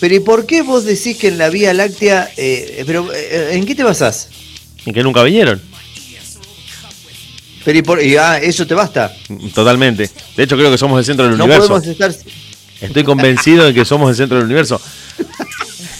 Pero 0.00 0.16
¿y 0.16 0.20
por 0.20 0.46
qué 0.46 0.62
vos 0.62 0.84
decís 0.84 1.16
que 1.16 1.28
en 1.28 1.38
la 1.38 1.48
Vía 1.48 1.72
Láctea... 1.72 2.28
eh, 2.36 2.82
pero 2.86 3.08
eh, 3.14 3.50
¿En 3.52 3.64
qué 3.64 3.74
te 3.76 3.84
basás? 3.84 4.28
Y 4.84 4.92
que 4.92 5.02
nunca 5.04 5.22
vinieron. 5.22 5.62
Pero 7.64 7.78
¿y 7.78 7.82
por, 7.82 8.02
y, 8.02 8.16
ah, 8.16 8.38
eso 8.38 8.66
te 8.66 8.74
basta? 8.74 9.14
Totalmente. 9.54 10.10
De 10.36 10.42
hecho, 10.42 10.56
creo 10.56 10.72
que 10.72 10.78
somos 10.78 10.98
el 10.98 11.04
centro 11.04 11.26
del 11.28 11.38
No 11.38 11.44
universo. 11.44 11.68
podemos 11.68 11.86
estar... 11.86 12.12
Estoy 12.82 13.04
convencido 13.04 13.64
de 13.64 13.72
que 13.74 13.84
somos 13.84 14.10
el 14.10 14.16
centro 14.16 14.36
del 14.36 14.46
universo. 14.46 14.80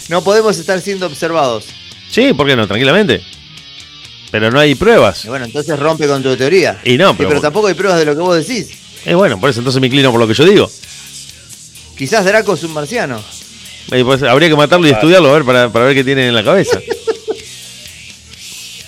No 0.09 0.23
podemos 0.23 0.57
estar 0.57 0.79
siendo 0.81 1.05
observados. 1.07 1.65
Sí, 2.11 2.33
¿por 2.33 2.45
qué 2.45 2.55
no? 2.55 2.67
Tranquilamente. 2.67 3.23
Pero 4.31 4.51
no 4.51 4.59
hay 4.59 4.75
pruebas. 4.75 5.25
Y 5.25 5.29
bueno, 5.29 5.45
entonces 5.45 5.77
rompe 5.79 6.07
con 6.07 6.21
tu 6.21 6.35
teoría. 6.35 6.79
Y 6.83 6.97
no, 6.97 7.11
Sí, 7.11 7.15
pero- 7.17 7.29
pero 7.29 7.41
tampoco 7.41 7.67
hay 7.67 7.73
pruebas 7.73 7.99
de 7.99 8.05
lo 8.05 8.13
que 8.15 8.21
vos 8.21 8.35
decís. 8.47 8.67
Eh, 9.05 9.13
bueno, 9.15 9.39
por 9.39 9.49
eso 9.49 9.59
entonces 9.59 9.79
me 9.81 9.87
inclino 9.87 10.11
por 10.11 10.19
lo 10.19 10.27
que 10.27 10.33
yo 10.33 10.45
digo. 10.45 10.69
Quizás 11.97 12.25
Draco 12.25 12.53
es 12.53 12.63
un 12.63 12.73
marciano. 12.73 13.21
Eh, 13.91 14.03
pues, 14.03 14.23
habría 14.23 14.49
que 14.49 14.55
matarlo 14.55 14.87
y 14.87 14.91
estudiarlo 14.91 15.29
a 15.29 15.33
ver 15.33 15.43
para, 15.43 15.69
para 15.71 15.85
ver 15.85 15.95
qué 15.95 16.03
tienen 16.03 16.29
en 16.29 16.35
la 16.35 16.43
cabeza. 16.43 16.79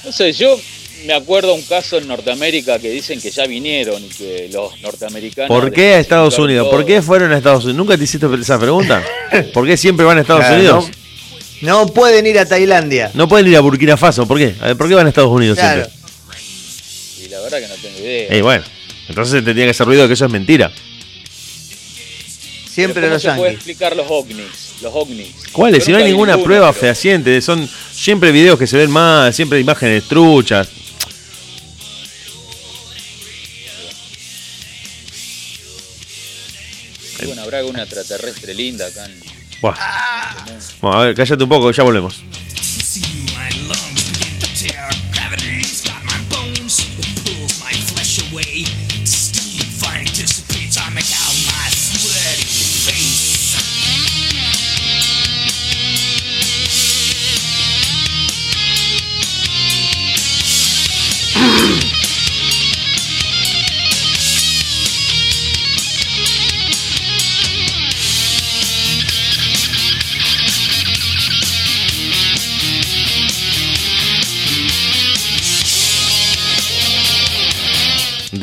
No 0.04 0.12
sé, 0.12 0.32
yo 0.34 0.60
me 1.06 1.14
acuerdo 1.14 1.54
un 1.54 1.62
caso 1.64 1.98
en 1.98 2.08
Norteamérica 2.08 2.80
que 2.80 2.89
dicen 2.89 3.22
que 3.22 3.30
ya 3.32 3.46
vinieron 3.46 4.04
y 4.04 4.08
que 4.10 4.50
los 4.52 4.80
norteamericanos. 4.82 5.50
¿Por 5.50 5.72
qué 5.72 5.96
a 5.96 6.00
Estados 6.00 6.38
Unidos? 6.39 6.68
¿Por 6.70 6.86
qué 6.86 7.02
fueron 7.02 7.32
a 7.32 7.38
Estados 7.38 7.64
Unidos? 7.66 7.78
¿Nunca 7.78 7.98
te 7.98 8.04
hiciste 8.06 8.28
esa 8.41 8.60
pregunta? 8.60 9.04
¿Por 9.54 9.66
qué 9.68 9.78
siempre 9.78 10.06
van 10.06 10.18
a 10.18 10.22
Estados 10.22 10.41
Claro, 10.46 10.56
Unidos? 10.58 10.86
No 11.62 11.88
pueden 11.88 12.26
ir 12.28 12.38
a 12.39 12.46
Tailandia. 12.46 13.12
No 13.14 13.28
pueden 13.28 13.48
ir 13.48 13.56
a 13.58 13.60
Burkina 13.62 13.98
Faso, 13.98 14.28
¿por 14.28 14.38
qué? 14.38 14.50
¿Por 14.76 14.88
qué 14.88 14.96
van 14.96 15.06
a 15.06 15.10
Estados 15.10 15.32
Unidos 15.32 15.58
Claro. 15.60 15.86
siempre? 15.86 17.26
Y 17.26 17.30
la 17.30 17.39
verdad 17.41 17.60
que 17.60 17.68
no 17.68 17.76
tengo 17.76 18.00
idea. 18.00 18.28
Eh, 18.30 18.41
bueno, 18.41 18.64
entonces 19.08 19.43
te 19.43 19.52
tenía 19.52 19.66
que 19.66 19.72
hacer 19.72 19.86
ruido 19.88 20.02
de 20.04 20.08
que 20.08 20.14
eso 20.16 20.26
es 20.26 20.32
mentira. 20.32 20.72
Siempre 22.70 23.02
Pero 23.02 23.08
¿cómo 23.08 23.14
los 23.14 23.22
se 23.22 23.32
puede 23.39 23.52
explicar 23.54 23.96
los 23.96 24.06
ovnis? 24.10 24.46
Los 24.82 24.93
ovnis. 24.93 25.28
¿Cuáles? 25.54 25.86
Si 25.86 25.91
no 25.91 25.98
hay 25.98 26.04
ninguna 26.06 26.34
ninguno, 26.34 26.46
prueba 26.46 26.72
pero- 26.74 26.82
fehaciente, 26.82 27.41
son 27.41 27.70
siempre 27.93 28.32
videos 28.34 28.60
que 28.60 28.68
se 28.68 28.76
ven 28.78 28.91
mal, 28.91 29.34
siempre 29.34 29.60
imágenes 29.62 30.04
truchas. 30.10 30.68
Habrá 37.56 37.68
alguna 37.68 37.84
extraterrestre 37.84 38.53
linda 38.53 38.86
acá 38.86 39.06
en. 39.06 39.16
Buah. 39.62 39.76
Bueno, 40.82 40.97
a 40.97 41.06
ver, 41.06 41.16
cállate 41.16 41.41
un 41.43 41.49
poco, 41.49 41.72
ya 41.72 41.84
volvemos. 41.84 42.22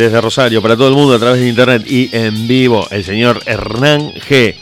Desde 0.02 0.20
Rosario, 0.20 0.60
para 0.60 0.76
todo 0.76 0.88
el 0.88 0.94
mundo, 0.94 1.14
a 1.14 1.18
través 1.20 1.40
de 1.40 1.48
internet 1.48 1.84
y 1.86 2.10
en 2.10 2.48
vivo, 2.48 2.88
el 2.90 3.04
señor 3.04 3.40
Hernán 3.46 4.12
G. 4.28 4.56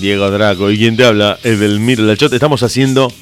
Diego 0.00 0.28
Draco 0.28 0.72
y 0.72 0.76
quien 0.76 0.96
te 0.96 1.04
habla, 1.04 1.38
Edelmir 1.44 2.00
Lachot. 2.00 2.32
Estamos 2.32 2.64
haciendo, 2.64 3.12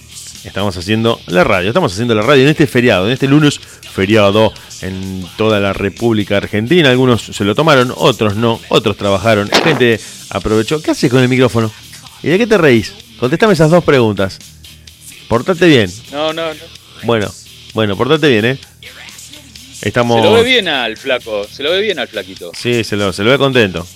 estamos 0.44 0.74
haciendo 0.78 1.20
la 1.26 1.44
radio, 1.44 1.68
estamos 1.68 1.92
haciendo 1.92 2.14
la 2.14 2.22
radio 2.22 2.44
en 2.44 2.48
este 2.48 2.66
feriado, 2.66 3.04
en 3.04 3.12
este 3.12 3.28
lunes 3.28 3.60
feriado 3.60 4.54
en 4.80 5.22
toda 5.36 5.60
la 5.60 5.74
República 5.74 6.38
Argentina. 6.38 6.88
Algunos 6.88 7.20
se 7.20 7.44
lo 7.44 7.54
tomaron, 7.54 7.92
otros 7.94 8.36
no, 8.36 8.58
otros 8.70 8.96
trabajaron, 8.96 9.50
gente 9.50 10.00
aprovechó. 10.30 10.80
¿Qué 10.80 10.92
haces 10.92 11.10
con 11.10 11.20
el 11.20 11.28
micrófono? 11.28 11.70
¿Y 12.22 12.28
de 12.28 12.38
qué 12.38 12.46
te 12.46 12.56
reís? 12.56 12.94
Contéstame 13.20 13.52
esas 13.52 13.70
dos 13.70 13.84
preguntas. 13.84 14.38
Portate 15.28 15.66
bien. 15.66 15.92
No, 16.10 16.32
no, 16.32 16.54
no. 16.54 16.60
Bueno, 17.02 17.30
bueno, 17.74 17.98
portate 17.98 18.30
bien, 18.30 18.46
¿eh? 18.46 18.58
Estamos... 19.84 20.16
Se 20.20 20.22
lo 20.28 20.32
ve 20.34 20.42
bien 20.42 20.68
al 20.68 20.96
flaco. 20.96 21.46
Se 21.50 21.62
lo 21.62 21.70
ve 21.70 21.80
bien 21.80 21.98
al 21.98 22.08
flaquito. 22.08 22.50
Sí, 22.58 22.82
se 22.84 22.96
lo, 22.96 23.12
se 23.12 23.22
lo 23.22 23.30
ve 23.30 23.38
contento. 23.38 23.86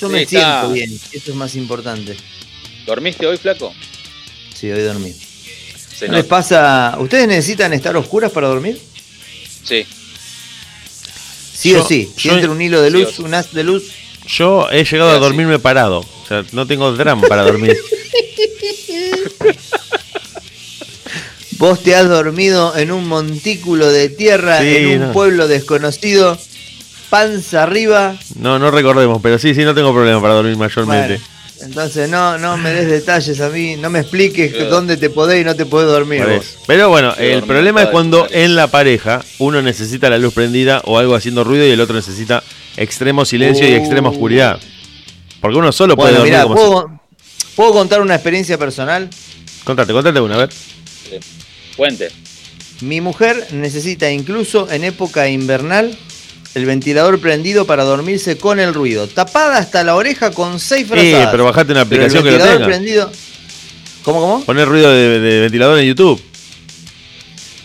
Yo 0.00 0.08
Sí, 0.08 0.12
me 0.12 0.22
está. 0.22 0.60
siento 0.60 0.72
bien. 0.72 1.00
Eso 1.12 1.30
es 1.30 1.36
más 1.36 1.54
importante. 1.54 2.16
¿Dormiste 2.86 3.26
hoy, 3.26 3.36
flaco? 3.38 3.72
Sí, 4.54 4.70
hoy 4.70 4.82
dormí. 4.82 5.12
Se 5.96 6.08
¿No 6.08 6.14
les 6.16 6.24
pasa? 6.24 6.96
¿Ustedes 6.98 7.28
necesitan 7.28 7.72
estar 7.72 7.96
oscuras 7.96 8.32
para 8.32 8.48
dormir? 8.48 8.80
Sí. 9.62 9.86
Sí 11.54 11.70
Yo- 11.70 11.82
o 11.84 11.88
sí. 11.88 12.10
Si 12.16 12.28
yo- 12.28 12.34
entra 12.34 12.50
un 12.50 12.60
hilo 12.60 12.82
de 12.82 12.90
luz, 12.90 13.14
sí. 13.16 13.22
un 13.22 13.32
haz 13.34 13.52
de 13.52 13.62
luz. 13.64 13.84
Yo 14.26 14.68
he 14.70 14.84
llegado 14.84 15.10
Sí, 15.10 15.16
a 15.16 15.20
dormirme 15.20 15.58
parado. 15.58 16.00
O 16.00 16.26
sea, 16.26 16.44
no 16.52 16.66
tengo 16.66 16.92
drama 16.92 17.26
para 17.28 17.42
dormir. 17.42 17.76
Vos 21.64 21.80
te 21.82 21.94
has 21.96 22.06
dormido 22.10 22.76
en 22.76 22.92
un 22.92 23.08
montículo 23.08 23.90
de 23.90 24.10
tierra, 24.10 24.60
Sí, 24.60 24.76
en 24.76 24.86
un 25.00 25.06
no. 25.06 25.12
pueblo 25.14 25.48
desconocido, 25.48 26.36
panza 27.08 27.62
arriba. 27.62 28.16
No, 28.38 28.58
no 28.58 28.70
recordemos, 28.70 29.18
pero 29.22 29.38
sí, 29.38 29.54
sí, 29.54 29.64
no 29.64 29.74
tengo 29.74 29.94
problema 29.94 30.20
para 30.20 30.34
dormir 30.34 30.58
mayormente. 30.58 31.20
Bueno, 31.22 31.24
entonces 31.62 32.10
no, 32.10 32.36
no 32.36 32.58
me 32.58 32.70
des 32.70 32.86
detalles 32.90 33.40
a 33.40 33.48
mí, 33.48 33.76
no 33.76 33.88
me 33.88 34.00
expliques 34.00 34.52
Claro. 34.52 34.68
dónde 34.68 34.98
te 34.98 35.08
podés 35.08 35.40
y 35.40 35.44
no 35.46 35.56
te 35.56 35.64
podés 35.64 35.88
dormir 35.88 36.22
vos. 36.26 36.44
Pero 36.66 36.90
bueno, 36.90 37.14
Sí, 37.14 37.22
el 37.22 37.30
dormir 37.40 37.48
problema 37.48 37.82
es 37.84 37.88
cuando 37.88 38.26
en 38.30 38.56
la 38.56 38.66
pareja 38.66 39.24
uno 39.38 39.62
necesita 39.62 40.10
la 40.10 40.18
luz 40.18 40.34
prendida 40.34 40.82
o 40.84 40.98
algo 40.98 41.14
haciendo 41.14 41.44
ruido 41.44 41.66
y 41.66 41.70
el 41.70 41.80
otro 41.80 41.96
necesita 41.96 42.42
extremo 42.76 43.24
silencio 43.24 43.66
y 43.66 43.72
Uh. 43.72 43.76
extrema 43.76 44.10
oscuridad. 44.10 44.58
Porque 45.40 45.56
uno 45.56 45.72
solo 45.72 45.96
puede 45.96 46.10
Bueno, 46.18 46.18
dormir 46.26 46.32
mira, 46.34 46.42
como 46.42 46.54
¿puedo, 46.56 47.00
¿puedo 47.56 47.72
contar 47.72 48.02
una 48.02 48.16
experiencia 48.16 48.58
personal? 48.58 49.08
Contate, 49.64 49.94
contate 49.94 50.20
una, 50.20 50.34
a 50.34 50.38
ver. 50.40 50.50
sí. 50.52 51.16
Cuente. 51.76 52.10
Mi 52.80 53.00
mujer 53.00 53.46
necesita 53.52 54.10
incluso 54.10 54.70
en 54.70 54.84
época 54.84 55.28
invernal 55.28 55.96
el 56.54 56.66
ventilador 56.66 57.20
prendido 57.20 57.66
para 57.66 57.82
dormirse 57.84 58.36
con 58.36 58.60
el 58.60 58.74
ruido, 58.74 59.06
tapada 59.08 59.58
hasta 59.58 59.82
la 59.82 59.96
oreja 59.96 60.30
con 60.30 60.60
seis 60.60 60.82
Sí, 60.86 60.92
frazadas. 60.92 61.28
pero 61.30 61.44
bajate 61.44 61.72
una 61.72 61.84
Pero 61.84 62.02
el 62.02 62.06
aplicación 62.08 62.24
que 62.24 62.30
lo 62.30 62.36
ventilador 62.36 62.56
tenga. 62.58 62.66
prendido. 62.66 63.12
¿Cómo, 64.04 64.20
cómo? 64.20 64.44
Poner 64.44 64.68
ruido 64.68 64.90
de, 64.92 65.18
de 65.20 65.40
ventilador 65.40 65.78
en 65.78 65.86
YouTube. 65.86 66.22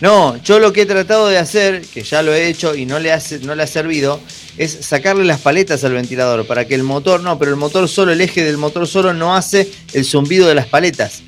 No, 0.00 0.42
yo 0.42 0.58
lo 0.58 0.72
que 0.72 0.82
he 0.82 0.86
tratado 0.86 1.28
de 1.28 1.36
hacer, 1.36 1.82
que 1.82 2.02
ya 2.02 2.22
lo 2.22 2.32
he 2.32 2.48
hecho 2.48 2.74
y 2.74 2.86
no 2.86 2.98
le, 2.98 3.12
hace, 3.12 3.38
no 3.40 3.54
le 3.54 3.62
ha 3.62 3.66
servido, 3.66 4.18
es 4.56 4.78
sacarle 4.80 5.24
las 5.26 5.40
paletas 5.40 5.84
al 5.84 5.92
ventilador 5.92 6.46
para 6.46 6.66
que 6.66 6.74
el 6.74 6.82
motor, 6.84 7.20
no, 7.20 7.38
pero 7.38 7.50
el 7.50 7.58
motor 7.58 7.86
solo, 7.86 8.10
el 8.12 8.20
eje 8.22 8.42
del 8.42 8.56
motor 8.56 8.86
solo 8.88 9.12
no 9.12 9.36
hace 9.36 9.70
el 9.92 10.06
zumbido 10.06 10.48
de 10.48 10.54
las 10.54 10.66
paletas. 10.66 11.22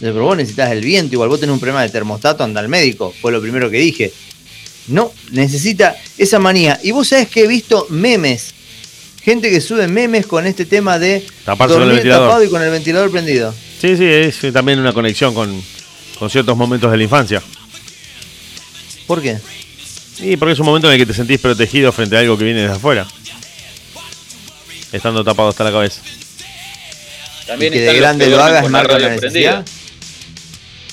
Pero 0.00 0.24
vos 0.24 0.36
necesitas 0.36 0.70
el 0.72 0.80
viento, 0.80 1.14
igual 1.14 1.28
vos 1.28 1.40
tenés 1.40 1.52
un 1.54 1.60
problema 1.60 1.82
de 1.82 1.88
termostato, 1.88 2.42
anda 2.44 2.60
al 2.60 2.68
médico, 2.68 3.14
fue 3.20 3.32
lo 3.32 3.40
primero 3.40 3.70
que 3.70 3.78
dije. 3.78 4.12
No, 4.88 5.12
necesita 5.30 5.96
esa 6.18 6.38
manía. 6.38 6.78
Y 6.82 6.90
vos 6.90 7.08
sabés 7.08 7.28
que 7.28 7.44
he 7.44 7.46
visto 7.46 7.86
memes, 7.90 8.54
gente 9.22 9.50
que 9.50 9.60
sube 9.60 9.88
memes 9.88 10.26
con 10.26 10.46
este 10.46 10.66
tema 10.66 10.98
de 10.98 11.24
Taparse 11.44 11.74
con 11.74 11.82
el 11.82 11.88
dormir 11.88 11.94
ventilador. 11.96 12.28
tapado 12.28 12.44
y 12.44 12.48
con 12.48 12.62
el 12.62 12.70
ventilador 12.70 13.10
prendido. 13.10 13.54
Sí, 13.80 13.96
sí, 13.96 14.04
es 14.04 14.52
también 14.52 14.78
una 14.78 14.92
conexión 14.92 15.32
con, 15.34 15.62
con 16.18 16.28
ciertos 16.28 16.56
momentos 16.56 16.90
de 16.90 16.96
la 16.96 17.02
infancia. 17.02 17.42
¿Por 19.06 19.22
qué? 19.22 19.38
Y 20.20 20.36
porque 20.36 20.52
es 20.52 20.58
un 20.58 20.66
momento 20.66 20.88
en 20.88 20.94
el 20.94 20.98
que 20.98 21.06
te 21.06 21.14
sentís 21.14 21.40
protegido 21.40 21.92
frente 21.92 22.16
a 22.16 22.20
algo 22.20 22.38
que 22.38 22.44
viene 22.44 22.62
desde 22.62 22.74
afuera. 22.76 23.06
Estando 24.92 25.24
tapado 25.24 25.48
hasta 25.48 25.64
la 25.64 25.72
cabeza. 25.72 26.00
También 27.46 27.72
Y 27.72 27.76
que 27.76 27.82
de 27.82 27.94
grande 27.94 28.28
lo 28.28 28.42
hagas 28.42 28.64
la 28.64 28.70
marca 28.70 28.98
la 28.98 29.16
prendida. 29.16 29.64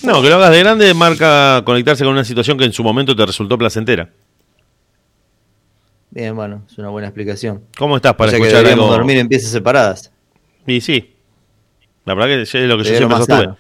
No, 0.04 0.22
que 0.22 0.30
lo 0.30 0.36
hagas 0.36 0.52
de 0.52 0.60
grande 0.60 0.94
marca 0.94 1.62
conectarse 1.66 2.04
con 2.04 2.14
una 2.14 2.24
situación 2.24 2.58
que 2.58 2.66
en 2.66 2.74
su 2.74 2.84
momento 2.84 3.16
te 3.16 3.26
resultó 3.26 3.58
placentera. 3.58 4.10
Bien, 6.10 6.36
bueno, 6.36 6.64
es 6.70 6.78
una 6.78 6.90
buena 6.90 7.08
explicación. 7.08 7.64
¿Cómo 7.78 7.96
estás 7.96 8.16
para 8.16 8.28
o 8.28 8.32
sea 8.32 8.40
que 8.40 8.44
escuchar 8.44 8.64
deberíamos 8.64 8.86
algo? 8.86 8.98
dormir 8.98 9.18
en 9.18 9.30
piezas 9.30 9.52
separadas. 9.52 10.12
Y 10.68 10.82
sí. 10.82 11.14
La 12.06 12.14
verdad 12.14 12.28
que 12.28 12.42
es 12.42 12.54
lo 12.54 12.78
que 12.78 12.84
yo 12.84 12.98
siempre 12.98 13.18
sostuve. 13.18 13.38
sano. 13.38 13.58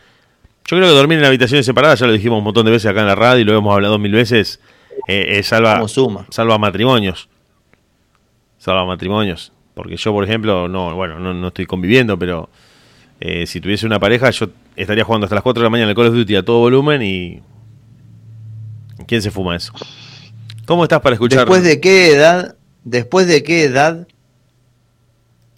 Yo 0.65 0.77
creo 0.77 0.89
que 0.89 0.95
dormir 0.95 1.19
en 1.19 1.25
habitaciones 1.25 1.65
separadas, 1.65 1.99
ya 1.99 2.07
lo 2.07 2.13
dijimos 2.13 2.39
un 2.39 2.43
montón 2.43 2.65
de 2.65 2.71
veces 2.71 2.89
acá 2.89 3.01
en 3.01 3.07
la 3.07 3.15
radio 3.15 3.41
y 3.41 3.43
lo 3.45 3.57
hemos 3.57 3.73
hablado 3.73 3.97
mil 3.99 4.11
veces, 4.11 4.59
eh, 5.07 5.37
eh, 5.37 5.43
salva, 5.43 5.87
suma. 5.87 6.25
salva 6.29 6.57
matrimonios. 6.57 7.29
Salva 8.57 8.85
matrimonios. 8.85 9.51
Porque 9.73 9.97
yo, 9.97 10.11
por 10.11 10.23
ejemplo, 10.23 10.67
no, 10.67 10.93
bueno, 10.95 11.19
no, 11.19 11.33
no 11.33 11.47
estoy 11.47 11.65
conviviendo, 11.65 12.17
pero 12.17 12.49
eh, 13.19 13.45
si 13.47 13.59
tuviese 13.59 13.85
una 13.85 13.99
pareja, 13.99 14.29
yo 14.29 14.49
estaría 14.75 15.03
jugando 15.03 15.25
hasta 15.25 15.35
las 15.35 15.43
4 15.43 15.61
de 15.61 15.63
la 15.65 15.69
mañana 15.69 15.85
en 15.85 15.89
el 15.89 15.95
Call 15.95 16.07
of 16.07 16.15
Duty 16.15 16.35
a 16.35 16.43
todo 16.43 16.59
volumen 16.59 17.01
y. 17.01 17.41
¿Quién 19.07 19.21
se 19.21 19.31
fuma 19.31 19.55
eso? 19.55 19.73
¿Cómo 20.65 20.83
estás 20.83 21.01
para 21.01 21.15
escuchar? 21.15 21.39
Después 21.39 21.63
de 21.63 21.81
qué 21.81 22.13
edad, 22.13 22.55
después 22.83 23.27
de 23.27 23.43
qué 23.43 23.63
edad, 23.63 24.07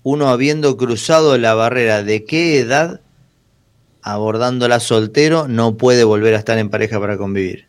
uno 0.01 0.29
habiendo 0.29 0.75
cruzado 0.77 1.37
la 1.37 1.53
barrera, 1.53 2.03
de 2.03 2.25
qué 2.25 2.59
edad, 2.59 3.01
abordándola 4.01 4.79
soltero, 4.79 5.47
no 5.47 5.77
puede 5.77 6.03
volver 6.03 6.33
a 6.35 6.39
estar 6.39 6.57
en 6.57 6.69
pareja 6.69 6.99
para 6.99 7.17
convivir. 7.17 7.67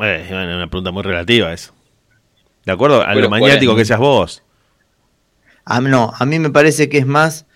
Eh, 0.00 0.26
bueno, 0.28 0.56
una 0.56 0.68
pregunta 0.68 0.90
muy 0.90 1.02
relativa 1.02 1.52
eso. 1.52 1.72
De 2.64 2.72
acuerdo 2.72 3.02
a 3.02 3.14
lo 3.14 3.30
maniático 3.30 3.72
40. 3.72 3.76
que 3.76 3.84
seas 3.84 3.98
vos. 3.98 4.42
A, 5.64 5.80
mí 5.80 5.90
no, 5.90 6.12
a 6.16 6.26
mí 6.26 6.38
me 6.38 6.50
parece 6.50 6.88
que 6.88 6.98
es 6.98 7.06
más 7.06 7.46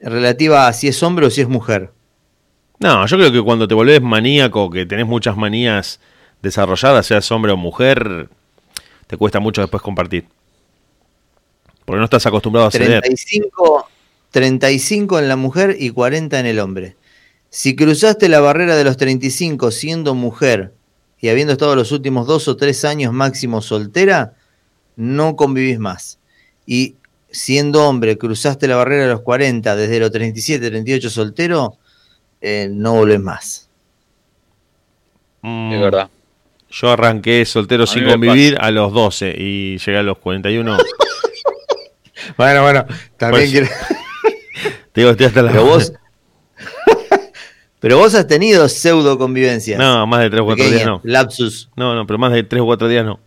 relativa 0.00 0.68
a 0.68 0.72
si 0.72 0.88
es 0.88 1.02
hombre 1.02 1.26
o 1.26 1.30
si 1.30 1.40
es 1.40 1.48
mujer. 1.48 1.90
No, 2.78 3.06
yo 3.06 3.16
creo 3.16 3.32
que 3.32 3.42
cuando 3.42 3.68
te 3.68 3.74
volvés 3.74 4.02
maníaco, 4.02 4.70
que 4.70 4.86
tenés 4.86 5.06
muchas 5.06 5.36
manías 5.36 6.00
desarrolladas, 6.42 7.06
seas 7.06 7.30
hombre 7.30 7.52
o 7.52 7.56
mujer, 7.56 8.28
te 9.06 9.16
cuesta 9.16 9.40
mucho 9.40 9.60
después 9.60 9.82
compartir. 9.82 10.26
Porque 11.84 11.98
no 11.98 12.04
estás 12.04 12.26
acostumbrado 12.26 12.68
a 12.68 12.70
ceder. 12.70 13.00
35, 13.00 13.88
35 14.30 15.18
en 15.18 15.28
la 15.28 15.36
mujer 15.36 15.76
y 15.78 15.90
40 15.90 16.40
en 16.40 16.46
el 16.46 16.58
hombre. 16.58 16.96
Si 17.50 17.76
cruzaste 17.76 18.28
la 18.28 18.40
barrera 18.40 18.76
de 18.76 18.84
los 18.84 18.96
35 18.96 19.70
siendo 19.70 20.14
mujer 20.14 20.72
y 21.20 21.28
habiendo 21.28 21.52
estado 21.52 21.76
los 21.76 21.92
últimos 21.92 22.26
dos 22.26 22.48
o 22.48 22.56
tres 22.56 22.84
años 22.84 23.12
máximo 23.12 23.60
soltera, 23.60 24.34
no 24.96 25.36
convivís 25.36 25.78
más. 25.78 26.18
Y 26.66 26.96
siendo 27.30 27.86
hombre, 27.86 28.18
cruzaste 28.18 28.66
la 28.68 28.76
barrera 28.76 29.04
de 29.04 29.10
los 29.10 29.20
40 29.20 29.76
desde 29.76 30.00
los 30.00 30.10
37, 30.10 30.70
38 30.70 31.10
soltero, 31.10 31.76
eh, 32.42 32.68
no 32.70 32.94
volvés 32.94 33.20
más. 33.20 33.68
Mm, 35.42 35.72
Es 35.72 35.80
verdad. 35.80 36.10
Yo 36.70 36.90
arranqué 36.90 37.44
soltero 37.44 37.84
A 37.84 37.86
sin 37.86 38.04
convivir 38.06 38.56
a 38.60 38.70
los 38.70 38.92
12 38.92 39.34
y 39.36 39.78
llegué 39.78 39.98
a 39.98 40.02
los 40.02 40.18
41. 40.18 40.76
Bueno, 42.36 42.62
bueno, 42.62 42.84
también 43.16 43.42
Pues, 43.42 43.50
quiero- 43.50 43.66
Te 44.92 45.00
digo, 45.00 45.10
estoy 45.10 45.26
hasta 45.26 45.42
la... 45.42 45.50
Pero 45.50 45.64
vos, 45.64 45.92
pero 47.80 47.98
vos 47.98 48.14
has 48.14 48.26
tenido 48.28 48.68
pseudo 48.68 49.18
convivencias. 49.18 49.76
No, 49.78 50.06
más 50.06 50.20
de 50.20 50.30
3 50.30 50.40
o 50.42 50.44
4 50.44 50.64
días 50.70 50.86
no. 50.86 51.00
Lapsus. 51.02 51.68
No, 51.74 51.94
no, 51.96 52.06
pero 52.06 52.18
más 52.18 52.32
de 52.32 52.44
3 52.44 52.62
o 52.62 52.66
4 52.66 52.86
días 52.88 53.04
no. 53.04 53.18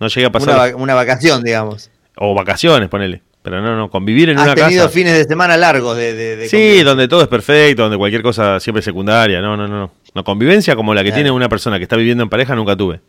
No 0.00 0.08
llegué 0.08 0.24
a 0.24 0.28
Una, 0.28 0.32
pasar. 0.32 0.58
va- 0.58 0.76
una 0.76 0.94
vacación, 0.94 1.44
digamos. 1.44 1.90
O 2.16 2.34
vacaciones, 2.34 2.88
ponele. 2.88 3.22
Pero 3.42 3.62
no, 3.62 3.74
no, 3.74 3.88
convivir 3.90 4.28
en 4.28 4.38
Has 4.38 4.44
una 4.44 4.54
tenido 4.54 4.84
casa. 4.84 4.94
fines 4.94 5.14
de 5.16 5.24
semana 5.24 5.56
largos 5.56 5.96
de, 5.96 6.12
de- 6.14 6.36
de 6.36 6.48
Sí, 6.48 6.82
donde 6.82 7.08
todo 7.08 7.22
es 7.22 7.28
perfecto, 7.28 7.82
donde 7.82 7.96
cualquier 7.96 8.22
cosa 8.22 8.60
siempre 8.60 8.80
es 8.80 8.84
secundaria. 8.84 9.40
No, 9.40 9.56
no, 9.56 9.66
no. 9.66 9.78
No, 9.78 9.90
No, 10.14 10.24
convivencia 10.24 10.76
como 10.76 10.92
la 10.92 11.00
que 11.02 11.06
Claro. 11.10 11.16
tiene 11.18 11.30
una 11.30 11.48
persona 11.48 11.78
que 11.78 11.84
está 11.84 11.96
viviendo 11.96 12.22
en 12.22 12.28
pareja 12.28 12.54
nunca 12.54 12.76
tuve. 12.76 13.00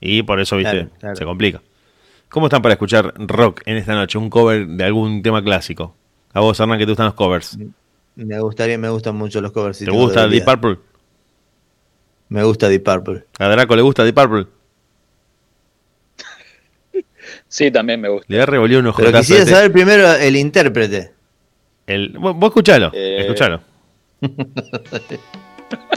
Y 0.00 0.22
por 0.24 0.40
eso, 0.40 0.56
viste, 0.56 0.72
Claro, 0.72 0.90
claro. 0.98 1.16
se 1.16 1.24
complica. 1.24 1.62
¿Cómo 2.28 2.46
están 2.46 2.60
para 2.60 2.72
escuchar 2.74 3.14
rock 3.18 3.60
en 3.66 3.76
esta 3.76 3.94
noche? 3.94 4.18
Un 4.18 4.28
cover 4.30 4.66
de 4.66 4.82
algún 4.84 5.22
tema 5.22 5.42
clásico. 5.44 5.94
A 6.32 6.40
vos, 6.40 6.58
Hernán, 6.58 6.78
que 6.78 6.84
te 6.86 6.90
gustan 6.90 7.06
los 7.06 7.14
covers. 7.14 7.56
Me 8.16 8.40
gustaría, 8.40 8.76
me 8.78 8.88
gustan 8.88 9.14
mucho 9.14 9.40
los 9.40 9.52
covers. 9.52 9.76
si 9.78 9.84
¿Te 9.84 9.90
gusta 9.92 10.26
Deep. 10.26 10.44
Purple? 10.44 10.78
Me 12.28 12.42
gusta 12.42 12.68
Deep 12.68 12.82
Purple. 12.82 13.24
¿A 13.38 13.48
Draco 13.48 13.76
le 13.76 13.82
gusta 13.82 14.02
Deep 14.04 14.14
Purple? 14.14 14.46
Sí, 17.48 17.70
también 17.70 18.00
me 18.00 18.08
gusta. 18.08 18.26
Le 18.28 18.42
ha 18.42 18.46
revolvido 18.46 18.80
un 18.80 18.92
Pero 18.96 19.12
quisiera 19.18 19.42
este. 19.42 19.54
saber 19.54 19.72
primero 19.72 20.12
el 20.14 20.36
intérprete. 20.36 21.12
El, 21.86 22.10
vos, 22.18 22.34
vos 22.36 22.48
escuchalo, 22.48 22.90
Eh. 22.94 23.18
escuchalo. 23.20 23.60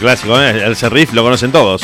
clásico, 0.00 0.40
¿eh? 0.40 0.64
El 0.64 0.74
riff 0.90 1.12
lo 1.12 1.22
conocen 1.22 1.52
todos. 1.52 1.82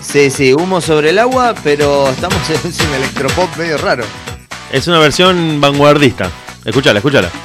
Sí, 0.00 0.30
sí, 0.30 0.52
humo 0.52 0.80
sobre 0.80 1.10
el 1.10 1.18
agua, 1.18 1.54
pero 1.62 2.08
estamos 2.10 2.38
en 2.50 2.88
un 2.88 2.94
electropop 2.94 3.56
medio 3.56 3.78
raro. 3.78 4.04
Es 4.72 4.86
una 4.88 4.98
versión 4.98 5.60
vanguardista. 5.60 6.30
Escuchala, 6.64 6.98
escuchala. 6.98 7.30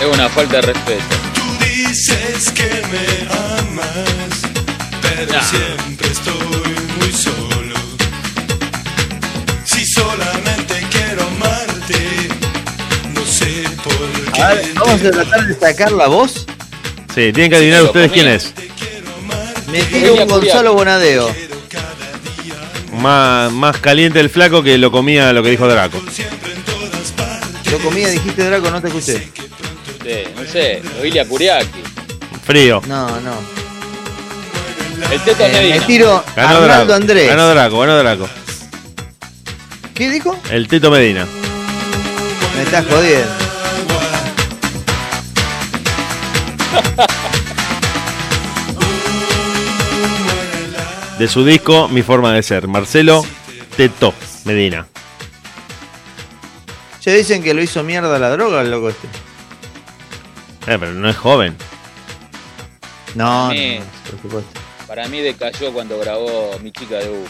Es 0.00 0.06
una 0.14 0.28
falta 0.28 0.56
de 0.56 0.62
respeto. 0.62 1.02
Tú 1.34 1.64
dices 1.64 2.50
que 2.52 2.70
me 2.92 3.26
amas, 3.58 4.42
pero 5.02 5.32
Nah. 5.32 5.42
siempre 5.42 6.06
estoy 6.08 6.76
muy 7.00 7.12
solo. 7.12 7.74
Si 9.64 9.84
solamente 9.84 10.86
quiero 10.92 11.22
amarte, 11.24 12.28
no 13.12 13.26
sé 13.26 13.64
por 13.82 14.32
qué. 14.32 14.40
A 14.40 14.48
ver, 14.54 14.72
vamos 14.74 15.02
a 15.04 15.10
tratar 15.10 15.46
de 15.48 15.54
sacar 15.58 15.90
la 15.90 16.06
voz. 16.06 16.46
Sí, 17.18 17.32
tienen 17.32 17.50
que 17.50 17.56
adivinar 17.56 17.82
ustedes 17.82 18.12
quién 18.12 18.28
es. 18.28 18.52
Me 19.72 19.82
tiro 19.82 20.14
un 20.14 20.28
Gonzalo 20.28 20.72
Bonadeo. 20.74 21.28
Más, 22.92 23.50
más 23.50 23.76
caliente 23.78 24.20
el 24.20 24.30
flaco 24.30 24.62
que 24.62 24.78
lo 24.78 24.92
comía 24.92 25.32
lo 25.32 25.42
que 25.42 25.50
dijo 25.50 25.66
Draco. 25.66 26.00
Lo 27.72 27.78
comía, 27.80 28.08
dijiste 28.08 28.44
Draco, 28.44 28.70
no 28.70 28.80
te 28.80 28.86
escuché. 28.86 29.14
Sí, 29.18 30.30
no 30.36 30.44
sé, 30.48 30.80
Oilia 31.02 31.26
Kuriaki. 31.26 31.66
Frío. 32.46 32.80
No, 32.86 33.08
no. 33.20 33.32
El 35.10 35.20
Teto 35.22 35.44
Eh, 35.44 35.52
Medina. 35.52 35.74
me 35.74 35.86
tiro 35.86 36.24
Ganó 36.36 36.48
Arnaldo 36.50 36.66
Draco. 36.76 36.92
Andrés. 36.94 37.28
Ganó 37.28 37.48
Draco, 37.48 37.80
ganó 37.80 37.98
Draco. 37.98 38.28
¿Qué 39.92 40.08
dijo? 40.08 40.38
El 40.52 40.68
Tito 40.68 40.88
Medina. 40.92 41.26
Me 42.56 42.62
estás 42.62 42.86
jodiendo. 42.86 43.47
De 51.18 51.26
su 51.26 51.44
disco 51.44 51.88
Mi 51.88 52.02
Forma 52.02 52.32
de 52.32 52.42
Ser. 52.42 52.68
Marcelo 52.68 53.24
Teto 53.76 54.14
Medina. 54.44 54.86
Ya 57.02 57.12
dicen 57.12 57.42
que 57.42 57.54
lo 57.54 57.62
hizo 57.62 57.82
mierda 57.82 58.18
la 58.18 58.30
droga 58.30 58.60
el 58.62 58.70
loco 58.70 58.90
este. 58.90 59.08
Eh, 60.66 60.76
pero 60.78 60.92
no 60.92 61.08
es 61.08 61.16
joven. 61.16 61.56
No, 63.14 63.52
no, 63.52 63.60
por 64.10 64.20
supuesto. 64.20 64.60
Para 64.86 65.08
mí 65.08 65.20
decayó 65.20 65.72
cuando 65.72 65.98
grabó 65.98 66.58
Mi 66.62 66.70
chica 66.70 66.96
de 66.96 67.10
humo. 67.10 67.26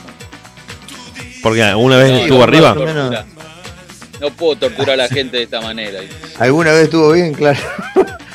Porque 1.43 1.62
alguna 1.62 1.97
vez 1.97 2.11
No, 2.11 2.16
estuvo 2.18 2.39
no, 2.39 2.45
arriba. 2.45 2.74
No, 2.74 2.84
tortura. 2.84 3.26
No 4.20 4.30
puedo 4.30 4.57
torturar 4.57 4.91
a 4.91 4.97
la 4.97 5.09
gente 5.09 5.36
de 5.36 5.45
esta 5.45 5.61
manera. 5.61 6.01
¿Alguna 6.39 6.72
vez 6.72 6.84
estuvo 6.84 7.12
bien? 7.12 7.32
Claro. 7.32 7.61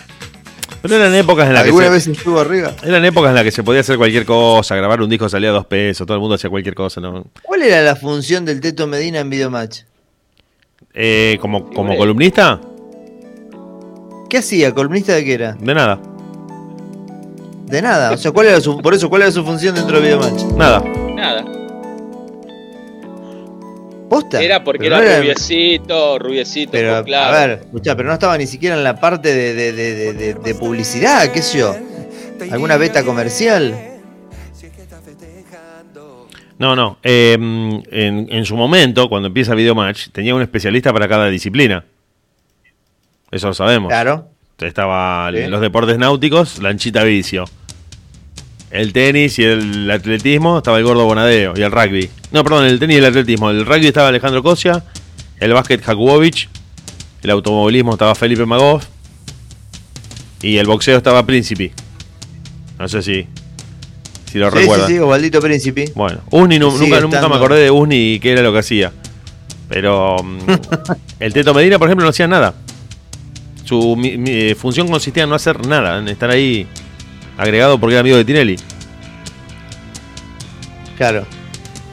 Pero 0.84 0.96
eran 0.98 1.16
épocas 1.16 1.48
en 1.48 1.54
las 1.54 1.64
que 1.64 1.70
¿Alguna 1.70 1.86
se, 1.86 1.92
vez 1.92 2.08
estuvo 2.08 2.40
arriba? 2.40 2.74
eran 2.84 3.04
épocas 3.06 3.30
en 3.30 3.36
las 3.36 3.44
que 3.46 3.52
se 3.52 3.64
podía 3.64 3.80
hacer 3.82 3.98
cualquier 3.98 4.26
cosa, 4.26 4.76
grabar 4.76 5.02
un 5.02 5.10
disco 5.10 5.28
salía 5.30 5.50
a 5.50 5.54
dos 5.54 5.66
pesos, 5.66 6.06
todo 6.06 6.16
el 6.16 6.22
mundo 6.22 6.36
hacía 6.36 6.50
cualquier 6.50 6.76
cosa, 6.76 7.00
¿no? 7.02 7.26
¿Cuál 7.42 7.64
era 7.64 7.82
la 7.82 7.96
función 7.96 8.44
del 8.46 8.60
Teto 8.62 8.86
Medina 8.86 9.20
en 9.22 9.30
Videomatch? 9.30 9.80
Eh, 10.94 11.38
como, 11.42 11.70
como 11.72 11.98
columnista, 11.98 12.60
¿Qué 14.30 14.38
hacía? 14.40 14.74
¿Columnista 14.74 15.14
de 15.14 15.24
qué 15.26 15.34
era? 15.36 15.54
de 15.54 15.74
nada, 15.74 16.00
De 17.68 17.82
nada. 17.82 18.12
O 18.12 18.18
sea, 18.18 18.32
¿cuál 18.32 18.48
era 18.48 18.60
su, 18.60 18.78
por 18.80 18.94
eso, 18.94 19.10
¿cuál 19.10 19.22
era 19.24 19.32
su 19.32 19.44
función 19.46 19.74
dentro 19.76 20.00
de 20.00 20.04
Videomatch? 20.08 20.44
nada. 20.58 20.84
Nada. 21.16 21.46
¿Posta? 24.14 24.42
Era 24.42 24.64
porque 24.64 24.84
Pero 24.86 24.96
era, 24.98 25.04
no 25.06 25.10
era- 25.12 25.20
rubiecito, 25.22 26.20
rubiecito, 26.20 26.72
Pero, 26.72 26.92
pues, 26.94 27.06
claro. 27.06 27.36
a 27.38 27.40
ver, 27.48 27.60
escuchá, 27.64 27.96
pero 27.96 28.08
no 28.10 28.14
estaba 28.14 28.38
ni 28.38 28.48
siquiera 28.48 28.76
en 28.76 28.84
la 28.84 29.00
parte 29.00 29.34
de, 29.34 29.54
de- 29.54 29.72
de- 29.74 29.94
de- 29.96 30.14
de- 30.14 30.34
de 30.36 30.56
publicidad, 30.56 31.32
qué 31.32 31.42
sé 31.42 31.60
yo. 31.60 31.76
¿Alguna 32.52 32.78
beta 32.78 33.04
comercial? 33.04 33.76
No, 36.60 36.76
no. 36.76 36.98
eh, 37.04 37.34
en, 37.34 38.28
en 38.30 38.46
su 38.46 38.56
momento, 38.56 39.10
cuando 39.10 39.28
empieza 39.28 39.54
Videomatch, 39.56 40.10
tenía 40.12 40.34
un 40.36 40.42
especialista 40.42 40.94
para 40.94 41.08
cada 41.08 41.28
disciplina. 41.30 41.84
Eso 43.32 43.48
lo 43.48 43.54
sabemos. 43.54 43.90
Claro. 43.90 44.30
Estaba 44.60 45.30
Sí. 45.34 45.48
los 45.48 45.60
deportes 45.60 45.98
náuticos, 45.98 46.60
Lanchita 46.60 47.04
Vicio. 47.04 47.46
El 48.74 48.92
tenis 48.92 49.38
y 49.38 49.44
el 49.44 49.90
atletismo 49.92 50.58
estaba 50.58 50.80
el 50.80 50.84
gordo 50.84 51.06
Bonadeo 51.06 51.54
y 51.56 51.62
el 51.62 51.72
rugby. 51.72 52.10
No, 52.32 52.44
perdón, 52.44 52.66
el 52.66 52.80
tenis 52.80 52.96
y 52.96 53.00
el 53.00 53.06
atletismo. 53.06 53.52
El 53.52 53.66
rugby 53.68 53.86
estaba 53.86 54.08
Alejandro 54.08 54.42
Cosia, 54.42 54.84
el 55.40 55.54
básquet 55.54 55.80
Jakubovich, 55.84 56.50
el 57.22 57.30
automovilismo 57.30 57.94
estaba 57.94 58.16
Felipe 58.16 58.48
Magov 58.48 58.82
y 60.42 60.58
el 60.58 60.66
boxeo 60.66 60.98
estaba 60.98 61.24
Príncipe. 61.24 61.72
No 62.80 62.88
sé 62.90 63.04
si, 63.04 63.28
si 64.32 64.40
lo 64.40 64.50
Sí, 64.50 64.56
sí, 64.58 64.62
recuerdan. 64.64 64.88
sí, 64.90 64.98
Osvaldito 64.98 65.40
Príncipe. 65.40 65.92
Bueno, 65.94 66.22
Usni 66.32 66.58
nu- 66.58 66.76
nunca, 66.76 67.00
nunca 67.00 67.30
me 67.30 67.36
acordé 67.36 67.60
de 67.62 67.70
Usni 67.72 68.14
y 68.16 68.20
qué 68.20 68.32
era 68.32 68.42
lo 68.42 68.52
que 68.52 68.60
hacía. 68.60 68.92
Pero 69.70 70.18
mm, 70.24 70.40
el 71.20 71.32
Teto 71.32 71.54
Medina, 71.54 71.78
por 71.78 71.88
ejemplo, 71.90 72.06
no 72.06 72.10
hacía 72.10 72.28
nada. 72.28 72.56
Su 73.66 73.96
mi- 73.96 74.18
mi, 74.18 74.32
eh, 74.32 74.56
función 74.56 74.88
consistía 74.88 75.24
en 75.24 75.30
no 75.30 75.36
hacer 75.36 75.66
nada, 75.68 76.00
en 76.00 76.08
estar 76.08 76.32
ahí 76.32 76.66
agregado 77.38 77.80
porque 77.80 77.94
era 77.96 78.02
amigo 78.02 78.18
de 78.18 78.26
Tinelli. 78.26 78.56
Claro. 80.98 81.26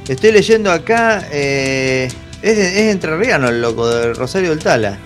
Estoy 0.09 0.33
leyendo 0.33 0.73
acá, 0.73 1.27
eh, 1.31 2.09
es, 2.43 2.59
es 2.59 2.91
entrerriano 2.93 3.49
el 3.49 3.61
loco, 3.61 3.89
de 3.89 4.13
Rosario 4.15 4.51
del 4.51 4.59
Tala, 4.59 4.99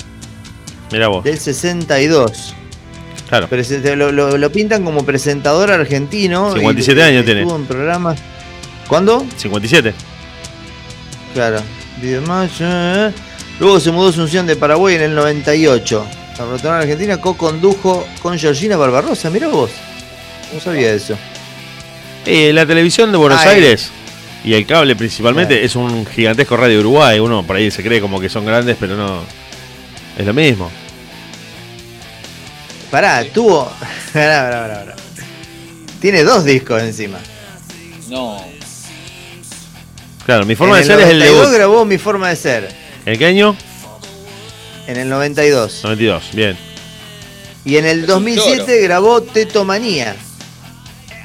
Mirá 0.91 1.09
vos. 1.09 1.25
del 1.25 1.39
62. 1.39 2.55
Claro. 3.29 3.49
Lo, 3.97 4.13
lo- 4.13 4.39
lo 4.39 4.53
pintan 4.53 4.85
como 4.85 5.05
presentador 5.05 5.71
argentino. 5.71 6.53
57 6.53 7.01
y 7.01 7.03
años 7.03 7.25
tiene. 7.25 7.41
Estuvo 7.43 7.57
en 7.57 7.67
programas. 7.67 8.19
¿Cuándo? 8.89 9.27
57. 9.37 9.95
Claro. 11.33 11.61
Luego 13.61 13.81
se 13.81 13.91
mudó 13.91 14.09
a 14.09 14.11
Asunción 14.11 14.47
de 14.47 14.57
Paraguay 14.57 14.97
en 14.97 15.03
el 15.03 15.15
98. 15.15 16.07
La 16.63 16.71
a 16.73 16.79
Argentina, 16.79 17.21
co-condujo 17.21 18.07
con 18.21 18.39
Georgina 18.39 18.77
Barbarosa, 18.77 19.31
mirá 19.31 19.49
vos. 19.49 19.71
No 20.55 20.61
sabía 20.61 20.93
eso. 20.93 21.17
Eh, 22.27 22.53
la 22.53 22.65
televisión 22.67 23.11
de 23.13 23.19
Buenos 23.19 23.41
Ah, 23.41 23.47
eh. 23.53 23.55
Aires 23.57 23.91
y 24.45 24.55
el 24.55 24.67
cable 24.67 24.95
principalmente 24.97 25.65
es 25.65 25.75
un 25.77 26.07
gigantesco 26.07 26.57
radio 26.57 26.75
de 26.75 26.81
Uruguay. 26.81 27.19
Uno 27.19 27.43
por 27.47 27.57
ahí 27.57 27.71
se 27.71 27.83
cree 27.83 28.01
como 28.01 28.21
que 28.21 28.29
son 28.29 28.47
grandes, 28.47 28.77
pero 28.79 28.97
no. 28.97 29.23
Es 30.17 30.25
lo 30.27 30.33
mismo. 30.35 30.71
Pará, 32.91 33.25
tuvo. 33.25 33.71
Pará, 34.13 34.43
pará, 34.45 34.61
pará, 34.63 34.75
pará. 34.85 34.97
Tiene 36.01 36.23
dos 36.23 36.45
discos 36.45 36.83
encima. 36.83 37.19
No, 38.09 38.45
Claro, 40.27 40.47
mi 40.47 40.55
forma 40.55 40.79
en 40.81 40.87
de 40.89 40.93
el 40.95 40.99
ser 41.01 41.07
es 41.07 41.13
el 41.13 41.19
92 41.19 41.41
debut. 41.43 41.57
grabó 41.57 41.85
Mi 41.85 41.99
Forma 41.99 42.29
de 42.31 42.37
Ser. 42.37 42.69
¿En 43.05 43.19
qué 43.19 43.27
año? 43.27 43.55
En 44.87 44.97
el 44.97 45.09
92. 45.09 45.81
92, 45.83 46.25
bien. 46.33 46.57
Y 47.67 47.77
en 47.77 47.85
el 47.87 47.99
Es 47.99 48.03
un 48.05 48.07
2007 48.07 48.65
toro. 48.65 48.77
grabó 48.83 49.23
Tetomanía. 49.23 50.17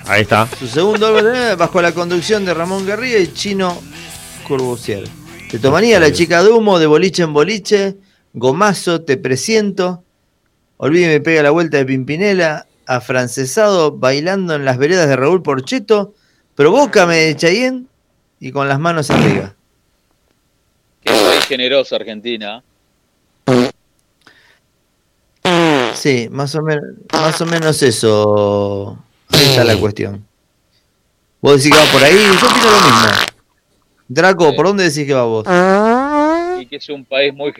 Ahí 0.09 0.23
está. 0.23 0.49
Su 0.57 0.67
segundo 0.67 1.05
álbum 1.05 1.55
bajo 1.55 1.79
la 1.83 1.91
conducción 1.91 2.43
de 2.43 2.55
Ramón 2.55 2.83
Garriga 2.83 3.19
y 3.19 3.31
Chino 3.31 3.79
Corbusier. 4.47 5.07
Tetomanía, 5.51 5.99
La 5.99 6.11
Chica 6.11 6.41
de 6.41 6.49
Humo, 6.49 6.79
De 6.79 6.87
Boliche 6.87 7.21
en 7.21 7.31
Boliche, 7.31 7.95
Gomazo, 8.33 9.01
Te 9.01 9.17
Presiento, 9.17 10.03
Olvide 10.77 11.09
me 11.09 11.21
pega 11.21 11.43
la 11.43 11.51
vuelta 11.51 11.77
de 11.77 11.85
Pimpinela, 11.85 12.65
Afrancesado, 12.87 13.91
Bailando 13.91 14.55
en 14.55 14.65
las 14.65 14.79
veredas 14.79 15.07
de 15.07 15.15
Raúl 15.15 15.43
Porcheto, 15.43 16.15
Provócame 16.55 17.17
de 17.17 17.35
Chayén 17.35 17.87
y 18.39 18.51
Con 18.51 18.67
las 18.67 18.79
manos 18.79 19.11
arriba. 19.11 19.53
qué 21.03 21.11
país 21.11 21.45
generoso 21.45 21.95
Argentina. 21.95 22.63
Sí, 25.93 26.29
más 26.31 26.55
o 26.55 26.63
menos, 26.63 26.83
más 27.13 27.39
o 27.41 27.45
menos 27.45 27.83
eso. 27.83 28.97
Ahí 29.29 29.45
está 29.45 29.63
la 29.63 29.77
cuestión. 29.77 30.25
¿Vos 31.41 31.57
decís 31.57 31.71
que 31.71 31.77
va 31.85 31.91
por 31.91 32.03
ahí? 32.03 32.15
Yo 32.15 32.47
opino 32.47 32.71
lo 32.71 32.81
mismo. 32.81 33.29
Draco. 34.07 34.55
¿por 34.55 34.65
dónde 34.67 34.83
decís 34.89 35.05
que 35.05 35.13
va 35.13 35.23
vos? 35.23 35.45
Y 36.61 36.65
que 36.65 36.75
es 36.77 36.89
un 36.89 37.05
país 37.05 37.33
muy 37.33 37.53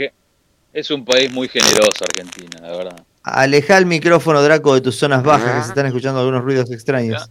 es 0.74 0.92
un 0.92 1.04
país 1.04 1.32
muy 1.32 1.48
generoso 1.48 2.04
Argentina, 2.04 2.60
la 2.62 2.78
verdad. 2.78 3.06
Aleja 3.24 3.78
el 3.78 3.86
micrófono, 3.86 4.42
Draco, 4.42 4.76
de 4.76 4.82
tus 4.82 4.96
zonas 4.96 5.24
bajas, 5.24 5.56
que 5.56 5.62
se 5.64 5.70
están 5.70 5.86
escuchando 5.86 6.20
algunos 6.20 6.44
ruidos 6.44 6.72
extraños. 6.72 7.28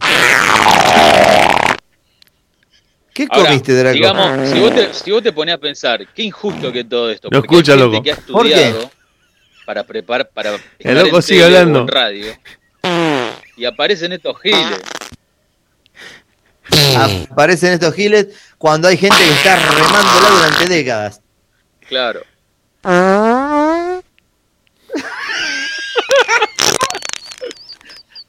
¿Qué 3.13 3.27
Ahora, 3.29 3.49
comiste, 3.49 3.73
Draco? 3.73 3.95
digamos, 3.95 4.49
si 4.49 4.59
vos, 4.59 4.75
te, 4.75 4.93
si 4.93 5.11
vos 5.11 5.21
te 5.23 5.33
ponés 5.33 5.55
a 5.55 5.57
pensar, 5.57 6.07
qué 6.13 6.23
injusto 6.23 6.71
que 6.71 6.83
todo 6.85 7.09
esto. 7.09 7.27
Hay 7.31 7.39
escucha, 7.39 7.75
loco. 7.75 8.01
que 8.01 8.11
ha 8.13 8.15
¿Por 8.15 8.47
qué? 8.47 8.73
para 9.65 9.83
preparar, 9.83 10.29
para 10.33 10.55
estar 10.55 11.05
loco 11.05 11.21
sigue 11.21 11.43
hablando. 11.43 11.81
en 11.81 11.87
radio. 11.87 12.33
Y 13.59 13.65
aparecen 13.65 14.13
estos 14.13 14.39
giles. 14.39 14.79
Aparecen 17.29 17.73
estos 17.73 17.93
giles 17.93 18.27
cuando 18.57 18.87
hay 18.87 18.95
gente 18.95 19.17
que 19.17 19.31
está 19.31 19.57
remándola 19.57 20.29
durante 20.29 20.67
décadas. 20.67 21.21
Claro. 21.87 22.21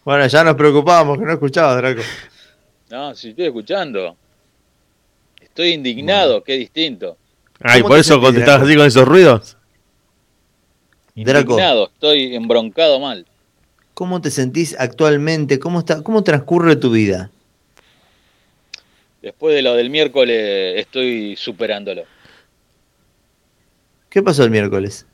Bueno, 0.03 0.27
ya 0.27 0.43
nos 0.43 0.57
preocupábamos 0.57 1.19
que 1.19 1.25
no 1.25 1.33
escuchabas, 1.35 1.77
Draco. 1.77 2.01
No, 2.89 3.15
si 3.15 3.29
estoy 3.29 3.47
escuchando. 3.47 4.17
Estoy 5.41 5.73
indignado, 5.73 6.43
qué 6.43 6.55
distinto. 6.55 7.17
Ay, 7.61 7.83
¿Cómo 7.83 7.91
por 7.91 7.99
eso 8.01 8.21
contestabas 8.21 8.63
así 8.63 8.77
con 8.77 8.87
esos 8.87 9.07
ruidos. 9.07 9.57
Draco. 11.15 11.53
Indignado, 11.53 11.91
estoy 11.93 12.35
embroncado 12.35 12.99
mal. 12.99 13.27
¿Cómo 14.01 14.23
te 14.23 14.31
sentís 14.31 14.75
actualmente? 14.79 15.59
¿Cómo, 15.59 15.81
está, 15.81 16.03
¿Cómo 16.03 16.25
transcurre 16.25 16.75
tu 16.75 16.91
vida? 16.91 17.31
Después 19.21 19.55
de 19.55 19.61
lo 19.61 19.75
del 19.75 19.91
miércoles 19.91 20.81
estoy 20.81 21.37
superándolo. 21.37 22.05
¿Qué 24.09 24.23
pasó 24.23 24.43
el 24.43 24.51
miércoles? 24.51 25.05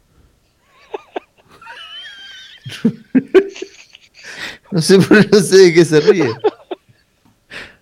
no, 4.71 4.81
sé, 4.81 4.99
no 5.33 5.41
sé 5.41 5.57
de 5.57 5.75
qué 5.75 5.85
se 5.85 6.01
ríe. 6.01 6.31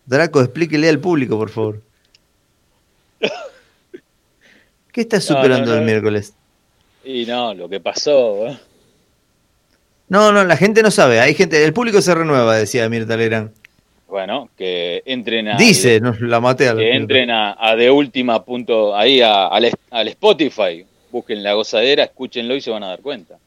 Draco, 0.07 0.41
explíquele 0.41 0.89
al 0.89 1.01
público, 1.01 1.37
por 1.37 1.51
favor. 1.51 1.83
¿Qué 4.91 5.03
estás 5.03 5.29
No, 5.29 5.37
no, 5.37 5.43
superando 5.43 5.71
no. 5.71 5.79
el 5.81 5.85
miércoles? 5.85 6.33
Y 7.05 7.27
no, 7.27 7.53
lo 7.53 7.69
que 7.69 7.81
pasó. 7.81 8.47
¿eh? 8.47 8.59
No, 10.09 10.33
no, 10.33 10.45
la 10.45 10.57
gente 10.57 10.83
no 10.83 10.91
sabe. 10.91 11.21
Hay 11.21 11.35
gente, 11.35 11.65
el 11.65 11.73
público 11.73 12.01
se 12.03 12.15
renueva, 12.15 12.57
decía 12.57 12.89
Mirta 12.89 13.17
Legrand. 13.17 13.51
Bueno, 14.07 14.49
que 14.57 15.03
entren 15.07 15.49
a. 15.49 15.57
Dice, 15.57 15.99
no, 16.01 16.15
la 16.21 16.41
maté 16.41 16.69
a 16.69 16.77
que 16.77 16.95
entren 16.95 17.31
a, 17.31 17.57
a 17.59 17.75
de 17.75 17.91
última 17.91 18.45
punto 18.45 18.95
ahí 18.97 19.21
a- 19.23 19.47
al, 19.49 19.65
Spotify. 20.09 20.85
Busquen 21.11 21.43
la 21.43 21.55
gozadera, 21.55 22.05
escúchenlo 22.05 22.55
y 22.55 22.61
se 22.61 22.71
van 22.71 22.85
a 22.85 22.89
dar 22.89 23.01
cuenta. 23.01 23.39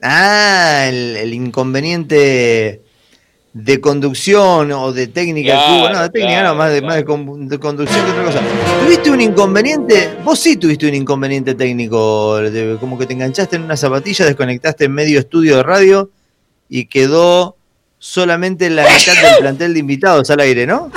Ah, 0.00 0.86
el, 0.88 1.16
el 1.16 1.34
inconveniente 1.34 2.80
de 3.54 3.80
conducción 3.82 4.72
o 4.72 4.92
de 4.92 5.08
técnica 5.08 5.52
Claro, 5.52 5.66
que 5.66 5.78
hubo. 5.80 5.88
No, 5.90 6.02
de 6.02 6.08
técnica 6.10 6.32
claro, 6.40 6.48
no, 6.48 6.54
más, 6.54 6.72
de, 6.72 6.78
claro. 6.80 6.86
más 6.88 6.96
de, 6.96 7.04
con- 7.04 7.48
de 7.48 7.58
conducción 7.58 8.04
que 8.04 8.10
otra 8.12 8.24
cosa. 8.24 8.40
¿Tuviste 8.84 9.10
un 9.10 9.20
inconveniente? 9.20 10.08
Vos 10.24 10.38
sí 10.38 10.56
tuviste 10.56 10.86
un 10.88 10.94
inconveniente 10.94 11.54
técnico, 11.54 12.38
de- 12.38 12.78
como 12.80 12.98
que 12.98 13.04
te 13.06 13.12
enganchaste 13.12 13.56
en 13.56 13.62
una 13.64 13.76
zapatilla, 13.76 14.24
desconectaste 14.24 14.86
en 14.86 14.92
medio 14.92 15.18
estudio 15.18 15.56
de 15.56 15.62
radio 15.62 16.10
y 16.68 16.86
quedó 16.86 17.56
solamente 17.98 18.70
la 18.70 18.84
mitad 18.84 19.12
del 19.22 19.36
plantel 19.38 19.74
de 19.74 19.80
invitados 19.80 20.30
al 20.30 20.40
aire, 20.40 20.66
¿no? 20.66 20.90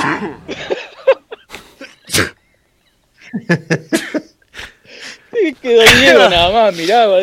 Quedó 5.61 5.81
Diego 5.99 6.29
nada 6.29 6.51
más, 6.51 6.75
miraba. 6.75 7.17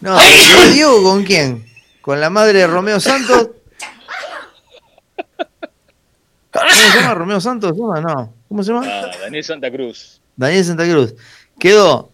No, 0.00 0.16
¿quedó 0.18 0.72
Diego 0.72 1.02
con 1.02 1.22
quién? 1.24 1.64
¿Con 2.00 2.20
la 2.20 2.30
madre 2.30 2.60
de 2.60 2.66
Romeo 2.66 2.98
Santos? 2.98 3.50
¿Cómo 6.62 6.92
se 6.92 7.00
llama? 7.00 7.14
¿Romeo 7.14 7.40
Santos? 7.40 7.76
No. 7.76 8.34
¿Cómo 8.48 8.62
se 8.62 8.72
llama? 8.72 8.86
Ah, 8.86 9.10
Daniel 9.20 9.44
Santa 9.44 9.70
Cruz. 9.70 10.20
Daniel 10.36 10.64
Santa 10.64 10.84
Cruz. 10.84 11.14
Quedó 11.58 12.10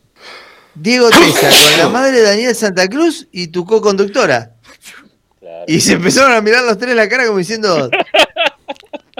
Diego 0.74 1.10
Tesa 1.10 1.48
con 1.48 1.78
la 1.78 1.88
madre 1.88 2.18
de 2.18 2.22
Daniel 2.22 2.54
Santa 2.54 2.88
Cruz 2.88 3.26
y 3.32 3.48
tu 3.48 3.64
co-conductora. 3.64 4.52
Claro. 5.40 5.64
Y 5.66 5.80
se 5.80 5.94
empezaron 5.94 6.32
a 6.32 6.40
mirar 6.40 6.64
los 6.64 6.78
tres 6.78 6.90
en 6.90 6.96
la 6.96 7.08
cara 7.08 7.26
como 7.26 7.38
diciendo, 7.38 7.90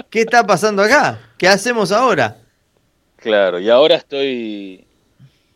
¿qué 0.09 0.21
está 0.21 0.45
pasando 0.45 0.83
acá? 0.83 1.19
¿Qué 1.37 1.47
hacemos 1.47 1.91
ahora? 1.91 2.37
Claro, 3.17 3.59
y 3.59 3.69
ahora 3.69 3.95
estoy. 3.95 4.85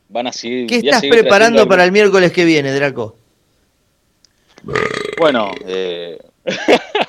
Van 0.09 0.27
a 0.27 0.33
seguir. 0.33 0.67
¿Qué 0.67 0.77
estás 0.77 1.01
preparando 1.01 1.67
para 1.67 1.83
el 1.83 1.91
miércoles 1.91 2.31
que 2.31 2.45
viene, 2.45 2.71
Draco? 2.73 3.17
Bueno, 5.17 5.51
eh, 5.65 6.17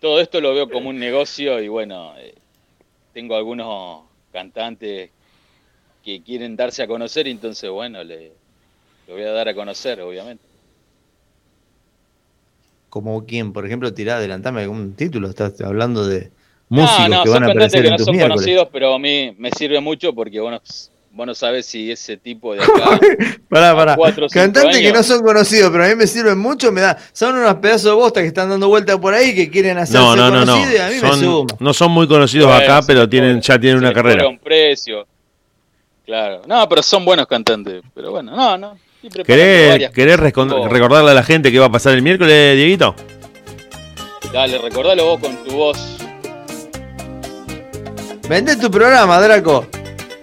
todo 0.00 0.20
esto 0.20 0.40
lo 0.40 0.54
veo 0.54 0.68
como 0.70 0.90
un 0.90 0.98
negocio 0.98 1.60
y 1.60 1.68
bueno, 1.68 2.14
eh, 2.18 2.34
tengo 3.12 3.36
algunos 3.36 4.02
cantantes 4.32 5.10
que 6.04 6.22
quieren 6.22 6.56
darse 6.56 6.82
a 6.82 6.86
conocer 6.86 7.26
y 7.26 7.32
entonces 7.32 7.68
bueno, 7.70 8.02
le, 8.04 8.32
lo 9.06 9.14
voy 9.14 9.22
a 9.22 9.32
dar 9.32 9.48
a 9.48 9.54
conocer, 9.54 10.00
obviamente. 10.00 10.44
Como 12.88 13.26
quién, 13.26 13.52
por 13.52 13.66
ejemplo, 13.66 13.92
tirá, 13.92 14.16
adelantame 14.16 14.62
algún 14.62 14.94
título. 14.94 15.28
Estás 15.28 15.60
hablando 15.60 16.06
de 16.06 16.30
músicos 16.70 17.08
no, 17.08 17.16
no, 17.18 17.22
que 17.24 17.28
van 17.30 17.44
a 17.44 17.46
aparecer 17.48 17.82
que 17.82 17.88
en 17.88 17.92
no 17.92 17.96
tus 17.98 18.06
son 18.06 18.16
miércoles. 18.16 18.36
conocidos, 18.36 18.68
pero 18.72 18.94
a 18.94 18.98
mí 18.98 19.34
me 19.38 19.50
sirve 19.50 19.80
mucho 19.80 20.14
porque 20.14 20.40
bueno, 20.40 20.60
vos 21.12 21.26
no 21.26 21.34
sabés 21.34 21.66
si 21.66 21.90
ese 21.90 22.16
tipo 22.16 22.54
de 22.54 22.62
acá... 22.64 23.00
Pará, 23.48 23.74
pará. 23.74 23.96
Cantantes 24.32 24.78
que 24.78 24.92
no 24.92 25.02
son 25.02 25.22
conocidos, 25.22 25.70
pero 25.70 25.84
a 25.84 25.88
mí 25.88 25.94
me 25.96 26.06
sirven 26.06 26.38
mucho, 26.38 26.70
me 26.72 26.80
da. 26.80 26.96
Son 27.12 27.36
unos 27.36 27.54
pedazos 27.56 27.84
de 27.84 27.92
bosta 27.92 28.20
que 28.20 28.28
están 28.28 28.48
dando 28.50 28.68
vuelta 28.68 28.98
por 29.00 29.14
ahí 29.14 29.34
que 29.34 29.50
quieren 29.50 29.78
hacerse 29.78 29.98
No, 29.98 30.14
no, 30.14 30.30
no, 30.30 30.44
no. 30.44 30.52
conocidos 30.52 30.74
y 30.74 30.78
a 30.82 30.88
mí 30.88 30.94
me 30.94 31.00
Son- 31.00 31.20
suma. 31.20 31.54
no 31.58 31.74
son 31.74 31.90
muy 31.90 32.06
conocidos 32.06 32.46
Bueno, 32.46 32.62
acá, 32.62 32.86
pero 32.86 33.08
tienen, 33.08 33.40
ya 33.40 33.58
tienen 33.58 33.80
se 33.80 33.84
una 33.86 33.94
carrera. 33.94 34.28
un 34.28 34.38
precio. 34.38 35.06
Claro. 36.06 36.42
No, 36.46 36.68
pero 36.68 36.82
son 36.82 37.04
buenos 37.04 37.26
cantantes. 37.26 37.82
Pero 37.94 38.10
bueno, 38.12 38.34
no, 38.34 38.56
no. 38.56 38.78
¿Querés, 39.24 39.78
recordarle 39.94 41.10
a 41.10 41.14
la 41.14 41.22
gente 41.22 41.52
qué 41.52 41.58
va 41.58 41.66
a 41.66 41.70
pasar 41.72 41.94
el 41.94 42.02
miércoles, 42.02 42.56
Dieguito? 42.56 42.94
Dale, 44.32 44.58
recordalo 44.58 45.04
vos 45.04 45.20
con 45.20 45.36
tu 45.44 45.54
voz. 45.54 45.78
Vende 48.28 48.56
tu 48.56 48.70
programa, 48.70 49.20
Draco. 49.20 49.66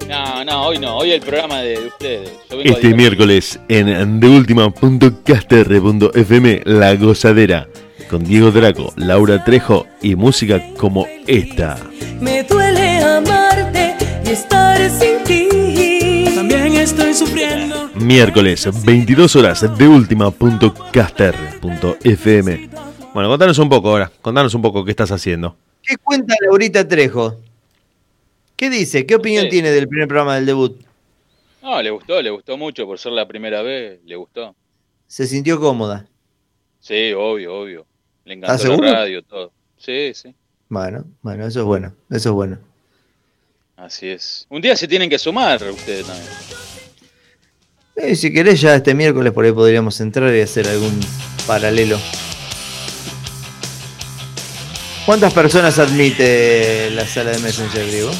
No, 0.07 0.45
no, 0.45 0.67
hoy 0.67 0.77
no. 0.79 0.97
Hoy 0.97 1.11
el 1.11 1.21
programa 1.21 1.59
de, 1.59 1.79
de 1.79 1.87
ustedes. 1.87 2.31
Yo 2.49 2.57
vengo 2.57 2.71
a 2.71 2.73
Este 2.73 2.93
miércoles 2.93 3.59
en 3.67 4.19
deultima.caster.fm 4.19 6.61
La 6.65 6.95
Gozadera 6.95 7.67
con 8.09 8.23
Diego 8.23 8.51
Draco, 8.51 8.93
Laura 8.97 9.43
Trejo 9.43 9.87
y 10.01 10.15
música 10.15 10.61
como 10.77 11.07
esta. 11.27 11.77
Me 12.21 12.43
duele 12.43 12.99
amarte 12.99 13.95
y 14.25 14.29
estar 14.29 14.77
sin 14.91 15.23
ti. 15.23 16.25
También 16.35 16.73
estoy 16.75 17.13
sufriendo. 17.13 17.89
Miércoles 17.95 18.67
22 18.85 19.35
horas 19.35 19.65
deultima.caster.fm 19.77 22.69
Bueno, 23.13 23.29
contanos 23.29 23.57
un 23.57 23.69
poco 23.69 23.89
ahora. 23.89 24.11
Contanos 24.21 24.53
un 24.53 24.61
poco 24.61 24.85
qué 24.85 24.91
estás 24.91 25.11
haciendo. 25.11 25.57
¿Qué 25.81 25.97
cuenta 25.97 26.35
Laurita 26.41 26.87
Trejo? 26.87 27.37
¿Qué 28.55 28.69
dice? 28.69 29.05
¿Qué 29.05 29.15
opinión 29.15 29.49
tiene 29.49 29.71
del 29.71 29.87
primer 29.87 30.07
programa 30.07 30.35
del 30.35 30.45
debut? 30.45 30.79
No, 31.61 31.81
le 31.81 31.89
gustó, 31.89 32.21
le 32.21 32.29
gustó 32.29 32.57
mucho 32.57 32.85
por 32.85 32.97
ser 32.99 33.11
la 33.11 33.27
primera 33.27 33.61
vez, 33.61 33.99
le 34.05 34.15
gustó. 34.15 34.55
¿Se 35.07 35.27
sintió 35.27 35.59
cómoda? 35.59 36.05
Sí, 36.79 37.11
obvio, 37.13 37.53
obvio. 37.61 37.85
Le 38.23 38.35
encantó 38.35 38.77
la 38.77 38.93
radio, 38.93 39.23
todo. 39.23 39.51
Sí, 39.77 40.11
sí, 40.13 40.33
Bueno, 40.69 41.03
bueno, 41.21 41.45
eso 41.45 41.59
es 41.59 41.65
bueno. 41.65 41.93
Eso 42.09 42.29
es 42.29 42.35
bueno. 42.35 42.59
así 43.75 44.07
es. 44.07 44.45
Un 44.49 44.61
día 44.61 44.75
se 44.75 44.87
tienen 44.87 45.09
que 45.09 45.19
sumar 45.19 45.61
ustedes 45.63 46.05
también. 46.05 46.27
Eh, 47.97 48.15
si 48.15 48.31
querés, 48.33 48.61
ya 48.61 48.75
este 48.75 48.93
miércoles 48.93 49.31
por 49.33 49.45
ahí 49.45 49.51
podríamos 49.51 49.99
entrar 50.01 50.33
y 50.33 50.41
hacer 50.41 50.67
algún 50.67 50.99
paralelo. 51.47 51.97
¿Cuántas 55.05 55.33
personas 55.33 55.77
admite 55.77 56.89
la 56.91 57.05
sala 57.05 57.31
de 57.31 57.39
Messenger, 57.39 57.85
Diego? 57.85 58.11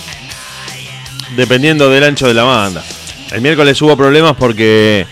Dependiendo 1.36 1.90
del 1.90 2.04
ancho 2.04 2.28
de 2.28 2.34
la 2.34 2.44
banda. 2.44 2.84
El 3.32 3.42
miércoles 3.42 3.82
hubo 3.82 3.98
problemas 3.98 4.36
porque 4.38 5.06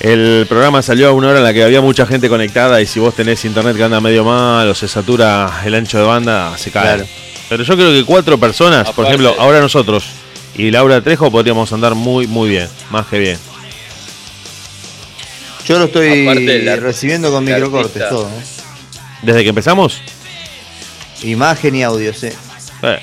el 0.00 0.46
programa 0.48 0.82
salió 0.82 1.08
a 1.08 1.12
una 1.12 1.28
hora 1.28 1.38
en 1.38 1.44
la 1.44 1.52
que 1.52 1.62
había 1.62 1.80
mucha 1.80 2.06
gente 2.06 2.28
conectada 2.28 2.80
y 2.80 2.86
si 2.86 2.98
vos 2.98 3.14
tenés 3.14 3.44
internet 3.44 3.76
que 3.76 3.84
anda 3.84 4.00
medio 4.00 4.24
mal 4.24 4.68
o 4.68 4.74
se 4.74 4.88
satura 4.88 5.62
el 5.64 5.74
ancho 5.74 5.98
de 5.98 6.04
banda, 6.04 6.56
se 6.58 6.70
cae. 6.70 6.82
Claro. 6.82 7.06
Pero 7.48 7.62
yo 7.64 7.76
creo 7.76 7.92
que 7.92 8.04
cuatro 8.04 8.38
personas, 8.38 8.90
por 8.90 9.06
ejemplo, 9.06 9.34
ahora 9.38 9.60
nosotros 9.60 10.04
y 10.56 10.70
Laura 10.70 11.00
Trejo 11.00 11.30
podríamos 11.30 11.72
andar 11.72 11.94
muy, 11.94 12.26
muy 12.26 12.50
bien. 12.50 12.68
Más 12.90 13.06
que 13.06 13.18
bien. 13.18 13.38
Yo 15.66 15.78
lo 15.78 15.84
estoy 15.84 16.26
recibiendo 16.76 17.30
con 17.30 17.44
microcortes, 17.44 18.08
todo. 18.08 18.26
¿eh? 18.28 18.42
Desde 19.22 19.42
que 19.44 19.48
empezamos, 19.50 20.00
Imagen 21.22 21.76
y 21.76 21.84
audio, 21.84 22.12
sí. 22.12 22.30
eh, 22.82 23.00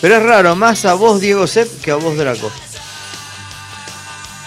Pero 0.00 0.16
es 0.16 0.22
raro, 0.22 0.56
más 0.56 0.84
a 0.84 0.94
vos, 0.94 1.20
Diego 1.20 1.46
Sepp, 1.46 1.82
que 1.82 1.90
a 1.90 1.96
vos, 1.96 2.16
Draco. 2.16 2.50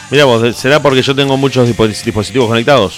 mira 0.10 0.26
vos, 0.26 0.56
¿será 0.56 0.82
porque 0.82 1.02
yo 1.02 1.16
tengo 1.16 1.38
muchos 1.38 1.68
dispo- 1.70 1.88
dispositivos 1.88 2.48
conectados? 2.48 2.96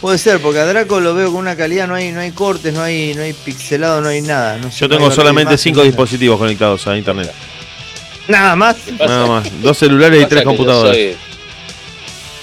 Puede 0.00 0.16
ser, 0.18 0.40
porque 0.40 0.58
a 0.60 0.64
Draco 0.66 0.98
lo 1.00 1.14
veo 1.14 1.26
con 1.30 1.36
una 1.40 1.56
calidad, 1.56 1.86
no 1.86 1.94
hay, 1.94 2.10
no 2.12 2.20
hay 2.20 2.32
cortes, 2.32 2.72
no 2.72 2.82
hay, 2.82 3.12
no 3.14 3.22
hay 3.22 3.34
pixelado, 3.34 4.00
no 4.00 4.08
hay 4.08 4.22
nada. 4.22 4.56
No 4.56 4.70
Yo 4.70 4.88
tengo 4.88 5.10
solamente 5.10 5.58
cinco 5.58 5.82
dispositivos 5.82 6.38
conectados 6.38 6.86
a 6.86 6.96
internet. 6.96 7.30
Nada 8.28 8.56
más. 8.56 8.76
Nada 8.98 9.26
más. 9.26 9.62
Dos 9.62 9.76
celulares 9.76 10.22
y 10.22 10.26
tres 10.26 10.42
yo 10.42 10.48
computadoras. 10.48 10.94
soy- 10.96 11.16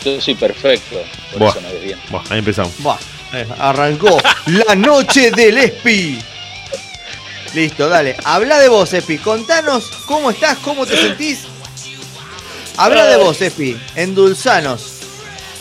Yo 0.06 0.22
soy, 0.22 0.36
perfecto, 0.36 0.98
por 1.32 1.40
Buah. 1.40 1.50
eso 1.52 1.62
me 1.62 1.74
ves 1.74 1.84
bien. 1.84 2.00
Buah, 2.10 2.22
ahí 2.30 2.40
empezamos. 2.40 2.72
Buah, 2.80 2.98
eh, 3.34 3.48
arrancó 3.60 4.18
la 4.46 4.76
noche 4.76 5.32
del 5.32 5.58
Espi. 5.58 6.20
Listo, 7.54 7.88
dale. 7.90 8.16
Habla 8.24 8.60
de 8.60 8.70
vos, 8.70 8.94
Espi. 8.94 9.18
Contanos 9.18 9.86
cómo 10.06 10.32
estás, 10.32 10.58
cómo 10.60 10.86
te 10.86 10.96
sentís. 10.98 11.40
Habla 12.78 13.06
de 13.06 13.18
vos, 13.18 13.42
Espi. 13.42 13.80
Endulzanos. 13.96 14.82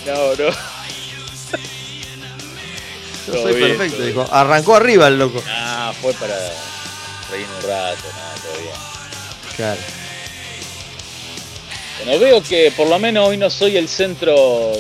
No, 0.07 0.35
no. 0.35 0.51
Yo 3.27 3.43
soy 3.43 3.55
bien, 3.55 3.77
perfecto, 3.77 4.03
dijo. 4.03 4.29
Arrancó 4.31 4.77
arriba 4.77 5.09
el 5.09 5.19
loco. 5.19 5.43
Ah, 5.49 5.93
fue 6.01 6.13
para 6.15 6.37
reír 7.31 7.47
un 7.57 7.69
rato, 7.69 8.05
nada, 8.15 8.35
todo 8.37 8.63
bien. 8.63 8.75
Claro. 9.57 9.81
Bueno, 12.05 12.21
veo 12.21 12.43
que 12.43 12.73
por 12.77 12.87
lo 12.87 12.99
menos 12.99 13.29
hoy 13.29 13.37
no 13.37 13.51
soy 13.51 13.77
el 13.77 13.89
centro 13.89 14.73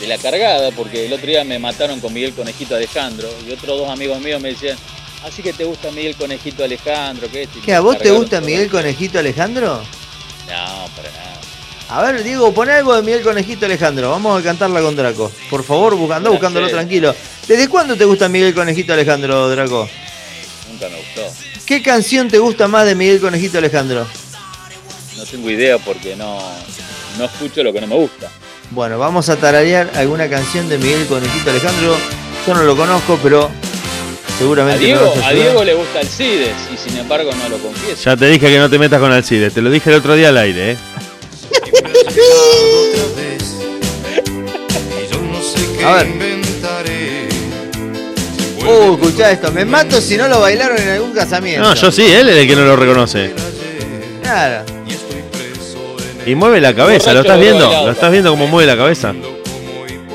de 0.00 0.06
la 0.08 0.18
cargada, 0.18 0.72
porque 0.72 1.06
el 1.06 1.12
otro 1.12 1.26
día 1.26 1.44
me 1.44 1.58
mataron 1.58 2.00
con 2.00 2.12
Miguel 2.12 2.32
Conejito 2.32 2.74
Alejandro 2.74 3.28
y 3.46 3.52
otros 3.52 3.78
dos 3.78 3.88
amigos 3.88 4.20
míos 4.20 4.40
me 4.40 4.48
decían, 4.48 4.76
así 5.24 5.42
que 5.42 5.52
te 5.52 5.64
gusta 5.64 5.90
Miguel 5.90 6.16
Conejito 6.16 6.64
Alejandro, 6.64 7.28
¿qué? 7.30 7.48
¿Qué, 7.64 7.74
a 7.74 7.80
vos 7.80 7.98
te 7.98 8.10
gusta. 8.10 8.40
Miguel 8.40 8.68
Conejito 8.70 9.18
Alejandro? 9.18 9.76
No, 9.76 10.88
para 10.96 11.10
nada. 11.10 11.32
A 11.88 12.00
ver, 12.02 12.22
Diego, 12.24 12.52
pon 12.54 12.70
algo 12.70 12.94
de 12.94 13.02
Miguel 13.02 13.22
Conejito 13.22 13.66
Alejandro. 13.66 14.10
Vamos 14.10 14.40
a 14.40 14.42
cantarla 14.42 14.80
con 14.80 14.96
Draco. 14.96 15.30
Por 15.50 15.62
favor, 15.62 15.94
busca- 15.94 16.16
andá 16.16 16.30
Buena 16.30 16.38
buscándolo 16.40 16.68
tranquilo. 16.70 17.14
¿Desde 17.46 17.68
cuándo 17.68 17.96
te 17.96 18.04
gusta 18.04 18.28
Miguel 18.28 18.54
Conejito 18.54 18.92
Alejandro, 18.94 19.48
Draco? 19.50 19.88
Nunca 20.70 20.88
me 20.88 20.96
gustó. 20.96 21.22
¿Qué 21.66 21.82
canción 21.82 22.28
te 22.28 22.38
gusta 22.38 22.66
más 22.66 22.86
de 22.86 22.94
Miguel 22.94 23.20
Conejito 23.20 23.58
Alejandro? 23.58 24.06
No 25.16 25.24
tengo 25.26 25.50
idea 25.50 25.78
porque 25.78 26.16
no, 26.16 26.38
no 27.18 27.24
escucho 27.24 27.62
lo 27.62 27.72
que 27.72 27.80
no 27.80 27.86
me 27.86 27.96
gusta. 27.96 28.30
Bueno, 28.70 28.98
vamos 28.98 29.28
a 29.28 29.36
tararear 29.36 29.90
alguna 29.94 30.28
canción 30.30 30.68
de 30.70 30.78
Miguel 30.78 31.06
Conejito 31.06 31.50
Alejandro. 31.50 31.94
Yo 32.46 32.54
no 32.54 32.62
lo 32.62 32.74
conozco, 32.76 33.18
pero 33.22 33.50
seguramente 34.42 34.80
me 34.80 34.86
Diego, 34.86 35.14
vas 35.14 35.24
a. 35.24 35.32
Diego 35.32 35.64
le 35.64 35.74
gusta 35.74 36.00
el 36.00 36.08
CIDES 36.08 36.56
y 36.74 36.76
sin 36.76 36.98
embargo 36.98 37.30
no 37.32 37.48
lo 37.48 37.58
confieso. 37.58 38.02
Ya 38.04 38.16
te 38.16 38.26
dije 38.26 38.46
que 38.48 38.58
no 38.58 38.68
te 38.68 38.78
metas 38.78 39.00
con 39.00 39.12
Alcides. 39.12 39.54
Te 39.54 39.62
lo 39.62 39.70
dije 39.70 39.90
el 39.90 39.96
otro 39.96 40.14
día 40.14 40.28
al 40.30 40.38
aire, 40.38 40.72
¿eh? 40.72 40.76
A 45.84 45.94
ver. 45.94 46.06
Uh, 48.64 48.94
escuchá 48.94 49.32
esto. 49.32 49.50
Me 49.52 49.64
mato 49.64 50.00
si 50.00 50.16
no 50.16 50.28
lo 50.28 50.40
bailaron 50.40 50.78
en 50.78 50.88
algún 50.88 51.12
casamiento. 51.12 51.62
No, 51.62 51.74
yo 51.74 51.90
sí, 51.90 52.04
él 52.12 52.28
es 52.28 52.36
el 52.36 52.46
que 52.46 52.56
no 52.56 52.64
lo 52.64 52.76
reconoce. 52.76 53.32
Claro. 54.22 54.64
Y 56.24 56.36
mueve 56.36 56.60
la 56.60 56.72
cabeza, 56.74 57.12
¿lo 57.12 57.20
estás 57.20 57.40
viendo? 57.40 57.68
¿Lo 57.68 57.90
estás 57.90 58.10
viendo 58.10 58.30
cómo 58.30 58.46
mueve 58.46 58.70
la 58.70 58.76
cabeza? 58.76 59.12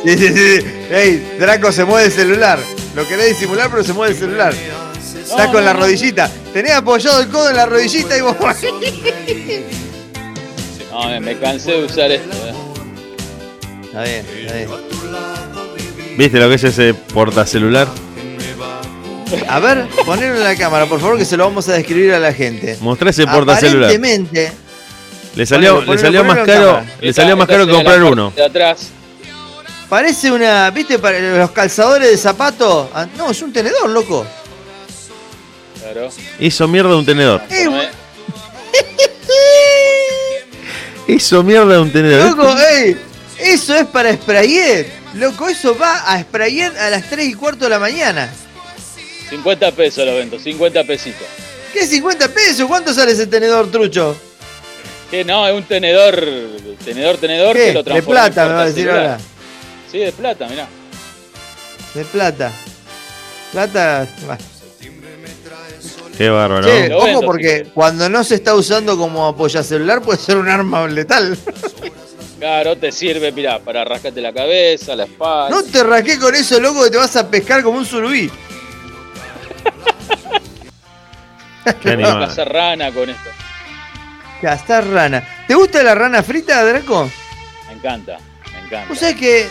Sí, 0.05 0.17
sí, 0.17 0.27
sí. 0.29 0.65
Ey, 0.89 1.35
Draco 1.37 1.71
se 1.73 1.83
mueve 1.83 2.05
el 2.05 2.13
celular. 2.13 2.59
Lo 2.97 3.07
querés 3.07 3.29
disimular, 3.29 3.69
pero 3.69 3.83
se 3.83 3.93
mueve 3.93 4.13
el 4.13 4.19
celular. 4.19 4.53
Estás 5.21 5.47
con 5.49 5.63
la 5.63 5.71
rodillita. 5.73 6.31
Tenés 6.51 6.73
apoyado 6.73 7.21
el 7.21 7.27
codo 7.29 7.51
en 7.51 7.55
la 7.55 7.67
rodillita 7.67 8.17
y 8.17 8.21
vos. 8.21 8.35
No, 10.91 11.07
me, 11.09 11.19
me 11.19 11.37
cansé 11.37 11.73
de 11.73 11.85
usar 11.85 12.11
esto. 12.11 12.35
eh. 12.47 12.53
Está 13.85 14.01
bien, 14.01 14.25
está 14.41 14.55
bien. 14.55 14.69
¿Viste 16.17 16.39
lo 16.39 16.49
que 16.49 16.55
es 16.55 16.63
ese 16.63 16.95
portacelular? 16.95 17.87
A 19.47 19.59
ver, 19.59 19.85
ponelo 20.07 20.37
en 20.37 20.43
la 20.43 20.55
cámara, 20.55 20.87
por 20.87 20.99
favor, 20.99 21.19
que 21.19 21.25
se 21.25 21.37
lo 21.37 21.43
vamos 21.43 21.69
a 21.69 21.73
describir 21.73 22.13
a 22.15 22.19
la 22.19 22.33
gente. 22.33 22.77
Mostrá 22.81 23.11
ese 23.11 23.27
portacelular. 23.27 23.91
Aparentemente, 23.91 24.51
Le 25.35 25.45
salió, 25.45 25.75
Ponelo, 25.75 25.93
le 25.93 25.99
salió 25.99 26.21
ponelo, 26.25 26.35
más 26.45 26.47
caro, 26.47 26.83
le 26.99 27.13
salió 27.13 27.37
más 27.37 27.47
caro 27.47 27.67
que 27.67 27.73
comprar 27.73 28.01
uno. 28.03 28.33
De 28.35 28.43
atrás. 28.43 28.89
Parece 29.89 30.31
una. 30.31 30.69
¿Viste 30.71 30.99
para 30.99 31.19
los 31.19 31.51
calzadores 31.51 32.09
de 32.09 32.17
zapato? 32.17 32.89
Ah, 32.93 33.07
No, 33.17 33.31
es 33.31 33.41
un 33.41 33.51
tenedor, 33.53 33.89
loco. 33.89 34.25
Claro. 35.79 36.09
Hizo 36.39 36.67
mierda 36.67 36.95
un 36.95 37.05
tenedor. 37.05 37.41
Eh, 37.49 37.67
Hizo 41.07 41.43
mierda 41.43 41.79
un 41.81 41.91
tenedor. 41.91 42.35
Loco, 42.35 42.57
ey, 42.59 42.97
eso 43.39 43.75
es 43.75 43.85
para 43.87 44.13
sprayet. 44.13 44.87
Loco, 45.13 45.47
eso 45.47 45.77
va 45.77 46.11
a 46.13 46.21
sprayet 46.21 46.75
a 46.77 46.89
las 46.89 47.09
3 47.09 47.27
y 47.27 47.33
cuarto 47.33 47.63
de 47.65 47.69
la 47.69 47.79
mañana. 47.79 48.29
50 49.29 49.71
pesos 49.71 50.05
lo 50.05 50.15
vendo, 50.15 50.37
50 50.37 50.83
pesitos. 50.83 51.25
¿Qué 51.73 51.85
50 51.85 52.27
pesos? 52.29 52.67
¿Cuánto 52.67 52.93
sale 52.93 53.11
ese 53.13 53.27
tenedor 53.27 53.71
trucho? 53.71 54.15
Que 55.09 55.23
no, 55.23 55.47
es 55.47 55.53
un 55.55 55.63
tenedor, 55.63 56.21
tenedor, 56.83 57.17
tenedor 57.17 57.55
¿Qué? 57.55 57.67
que 57.67 57.73
lo 57.73 57.83
De 57.83 58.01
plata, 58.03 58.47
me 58.47 58.53
va 58.53 58.61
a 58.63 58.65
decir 58.65 58.89
ahora. 58.89 59.17
Sí, 59.97 60.03
de 60.03 60.11
plata, 60.11 60.47
mirá. 60.47 60.67
De 61.95 62.05
plata. 62.05 62.51
Plata. 63.51 64.07
Qué 66.15 66.29
bárbaro. 66.29 66.67
Che, 66.67 66.93
ojo 66.93 67.05
vendo, 67.05 67.21
porque 67.21 67.71
cuando 67.73 68.07
no 68.07 68.23
se 68.23 68.35
está 68.35 68.53
usando 68.53 68.95
como 68.95 69.25
apoyacelular 69.25 70.03
puede 70.03 70.19
ser 70.19 70.37
un 70.37 70.49
arma 70.49 70.87
letal. 70.87 71.35
Claro, 72.37 72.75
te 72.75 72.91
sirve, 72.91 73.31
mirá, 73.31 73.57
para 73.57 73.83
rascarte 73.85 74.21
la 74.21 74.31
cabeza, 74.31 74.95
la 74.95 75.05
espalda. 75.05 75.49
No 75.49 75.63
te 75.63 75.81
rasqué 75.81 76.19
con 76.19 76.35
eso, 76.35 76.59
loco, 76.59 76.83
que 76.83 76.91
te 76.91 76.97
vas 76.97 77.15
a 77.15 77.27
pescar 77.27 77.63
como 77.63 77.79
un 77.79 77.85
surubí. 77.85 78.29
Qué 81.81 81.95
Vas 81.95 82.13
a 82.13 82.19
cazar 82.19 82.53
rana 82.53 82.91
con 82.91 83.09
esto. 83.09 83.29
Cazar 84.43 84.85
rana. 84.85 85.27
¿Te 85.47 85.55
gusta 85.55 85.81
la 85.81 85.95
rana 85.95 86.21
frita, 86.21 86.63
Draco? 86.63 87.09
Me 87.65 87.73
encanta, 87.73 88.19
me 88.53 88.59
encanta. 88.59 88.85
Vos 88.89 88.99
sabés 88.99 89.15
que 89.15 89.49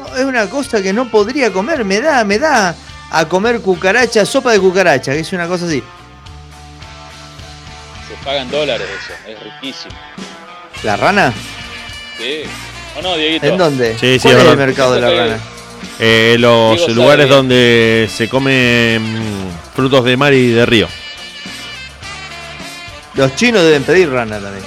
no, 0.00 0.16
es 0.16 0.24
una 0.24 0.48
cosa 0.48 0.82
que 0.82 0.92
no 0.92 1.08
podría 1.08 1.52
comer, 1.52 1.84
me 1.84 2.00
da, 2.00 2.24
me 2.24 2.38
da 2.38 2.74
a 3.10 3.28
comer 3.28 3.60
cucaracha, 3.60 4.24
sopa 4.24 4.52
de 4.52 4.60
cucaracha, 4.60 5.12
que 5.12 5.20
es 5.20 5.32
una 5.32 5.46
cosa 5.46 5.66
así. 5.66 5.82
Se 8.08 8.24
pagan 8.24 8.50
dólares 8.50 8.88
eso, 8.88 9.12
es 9.28 9.38
riquísimo. 9.42 9.94
¿La 10.82 10.96
rana? 10.96 11.32
Sí. 12.18 12.42
¿O 12.98 13.02
no, 13.02 13.16
Dieguito? 13.16 13.46
¿En 13.46 13.58
dónde? 13.58 13.96
Sí, 13.98 14.18
sí, 14.18 14.20
¿Cuál 14.22 14.36
es 14.36 14.42
es 14.42 14.50
el 14.50 14.56
mercado 14.56 14.94
de 14.94 15.00
la 15.00 15.10
rana? 15.10 15.38
Eh, 15.98 16.36
los 16.38 16.76
Diego 16.76 16.94
lugares 16.94 17.28
donde 17.28 18.08
se 18.12 18.28
comen 18.28 19.02
frutos 19.74 20.04
de 20.04 20.16
mar 20.16 20.32
y 20.32 20.48
de 20.48 20.66
río. 20.66 20.88
Los 23.14 23.34
chinos 23.36 23.62
deben 23.62 23.82
pedir 23.82 24.08
rana 24.10 24.38
también. 24.38 24.64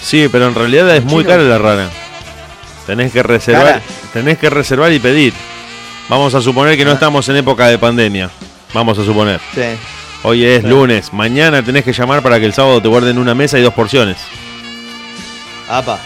Sí, 0.00 0.28
pero 0.30 0.46
en 0.46 0.54
realidad 0.54 0.96
es 0.96 1.04
muy 1.04 1.24
cara 1.24 1.42
la 1.42 1.58
rana. 1.58 1.90
Tenés 2.86 3.12
que 3.12 3.22
reservar, 3.22 3.64
¿Cara? 3.64 3.82
tenés 4.12 4.38
que 4.38 4.48
reservar 4.48 4.92
y 4.92 4.98
pedir. 4.98 5.32
Vamos 6.08 6.34
a 6.34 6.40
suponer 6.40 6.76
que 6.76 6.84
no 6.84 6.92
estamos 6.92 7.28
en 7.28 7.36
época 7.36 7.66
de 7.66 7.78
pandemia. 7.78 8.30
Vamos 8.72 8.98
a 8.98 9.04
suponer. 9.04 9.40
Sí. 9.54 9.62
Hoy 10.22 10.44
es 10.44 10.62
lunes. 10.64 11.12
Mañana 11.12 11.62
tenés 11.62 11.84
que 11.84 11.92
llamar 11.92 12.22
para 12.22 12.38
que 12.38 12.46
el 12.46 12.52
sábado 12.52 12.80
te 12.80 12.88
guarden 12.88 13.18
una 13.18 13.34
mesa 13.34 13.58
y 13.58 13.62
dos 13.62 13.74
porciones. 13.74 14.18
Apa. 15.68 15.98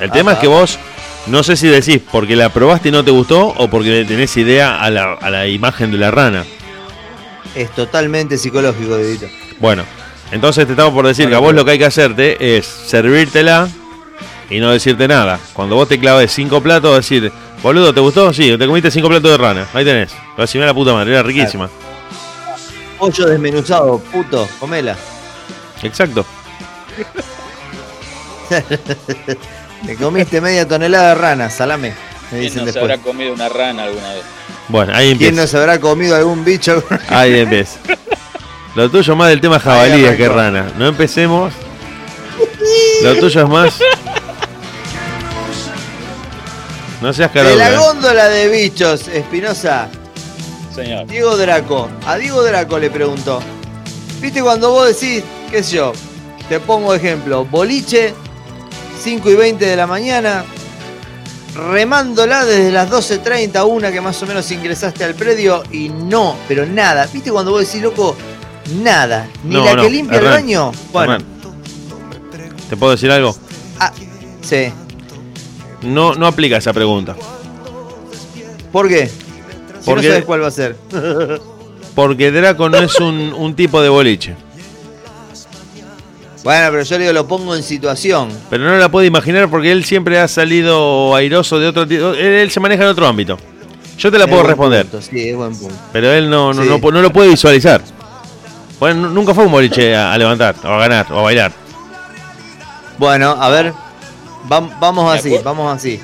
El 0.00 0.10
tema 0.10 0.32
es 0.32 0.38
que 0.38 0.46
vos, 0.46 0.78
no 1.26 1.42
sé 1.42 1.56
si 1.56 1.68
decís 1.68 2.00
porque 2.10 2.36
la 2.36 2.50
probaste 2.50 2.88
y 2.90 2.92
no 2.92 3.04
te 3.04 3.10
gustó 3.10 3.48
o 3.48 3.68
porque 3.68 4.04
tenés 4.06 4.36
idea 4.36 4.80
a 4.80 4.90
la, 4.90 5.14
a 5.14 5.30
la 5.30 5.46
imagen 5.46 5.90
de 5.90 5.98
la 5.98 6.10
rana. 6.10 6.44
Es 7.54 7.70
totalmente 7.74 8.38
psicológico, 8.38 8.96
Dieguito. 8.96 9.26
Bueno, 9.58 9.84
entonces 10.30 10.66
te 10.66 10.72
estamos 10.72 10.92
por 10.94 11.06
decir 11.06 11.28
que 11.28 11.34
a 11.34 11.38
vos 11.38 11.54
lo 11.54 11.64
que 11.64 11.72
hay 11.72 11.78
que 11.78 11.86
hacerte 11.86 12.56
es 12.56 12.66
servírtela 12.66 13.68
y 14.50 14.58
no 14.60 14.70
decirte 14.72 15.06
nada. 15.08 15.38
Cuando 15.54 15.76
vos 15.76 15.88
te 15.88 15.98
claves 15.98 16.32
cinco 16.32 16.60
platos, 16.60 16.96
decir, 16.96 17.32
boludo, 17.62 17.94
¿te 17.94 18.00
gustó? 18.00 18.32
Sí, 18.32 18.56
te 18.58 18.66
comiste 18.66 18.90
cinco 18.90 19.08
platos 19.08 19.30
de 19.30 19.36
rana. 19.38 19.66
Ahí 19.72 19.84
tenés. 19.84 20.12
Recibí 20.36 20.64
la 20.64 20.74
puta 20.74 20.92
madre, 20.92 21.12
era 21.12 21.22
riquísima. 21.22 21.68
Pollo 22.98 23.26
desmenuzado, 23.26 23.98
puto, 23.98 24.46
comela. 24.58 24.96
Exacto. 25.82 26.26
Te 29.86 29.96
comiste 29.96 30.40
media 30.40 30.66
tonelada 30.68 31.10
de 31.10 31.14
rana, 31.14 31.50
salame. 31.50 31.94
Me 32.30 32.38
¿Quién 32.38 32.40
dicen 32.42 32.58
no 32.58 32.60
se 32.66 32.72
después. 32.78 32.82
habrá 32.82 32.98
comido 32.98 33.32
una 33.32 33.48
rana 33.48 33.84
alguna 33.84 34.12
vez? 34.12 34.22
Bueno, 34.68 34.92
ahí 34.94 35.06
¿Quién 35.16 35.30
empieza. 35.30 35.40
no 35.40 35.46
se 35.46 35.56
habrá 35.58 35.80
comido 35.80 36.14
algún 36.16 36.44
bicho? 36.44 36.82
Ahí 37.08 37.40
empieza. 37.40 37.78
Lo 38.76 38.88
tuyo 38.90 39.16
más 39.16 39.28
del 39.30 39.40
tema 39.40 39.58
jabalíes 39.58 40.06
arrancó. 40.08 40.16
que 40.18 40.28
rana. 40.28 40.72
No 40.78 40.86
empecemos. 40.86 41.52
Lo 43.02 43.16
tuyo 43.16 43.42
es 43.42 43.48
más. 43.48 43.78
No 47.00 47.12
seas 47.12 47.32
De 47.32 47.56
la. 47.56 47.70
¿eh? 47.72 47.76
góndola 47.76 48.28
de 48.28 48.48
bichos, 48.48 49.08
Espinosa. 49.08 49.88
Señor. 50.74 51.06
Diego 51.06 51.36
Draco. 51.36 51.88
A 52.06 52.16
Diego 52.16 52.42
Draco 52.42 52.78
le 52.78 52.90
pregunto. 52.90 53.40
¿Viste 54.20 54.42
cuando 54.42 54.70
vos 54.70 54.88
decís, 54.88 55.22
qué 55.50 55.62
sé 55.62 55.76
yo? 55.76 55.92
Te 56.48 56.60
pongo 56.60 56.94
ejemplo. 56.94 57.44
Boliche, 57.44 58.12
5 59.02 59.30
y 59.30 59.34
20 59.34 59.64
de 59.64 59.76
la 59.76 59.86
mañana. 59.86 60.44
Remándola 61.54 62.44
desde 62.44 62.70
las 62.70 62.90
12.30 62.90 63.56
a 63.56 63.64
una 63.64 63.90
que 63.90 64.00
más 64.00 64.22
o 64.22 64.26
menos 64.26 64.50
ingresaste 64.52 65.02
al 65.02 65.14
predio 65.14 65.62
y 65.72 65.88
no, 65.88 66.36
pero 66.46 66.64
nada. 66.66 67.08
¿Viste 67.12 67.32
cuando 67.32 67.50
vos 67.50 67.66
decís, 67.66 67.82
loco? 67.82 68.14
Nada. 68.82 69.26
Ni 69.42 69.54
No, 69.56 69.64
la 69.64 69.74
no, 69.74 69.82
que 69.82 69.90
limpia 69.90 70.18
Hernán, 70.18 70.32
el 70.32 70.40
baño. 70.42 70.72
Bueno, 70.92 71.14
Hernán, 71.14 71.26
¿Te 72.68 72.76
puedo 72.76 72.92
decir 72.92 73.10
algo? 73.10 73.34
sí. 74.42 74.72
No, 75.82 76.14
no 76.14 76.26
aplica 76.26 76.56
esa 76.58 76.72
pregunta. 76.72 77.16
¿Por 78.72 78.88
qué? 78.88 79.08
Si 79.08 79.14
Porque- 79.86 80.06
no 80.08 80.12
sabes 80.12 80.24
cuál 80.26 80.42
va 80.42 80.46
a 80.48 80.50
ser. 80.50 80.76
Porque 81.94 82.30
Draco 82.30 82.68
no 82.68 82.78
es 82.78 82.98
un, 83.00 83.32
un 83.36 83.54
tipo 83.56 83.82
de 83.82 83.88
boliche. 83.88 84.36
bueno, 86.44 86.68
pero 86.70 86.82
yo 86.84 86.94
le 86.96 87.00
digo, 87.04 87.12
lo 87.12 87.26
pongo 87.26 87.54
en 87.54 87.62
situación. 87.62 88.28
Pero 88.48 88.64
no 88.64 88.76
la 88.76 88.88
puede 88.90 89.06
imaginar 89.08 89.50
porque 89.50 89.72
él 89.72 89.84
siempre 89.84 90.18
ha 90.18 90.28
salido 90.28 91.14
airoso 91.14 91.58
de 91.58 91.66
otro 91.66 91.86
tipo. 91.86 92.10
Él, 92.14 92.50
se 92.50 92.60
maneja 92.60 92.84
en 92.84 92.88
otro 92.90 93.06
ámbito. 93.06 93.36
Yo 93.98 94.10
te 94.10 94.18
la 94.18 94.24
Es 94.24 94.30
puedo 94.30 94.44
responder. 94.44 94.86
punto, 94.86 95.04
sí, 95.06 95.28
es 95.28 95.36
buen 95.36 95.54
punto. 95.54 95.74
Pero 95.92 96.10
él 96.12 96.30
no, 96.30 96.54
no, 96.54 96.62
Sí. 96.62 96.68
no, 96.68 96.90
no 96.90 97.02
lo 97.02 97.12
puede 97.12 97.28
visualizar. 97.30 97.82
Bueno, 98.78 99.10
nunca 99.10 99.34
fue 99.34 99.44
un 99.44 99.52
boliche 99.52 99.94
a, 99.94 100.12
a 100.14 100.16
levantar, 100.18 100.54
o 100.64 100.68
a 100.68 100.78
ganar, 100.78 101.12
o 101.12 101.18
a 101.18 101.22
bailar. 101.22 101.52
Bueno, 102.96 103.30
a 103.38 103.48
ver, 103.50 103.74
vamos 104.48 105.14
así, 105.18 105.36
vamos 105.44 105.74
así. 105.74 106.00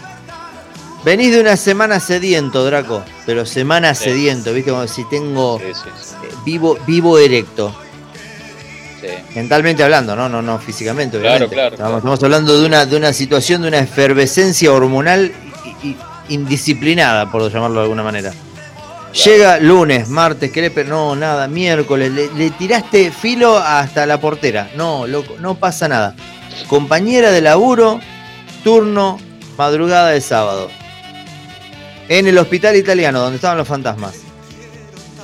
Venís 1.04 1.32
de 1.32 1.40
una 1.40 1.56
semana 1.56 2.00
sediento, 2.00 2.64
Draco, 2.64 3.02
pero 3.26 3.46
semana 3.46 3.94
Sí. 3.94 4.04
sediento, 4.04 4.52
¿viste? 4.52 4.70
Como 4.72 4.86
si 4.88 5.04
tengo 5.08 5.58
Sí, 5.60 5.72
sí, 5.72 5.90
sí. 6.02 6.14
eh, 6.24 6.34
vivo, 6.44 6.76
vivo 6.86 7.18
erecto, 7.18 7.72
mentalmente 9.36 9.84
hablando, 9.84 10.16
no, 10.16 10.28
no, 10.28 10.42
no, 10.42 10.58
físicamente, 10.58 11.20
Claro, 11.20 11.48
claro, 11.48 11.74
Estamos, 11.74 11.76
claro. 11.76 11.98
estamos 11.98 12.22
hablando 12.24 12.58
de 12.60 12.66
una, 12.66 12.86
de 12.86 12.96
una 12.96 13.12
situación, 13.12 13.62
de 13.62 13.68
una 13.68 13.78
efervescencia 13.78 14.72
hormonal 14.72 15.32
y- 15.82 15.88
y- 15.90 15.96
indisciplinada, 16.30 17.30
por 17.30 17.50
llamarlo 17.52 17.76
de 17.76 17.82
alguna 17.82 18.02
manera. 18.02 18.32
Llega 19.24 19.58
lunes, 19.60 20.08
martes, 20.08 20.50
querés, 20.50 20.72
pero 20.74 20.88
no, 20.88 21.14
nada, 21.16 21.46
miércoles, 21.46 22.10
le, 22.10 22.32
le 22.34 22.50
tiraste 22.50 23.10
filo 23.12 23.56
hasta 23.58 24.04
la 24.06 24.20
portera. 24.20 24.70
No, 24.76 25.06
loco, 25.06 25.36
no 25.38 25.54
pasa 25.54 25.88
nada. 25.88 26.14
Compañera 26.68 27.30
de 27.30 27.40
laburo, 27.40 28.00
turno, 28.66 29.20
madrugada 29.56 30.08
de 30.08 30.20
sábado. 30.20 30.68
En 32.08 32.26
el 32.26 32.36
hospital 32.36 32.74
italiano, 32.74 33.20
donde 33.20 33.36
estaban 33.36 33.56
los 33.56 33.68
fantasmas. 33.68 34.16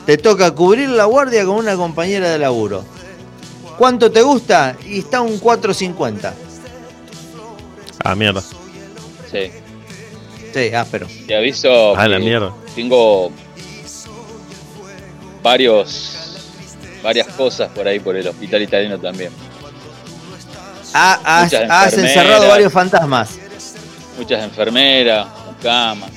Te 0.06 0.16
toca 0.16 0.52
cubrir 0.52 0.88
la 0.90 1.06
guardia 1.06 1.44
con 1.44 1.56
una 1.56 1.74
compañera 1.74 2.30
de 2.30 2.38
laburo. 2.38 2.84
¿Cuánto 3.76 4.12
te 4.12 4.22
gusta? 4.22 4.76
Y 4.86 5.00
está 5.00 5.22
un 5.22 5.40
4.50. 5.40 6.32
Ah, 8.04 8.14
mierda. 8.14 8.44
sí. 9.28 9.50
Sí, 10.54 10.72
áspero. 10.72 11.08
Te 11.26 11.34
aviso. 11.34 11.96
Ah, 11.96 12.06
la 12.06 12.18
que 12.18 12.24
mierda. 12.24 12.54
Tengo 12.76 13.32
varios 15.42 16.38
varias 17.02 17.26
cosas 17.26 17.72
por 17.72 17.88
ahí 17.88 17.98
por 17.98 18.14
el 18.14 18.28
hospital 18.28 18.62
italiano 18.62 19.00
también. 19.00 19.32
Ah, 20.94 21.20
has, 21.24 21.52
has 21.54 21.92
encerrado 21.94 22.48
varios 22.48 22.72
fantasmas. 22.72 23.30
Muchas 24.18 24.42
enfermeras, 24.44 25.26
camas. 25.62 26.10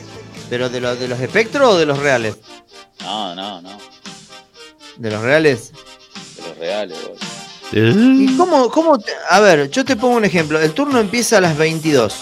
¿Pero 0.49 0.69
de, 0.69 0.79
los 0.81 0.99
de 0.99 1.07
los 1.07 1.19
espectros 1.19 1.73
o 1.73 1.77
de 1.77 1.85
los 1.85 1.97
reales? 1.97 2.35
No, 3.01 3.33
no, 3.35 3.61
no. 3.61 3.77
De 4.97 5.11
los 5.11 5.21
reales. 5.21 5.71
De 5.71 6.47
los 6.49 6.57
reales. 6.57 6.97
boludo. 7.01 8.21
¿Y 8.21 8.37
cómo, 8.37 8.69
cómo 8.69 8.99
te- 8.99 9.11
a 9.29 9.39
ver, 9.39 9.69
yo 9.69 9.83
te 9.83 9.95
pongo 9.95 10.15
un 10.17 10.25
ejemplo. 10.25 10.59
El 10.59 10.71
turno 10.73 10.99
empieza 10.99 11.37
a 11.37 11.41
las 11.41 11.57
22. 11.57 12.15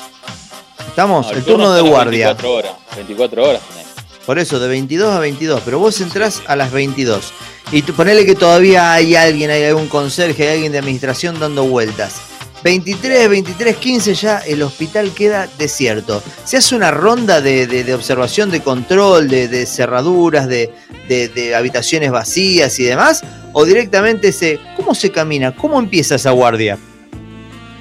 ¿Estamos? 0.88 1.28
No, 1.28 1.32
el, 1.34 1.44
turno, 1.44 1.74
de 1.74 1.82
guardia. 1.82 2.28
24 2.34 2.54
horas. 2.54 2.72
24 2.96 3.50
horas 3.50 3.62
tenés. 3.70 3.88
Por 4.26 4.40
eso, 4.40 4.60
de 4.60 4.68
22 4.70 5.14
a 5.14 5.20
22. 5.20 5.62
Pero 5.66 5.80
vos 5.80 6.00
entrás 6.02 6.42
a 6.48 6.56
las 6.56 6.72
22. 6.72 7.34
Y 7.72 7.82
tú 7.82 7.94
ponele 7.94 8.26
que 8.26 8.36
todavía 8.36 8.94
hay 8.94 9.16
alguien, 9.16 9.50
hay 9.52 9.64
algún 9.66 9.88
conserje, 9.88 10.44
hay 10.48 10.54
alguien 10.56 10.72
de 10.72 10.80
administración 10.80 11.40
dando 11.40 11.64
vueltas. 11.66 12.16
23, 12.64 13.30
23, 13.30 13.76
15 13.76 14.14
ya 14.16 14.38
el 14.40 14.62
hospital 14.64 15.12
queda 15.14 15.48
desierto. 15.58 16.24
Se 16.46 16.58
hace 16.58 16.76
una 16.76 16.92
ronda 16.92 17.42
de, 17.42 17.68
de- 17.68 17.84
de 17.84 17.94
observación, 17.94 18.50
de 18.52 18.62
control, 18.62 19.28
de, 19.28 19.48
de 19.48 19.66
cerraduras, 19.66 20.48
de, 20.48 20.72
de- 21.10 21.28
de 21.28 21.56
habitaciones 21.56 22.12
vacías 22.12 22.80
y 22.80 22.84
demás. 22.84 23.24
O 23.52 23.66
directamente 23.66 24.32
se... 24.32 24.60
¿Cómo 24.78 24.96
se 24.96 25.12
camina? 25.12 25.54
¿Cómo 25.56 25.78
empieza 25.78 26.16
esa 26.16 26.32
guardia? 26.32 26.78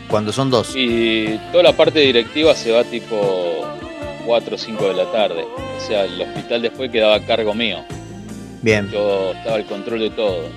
Cuando 0.08 0.32
son 0.32 0.50
dos. 0.50 0.72
Y 0.76 1.38
toda 1.52 1.62
la 1.62 1.76
parte 1.76 2.00
directiva 2.00 2.54
se 2.54 2.72
va 2.72 2.84
tipo 2.84 3.64
4 4.26 4.54
o 4.54 4.58
5 4.58 4.88
de 4.88 4.94
la 4.94 5.10
tarde. 5.12 5.44
O 5.78 5.80
sea, 5.86 6.04
el 6.04 6.20
hospital 6.20 6.60
después 6.62 6.90
quedaba 6.90 7.14
a 7.14 7.24
cargo 7.24 7.54
mío. 7.54 7.78
Bien. 8.60 8.90
Yo 8.92 9.32
estaba 9.32 9.56
al 9.56 9.64
control 9.66 10.00
de 10.00 10.10
todo. 10.10 10.48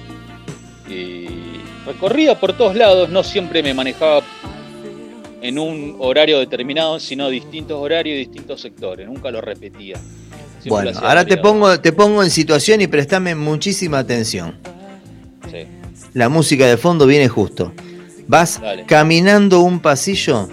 Y 0.90 1.45
recorría 1.86 2.40
por 2.40 2.54
todos 2.58 2.76
lados, 2.76 3.10
no 3.10 3.24
siempre 3.24 3.62
me 3.64 3.74
manejaba 3.74 4.22
en 5.42 5.60
un 5.60 5.96
horario 6.00 6.40
determinado, 6.40 7.00
sino 7.00 7.30
distintos 7.30 7.78
horarios 7.80 8.16
y 8.16 8.20
distintos 8.20 8.62
sectores. 8.62 9.08
Nunca 9.08 9.30
lo 9.32 9.42
repetía. 9.42 9.96
Siempre 10.62 10.70
Bueno, 10.92 11.00
ahora 11.04 11.24
te 11.26 11.38
pongo, 11.38 11.80
te 11.80 11.92
pongo 11.94 12.24
en 12.24 12.32
situación 12.32 12.82
y 12.82 12.88
prestame 12.88 13.36
muchísima 13.36 14.00
atención. 14.00 14.56
Sí. 15.52 15.68
La 16.14 16.30
música 16.30 16.66
de 16.66 16.78
fondo 16.78 17.06
viene 17.06 17.28
justo. 17.28 17.72
Vas 18.28 18.60
Dale. 18.60 18.86
caminando 18.86 19.60
un 19.62 19.80
pasillo 19.80 20.50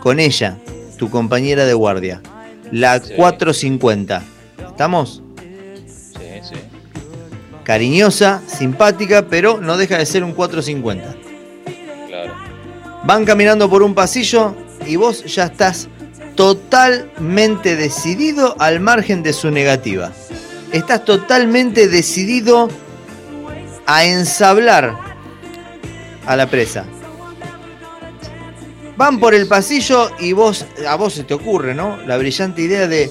con 0.00 0.20
ella, 0.20 0.58
tu 0.98 1.10
compañera 1.10 1.64
de 1.64 1.74
guardia, 1.74 2.22
la 2.70 3.00
Sí. 3.00 3.14
450. 3.16 4.22
¿Estamos? 4.68 5.22
Cariñosa, 7.66 8.42
simpática, 8.46 9.26
pero 9.28 9.60
no 9.60 9.76
deja 9.76 9.98
de 9.98 10.06
ser 10.06 10.22
un 10.22 10.34
450. 10.34 11.16
Claro. 12.06 12.32
Van 13.02 13.24
caminando 13.24 13.68
por 13.68 13.82
un 13.82 13.92
pasillo 13.92 14.54
y 14.86 14.94
vos 14.94 15.24
ya 15.24 15.46
estás 15.46 15.88
totalmente 16.36 17.74
decidido 17.74 18.54
al 18.60 18.78
margen 18.78 19.24
de 19.24 19.32
su 19.32 19.50
negativa. 19.50 20.12
Estás 20.70 21.04
totalmente 21.04 21.88
decidido 21.88 22.68
a 23.84 24.04
ensablar 24.04 24.96
a 26.24 26.36
la 26.36 26.48
presa. 26.48 26.84
Van 28.96 29.18
por 29.18 29.34
el 29.34 29.48
pasillo 29.48 30.12
y 30.20 30.32
vos, 30.32 30.64
a 30.88 30.94
vos 30.94 31.14
se 31.14 31.24
te 31.24 31.34
ocurre, 31.34 31.74
¿no? 31.74 31.96
La 32.06 32.16
brillante 32.16 32.62
idea 32.62 32.86
de 32.86 33.10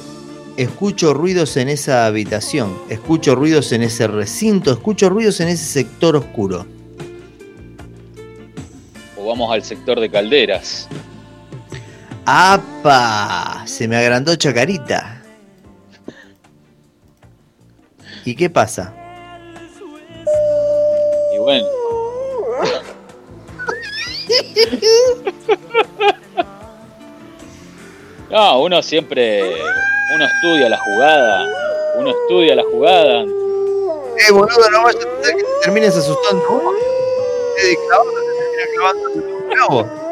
escucho 0.57 1.13
ruidos 1.13 1.57
en 1.57 1.69
esa 1.69 2.05
habitación, 2.05 2.77
escucho 2.89 3.35
ruidos 3.35 3.71
en 3.71 3.83
ese 3.83 4.07
recinto, 4.07 4.71
escucho 4.71 5.09
ruidos 5.09 5.39
en 5.39 5.49
ese 5.49 5.65
sector 5.65 6.15
oscuro. 6.15 6.65
O 9.17 9.27
vamos 9.27 9.51
al 9.51 9.63
sector 9.63 9.99
de 9.99 10.09
calderas. 10.09 10.87
¡Apa! 12.25 13.63
Se 13.65 13.87
me 13.87 13.97
agrandó 13.97 14.35
Chacarita. 14.35 15.21
¿Y 18.23 18.35
qué 18.35 18.49
pasa? 18.49 18.93
Y 21.33 21.37
bueno. 21.37 21.65
No, 28.27 28.63
uno 28.63 28.81
siempre, 28.81 29.53
uno 30.13 30.25
estudia 30.25 30.69
la 30.69 30.77
jugada, 30.77 31.45
uno 31.97 32.09
estudia 32.11 32.55
la 32.55 32.63
jugada. 32.63 33.21
Eh, 33.23 34.31
boludo, 34.31 34.69
no 34.71 34.83
vayas 34.83 35.03
a 35.05 35.29
que 35.35 35.43
te 35.43 35.43
termines 35.63 35.95
asustando. 35.97 36.73
Eh, 37.63 37.75
clavando, 37.87 38.11
te 38.13 38.75
clavando 38.75 39.09
un 39.09 39.49
clavo. 39.49 40.05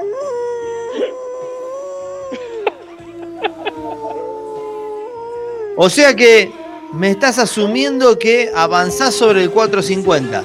O 5.75 5.89
sea 5.89 6.15
que 6.15 6.51
me 6.93 7.09
estás 7.09 7.39
asumiendo 7.39 8.19
que 8.19 8.51
avanzás 8.53 9.15
sobre 9.15 9.41
el 9.43 9.49
450. 9.51 10.43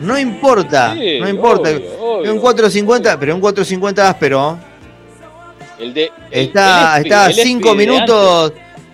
No 0.00 0.18
importa, 0.18 0.94
Sí, 0.94 1.18
no 1.20 1.28
importa. 1.28 1.70
obvio, 1.70 1.92
obvio. 2.00 2.32
Un 2.34 2.40
450, 2.40 3.18
pero 3.18 3.34
un 3.34 3.40
450 3.40 4.08
áspero. 4.08 4.58
El 5.78 5.94
de 5.94 6.04
el- 6.30 6.48
Está, 6.48 6.96
el 6.98 7.04
está 7.04 7.22
a 7.22 7.26
el 7.26 7.30
Espi 7.32 7.42
5 7.48 7.68
de 7.70 7.74
minutos. 7.76 8.52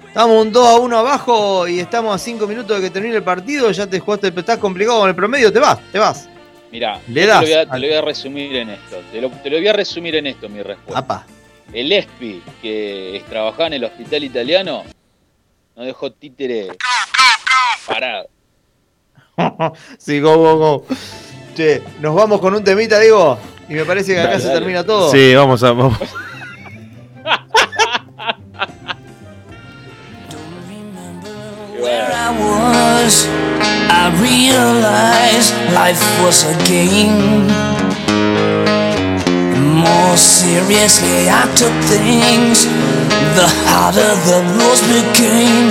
Estamos 0.08 0.42
un 0.46 0.52
2 0.52 0.68
a 0.68 0.74
1 0.76 0.98
abajo 0.98 1.66
y 1.68 1.80
estamos 1.80 2.14
a 2.14 2.18
5 2.18 2.46
minutos 2.46 2.76
de 2.76 2.82
que 2.84 2.90
termine 2.90 3.16
el 3.16 3.22
partido. 3.24 3.70
Ya 3.72 3.86
te 3.86 3.98
jugaste, 3.98 4.28
estás 4.36 4.58
complicado 4.58 5.00
con 5.00 5.08
el 5.08 5.14
promedio. 5.14 5.52
Te 5.52 5.58
vas, 5.58 5.78
te 5.90 5.98
vas. 5.98 6.28
Mira, 6.70 7.00
Le 7.08 7.22
te, 7.22 7.26
das 7.26 7.40
lo 7.40 7.46
voy 7.46 7.52
a, 7.54 7.60
al- 7.60 7.70
te 7.70 7.78
lo 7.78 7.86
voy 7.86 7.96
a 7.96 8.00
resumir 8.02 8.56
en 8.56 8.70
esto. 8.70 8.96
Te 9.12 9.20
lo, 9.20 9.30
te 9.30 9.50
lo 9.50 9.56
voy 9.58 9.68
a 9.68 9.72
resumir 9.72 10.14
en 10.16 10.26
esto, 10.28 10.48
mi 10.48 10.62
respuesta. 10.62 10.98
Apa. 10.98 11.26
El 11.72 11.90
Espi, 11.90 12.42
que 12.62 13.16
es- 13.16 13.24
trabajaba 13.24 13.66
en 13.68 13.72
el 13.74 13.84
hospital 13.84 14.22
italiano, 14.24 14.84
no 15.76 15.82
dejó 15.84 16.12
títere 16.12 16.68
parado. 17.86 18.28
sí, 19.98 20.20
go, 20.20 20.36
go, 20.36 20.56
go. 20.58 20.86
Che, 21.56 21.82
nos 22.00 22.14
vamos 22.14 22.40
con 22.40 22.54
un 22.54 22.62
temita, 22.62 22.98
digo. 23.00 23.38
Y 23.68 23.74
me 23.74 23.84
parece 23.84 24.14
que 24.14 24.20
acá 24.20 24.30
Dale, 24.30 24.40
se 24.40 24.46
dale. 24.48 24.60
termina 24.60 24.84
todo. 24.84 25.10
Sí, 25.10 25.34
vamos 25.34 25.62
a. 25.62 25.72
Vamos. 25.72 25.98
Where 31.84 32.10
I 32.10 32.30
was, 32.32 33.28
I 33.92 34.08
realized 34.16 35.52
life 35.76 36.00
was 36.24 36.48
a 36.48 36.56
game. 36.64 37.44
More 39.84 40.16
seriously, 40.16 41.28
I 41.28 41.44
took 41.52 41.76
things, 41.84 42.64
the 43.36 43.48
harder 43.68 44.16
the 44.24 44.40
rules 44.56 44.80
became. 44.96 45.68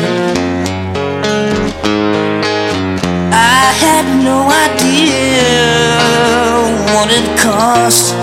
I 3.33 3.73
had 3.73 4.05
no 4.21 4.45
idea 4.53 5.49
what 6.93 7.09
it 7.09 7.25
cost. 7.41 8.13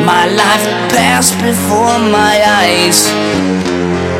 My 0.00 0.24
life 0.32 0.64
passed 0.96 1.36
before 1.44 1.98
my 2.08 2.40
eyes. 2.64 3.04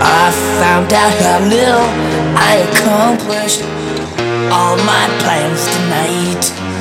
I 0.05 0.31
found 0.61 0.93
out 0.93 1.15
how 1.25 1.39
little 1.49 2.18
I 2.41 2.59
accomplished 2.70 3.62
all 4.55 4.76
my 4.86 5.07
plans 5.18 5.66
tonight. 5.74 6.78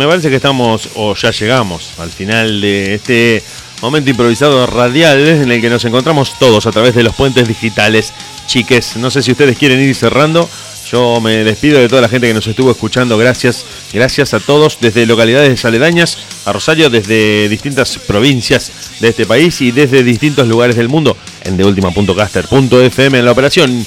Me 0.00 0.06
parece 0.06 0.30
que 0.30 0.36
estamos, 0.36 0.88
o 0.94 1.14
ya 1.14 1.30
llegamos, 1.30 1.90
al 1.98 2.08
final 2.08 2.62
de 2.62 2.94
este 2.94 3.42
momento 3.82 4.08
improvisado 4.08 4.66
radial 4.66 5.28
en 5.28 5.52
el 5.52 5.60
que 5.60 5.68
nos 5.68 5.84
encontramos 5.84 6.38
todos 6.38 6.64
a 6.64 6.70
través 6.70 6.94
de 6.94 7.02
los 7.02 7.14
puentes 7.14 7.46
digitales. 7.46 8.14
Chiques, 8.46 8.96
no 8.96 9.10
sé 9.10 9.20
si 9.20 9.32
ustedes 9.32 9.58
quieren 9.58 9.78
ir 9.78 9.94
cerrando. 9.94 10.48
Yo 10.90 11.20
me 11.20 11.44
despido 11.44 11.78
de 11.78 11.88
toda 11.90 12.00
la 12.00 12.08
gente 12.08 12.26
que 12.26 12.32
nos 12.32 12.46
estuvo 12.46 12.70
escuchando. 12.70 13.18
Gracias, 13.18 13.66
gracias 13.92 14.32
a 14.32 14.40
todos 14.40 14.78
desde 14.80 15.04
localidades 15.04 15.66
aledañas 15.66 16.16
a 16.46 16.52
Rosario, 16.54 16.88
desde 16.88 17.50
distintas 17.50 17.98
provincias 17.98 18.72
de 19.00 19.08
este 19.08 19.26
país 19.26 19.60
y 19.60 19.70
desde 19.70 20.02
distintos 20.02 20.48
lugares 20.48 20.76
del 20.76 20.88
mundo. 20.88 21.14
En 21.44 21.58
deultima.caster.fm 21.58 23.18
en 23.18 23.24
la 23.26 23.32
operación 23.32 23.86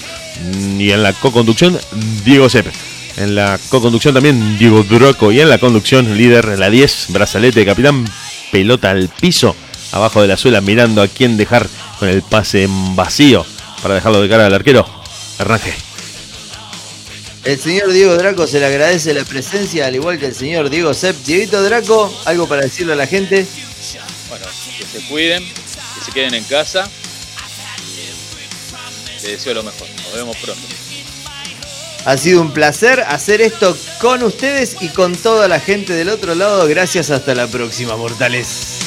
y 0.77 0.91
en 0.91 1.01
la 1.01 1.11
co-conducción 1.13 1.75
Diego 2.23 2.49
Sepe. 2.49 2.69
En 3.17 3.35
la 3.35 3.59
co-conducción 3.69 4.13
también 4.13 4.57
Diego 4.57 4.83
Draco 4.83 5.31
y 5.31 5.39
en 5.39 5.49
la 5.49 5.59
conducción 5.59 6.17
líder 6.17 6.57
la 6.57 6.69
10, 6.69 7.07
brazalete, 7.09 7.65
capitán, 7.65 8.05
pelota 8.51 8.89
al 8.89 9.09
piso, 9.09 9.55
abajo 9.91 10.21
de 10.21 10.27
la 10.27 10.37
suela 10.37 10.61
mirando 10.61 11.01
a 11.01 11.07
quién 11.07 11.37
dejar 11.37 11.67
con 11.99 12.09
el 12.09 12.23
pase 12.23 12.63
en 12.63 12.95
vacío 12.95 13.45
para 13.81 13.95
dejarlo 13.95 14.21
de 14.21 14.29
cara 14.29 14.47
al 14.47 14.53
arquero. 14.53 14.85
Arranque. 15.37 15.73
El 17.43 17.59
señor 17.59 17.91
Diego 17.91 18.15
Draco 18.15 18.47
se 18.47 18.59
le 18.59 18.65
agradece 18.65 19.13
la 19.13 19.25
presencia, 19.25 19.85
al 19.87 19.95
igual 19.95 20.17
que 20.17 20.27
el 20.27 20.35
señor 20.35 20.69
Diego 20.69 20.93
Sepp. 20.93 21.15
Dieguito 21.25 21.61
Draco, 21.61 22.13
algo 22.25 22.47
para 22.47 22.61
decirle 22.61 22.93
a 22.93 22.95
la 22.95 23.05
gente. 23.05 23.45
Bueno, 24.29 24.45
que 24.77 24.85
se 24.85 25.05
cuiden, 25.07 25.43
que 25.43 26.05
se 26.05 26.11
queden 26.13 26.33
en 26.35 26.43
casa. 26.45 26.89
Les 29.13 29.23
deseo 29.23 29.53
lo 29.53 29.63
mejor. 29.63 29.87
Nos 29.89 30.13
vemos 30.13 30.37
pronto. 30.37 30.72
Ha 32.05 32.17
sido 32.17 32.41
un 32.41 32.51
placer 32.51 33.01
hacer 33.01 33.41
esto 33.41 33.77
con 33.99 34.23
ustedes 34.23 34.77
y 34.81 34.89
con 34.89 35.15
toda 35.15 35.47
la 35.47 35.59
gente 35.59 35.93
del 35.93 36.09
otro 36.09 36.35
lado. 36.35 36.67
Gracias, 36.67 37.09
hasta 37.09 37.33
la 37.33 37.47
próxima, 37.47 37.95
mortales. 37.95 38.79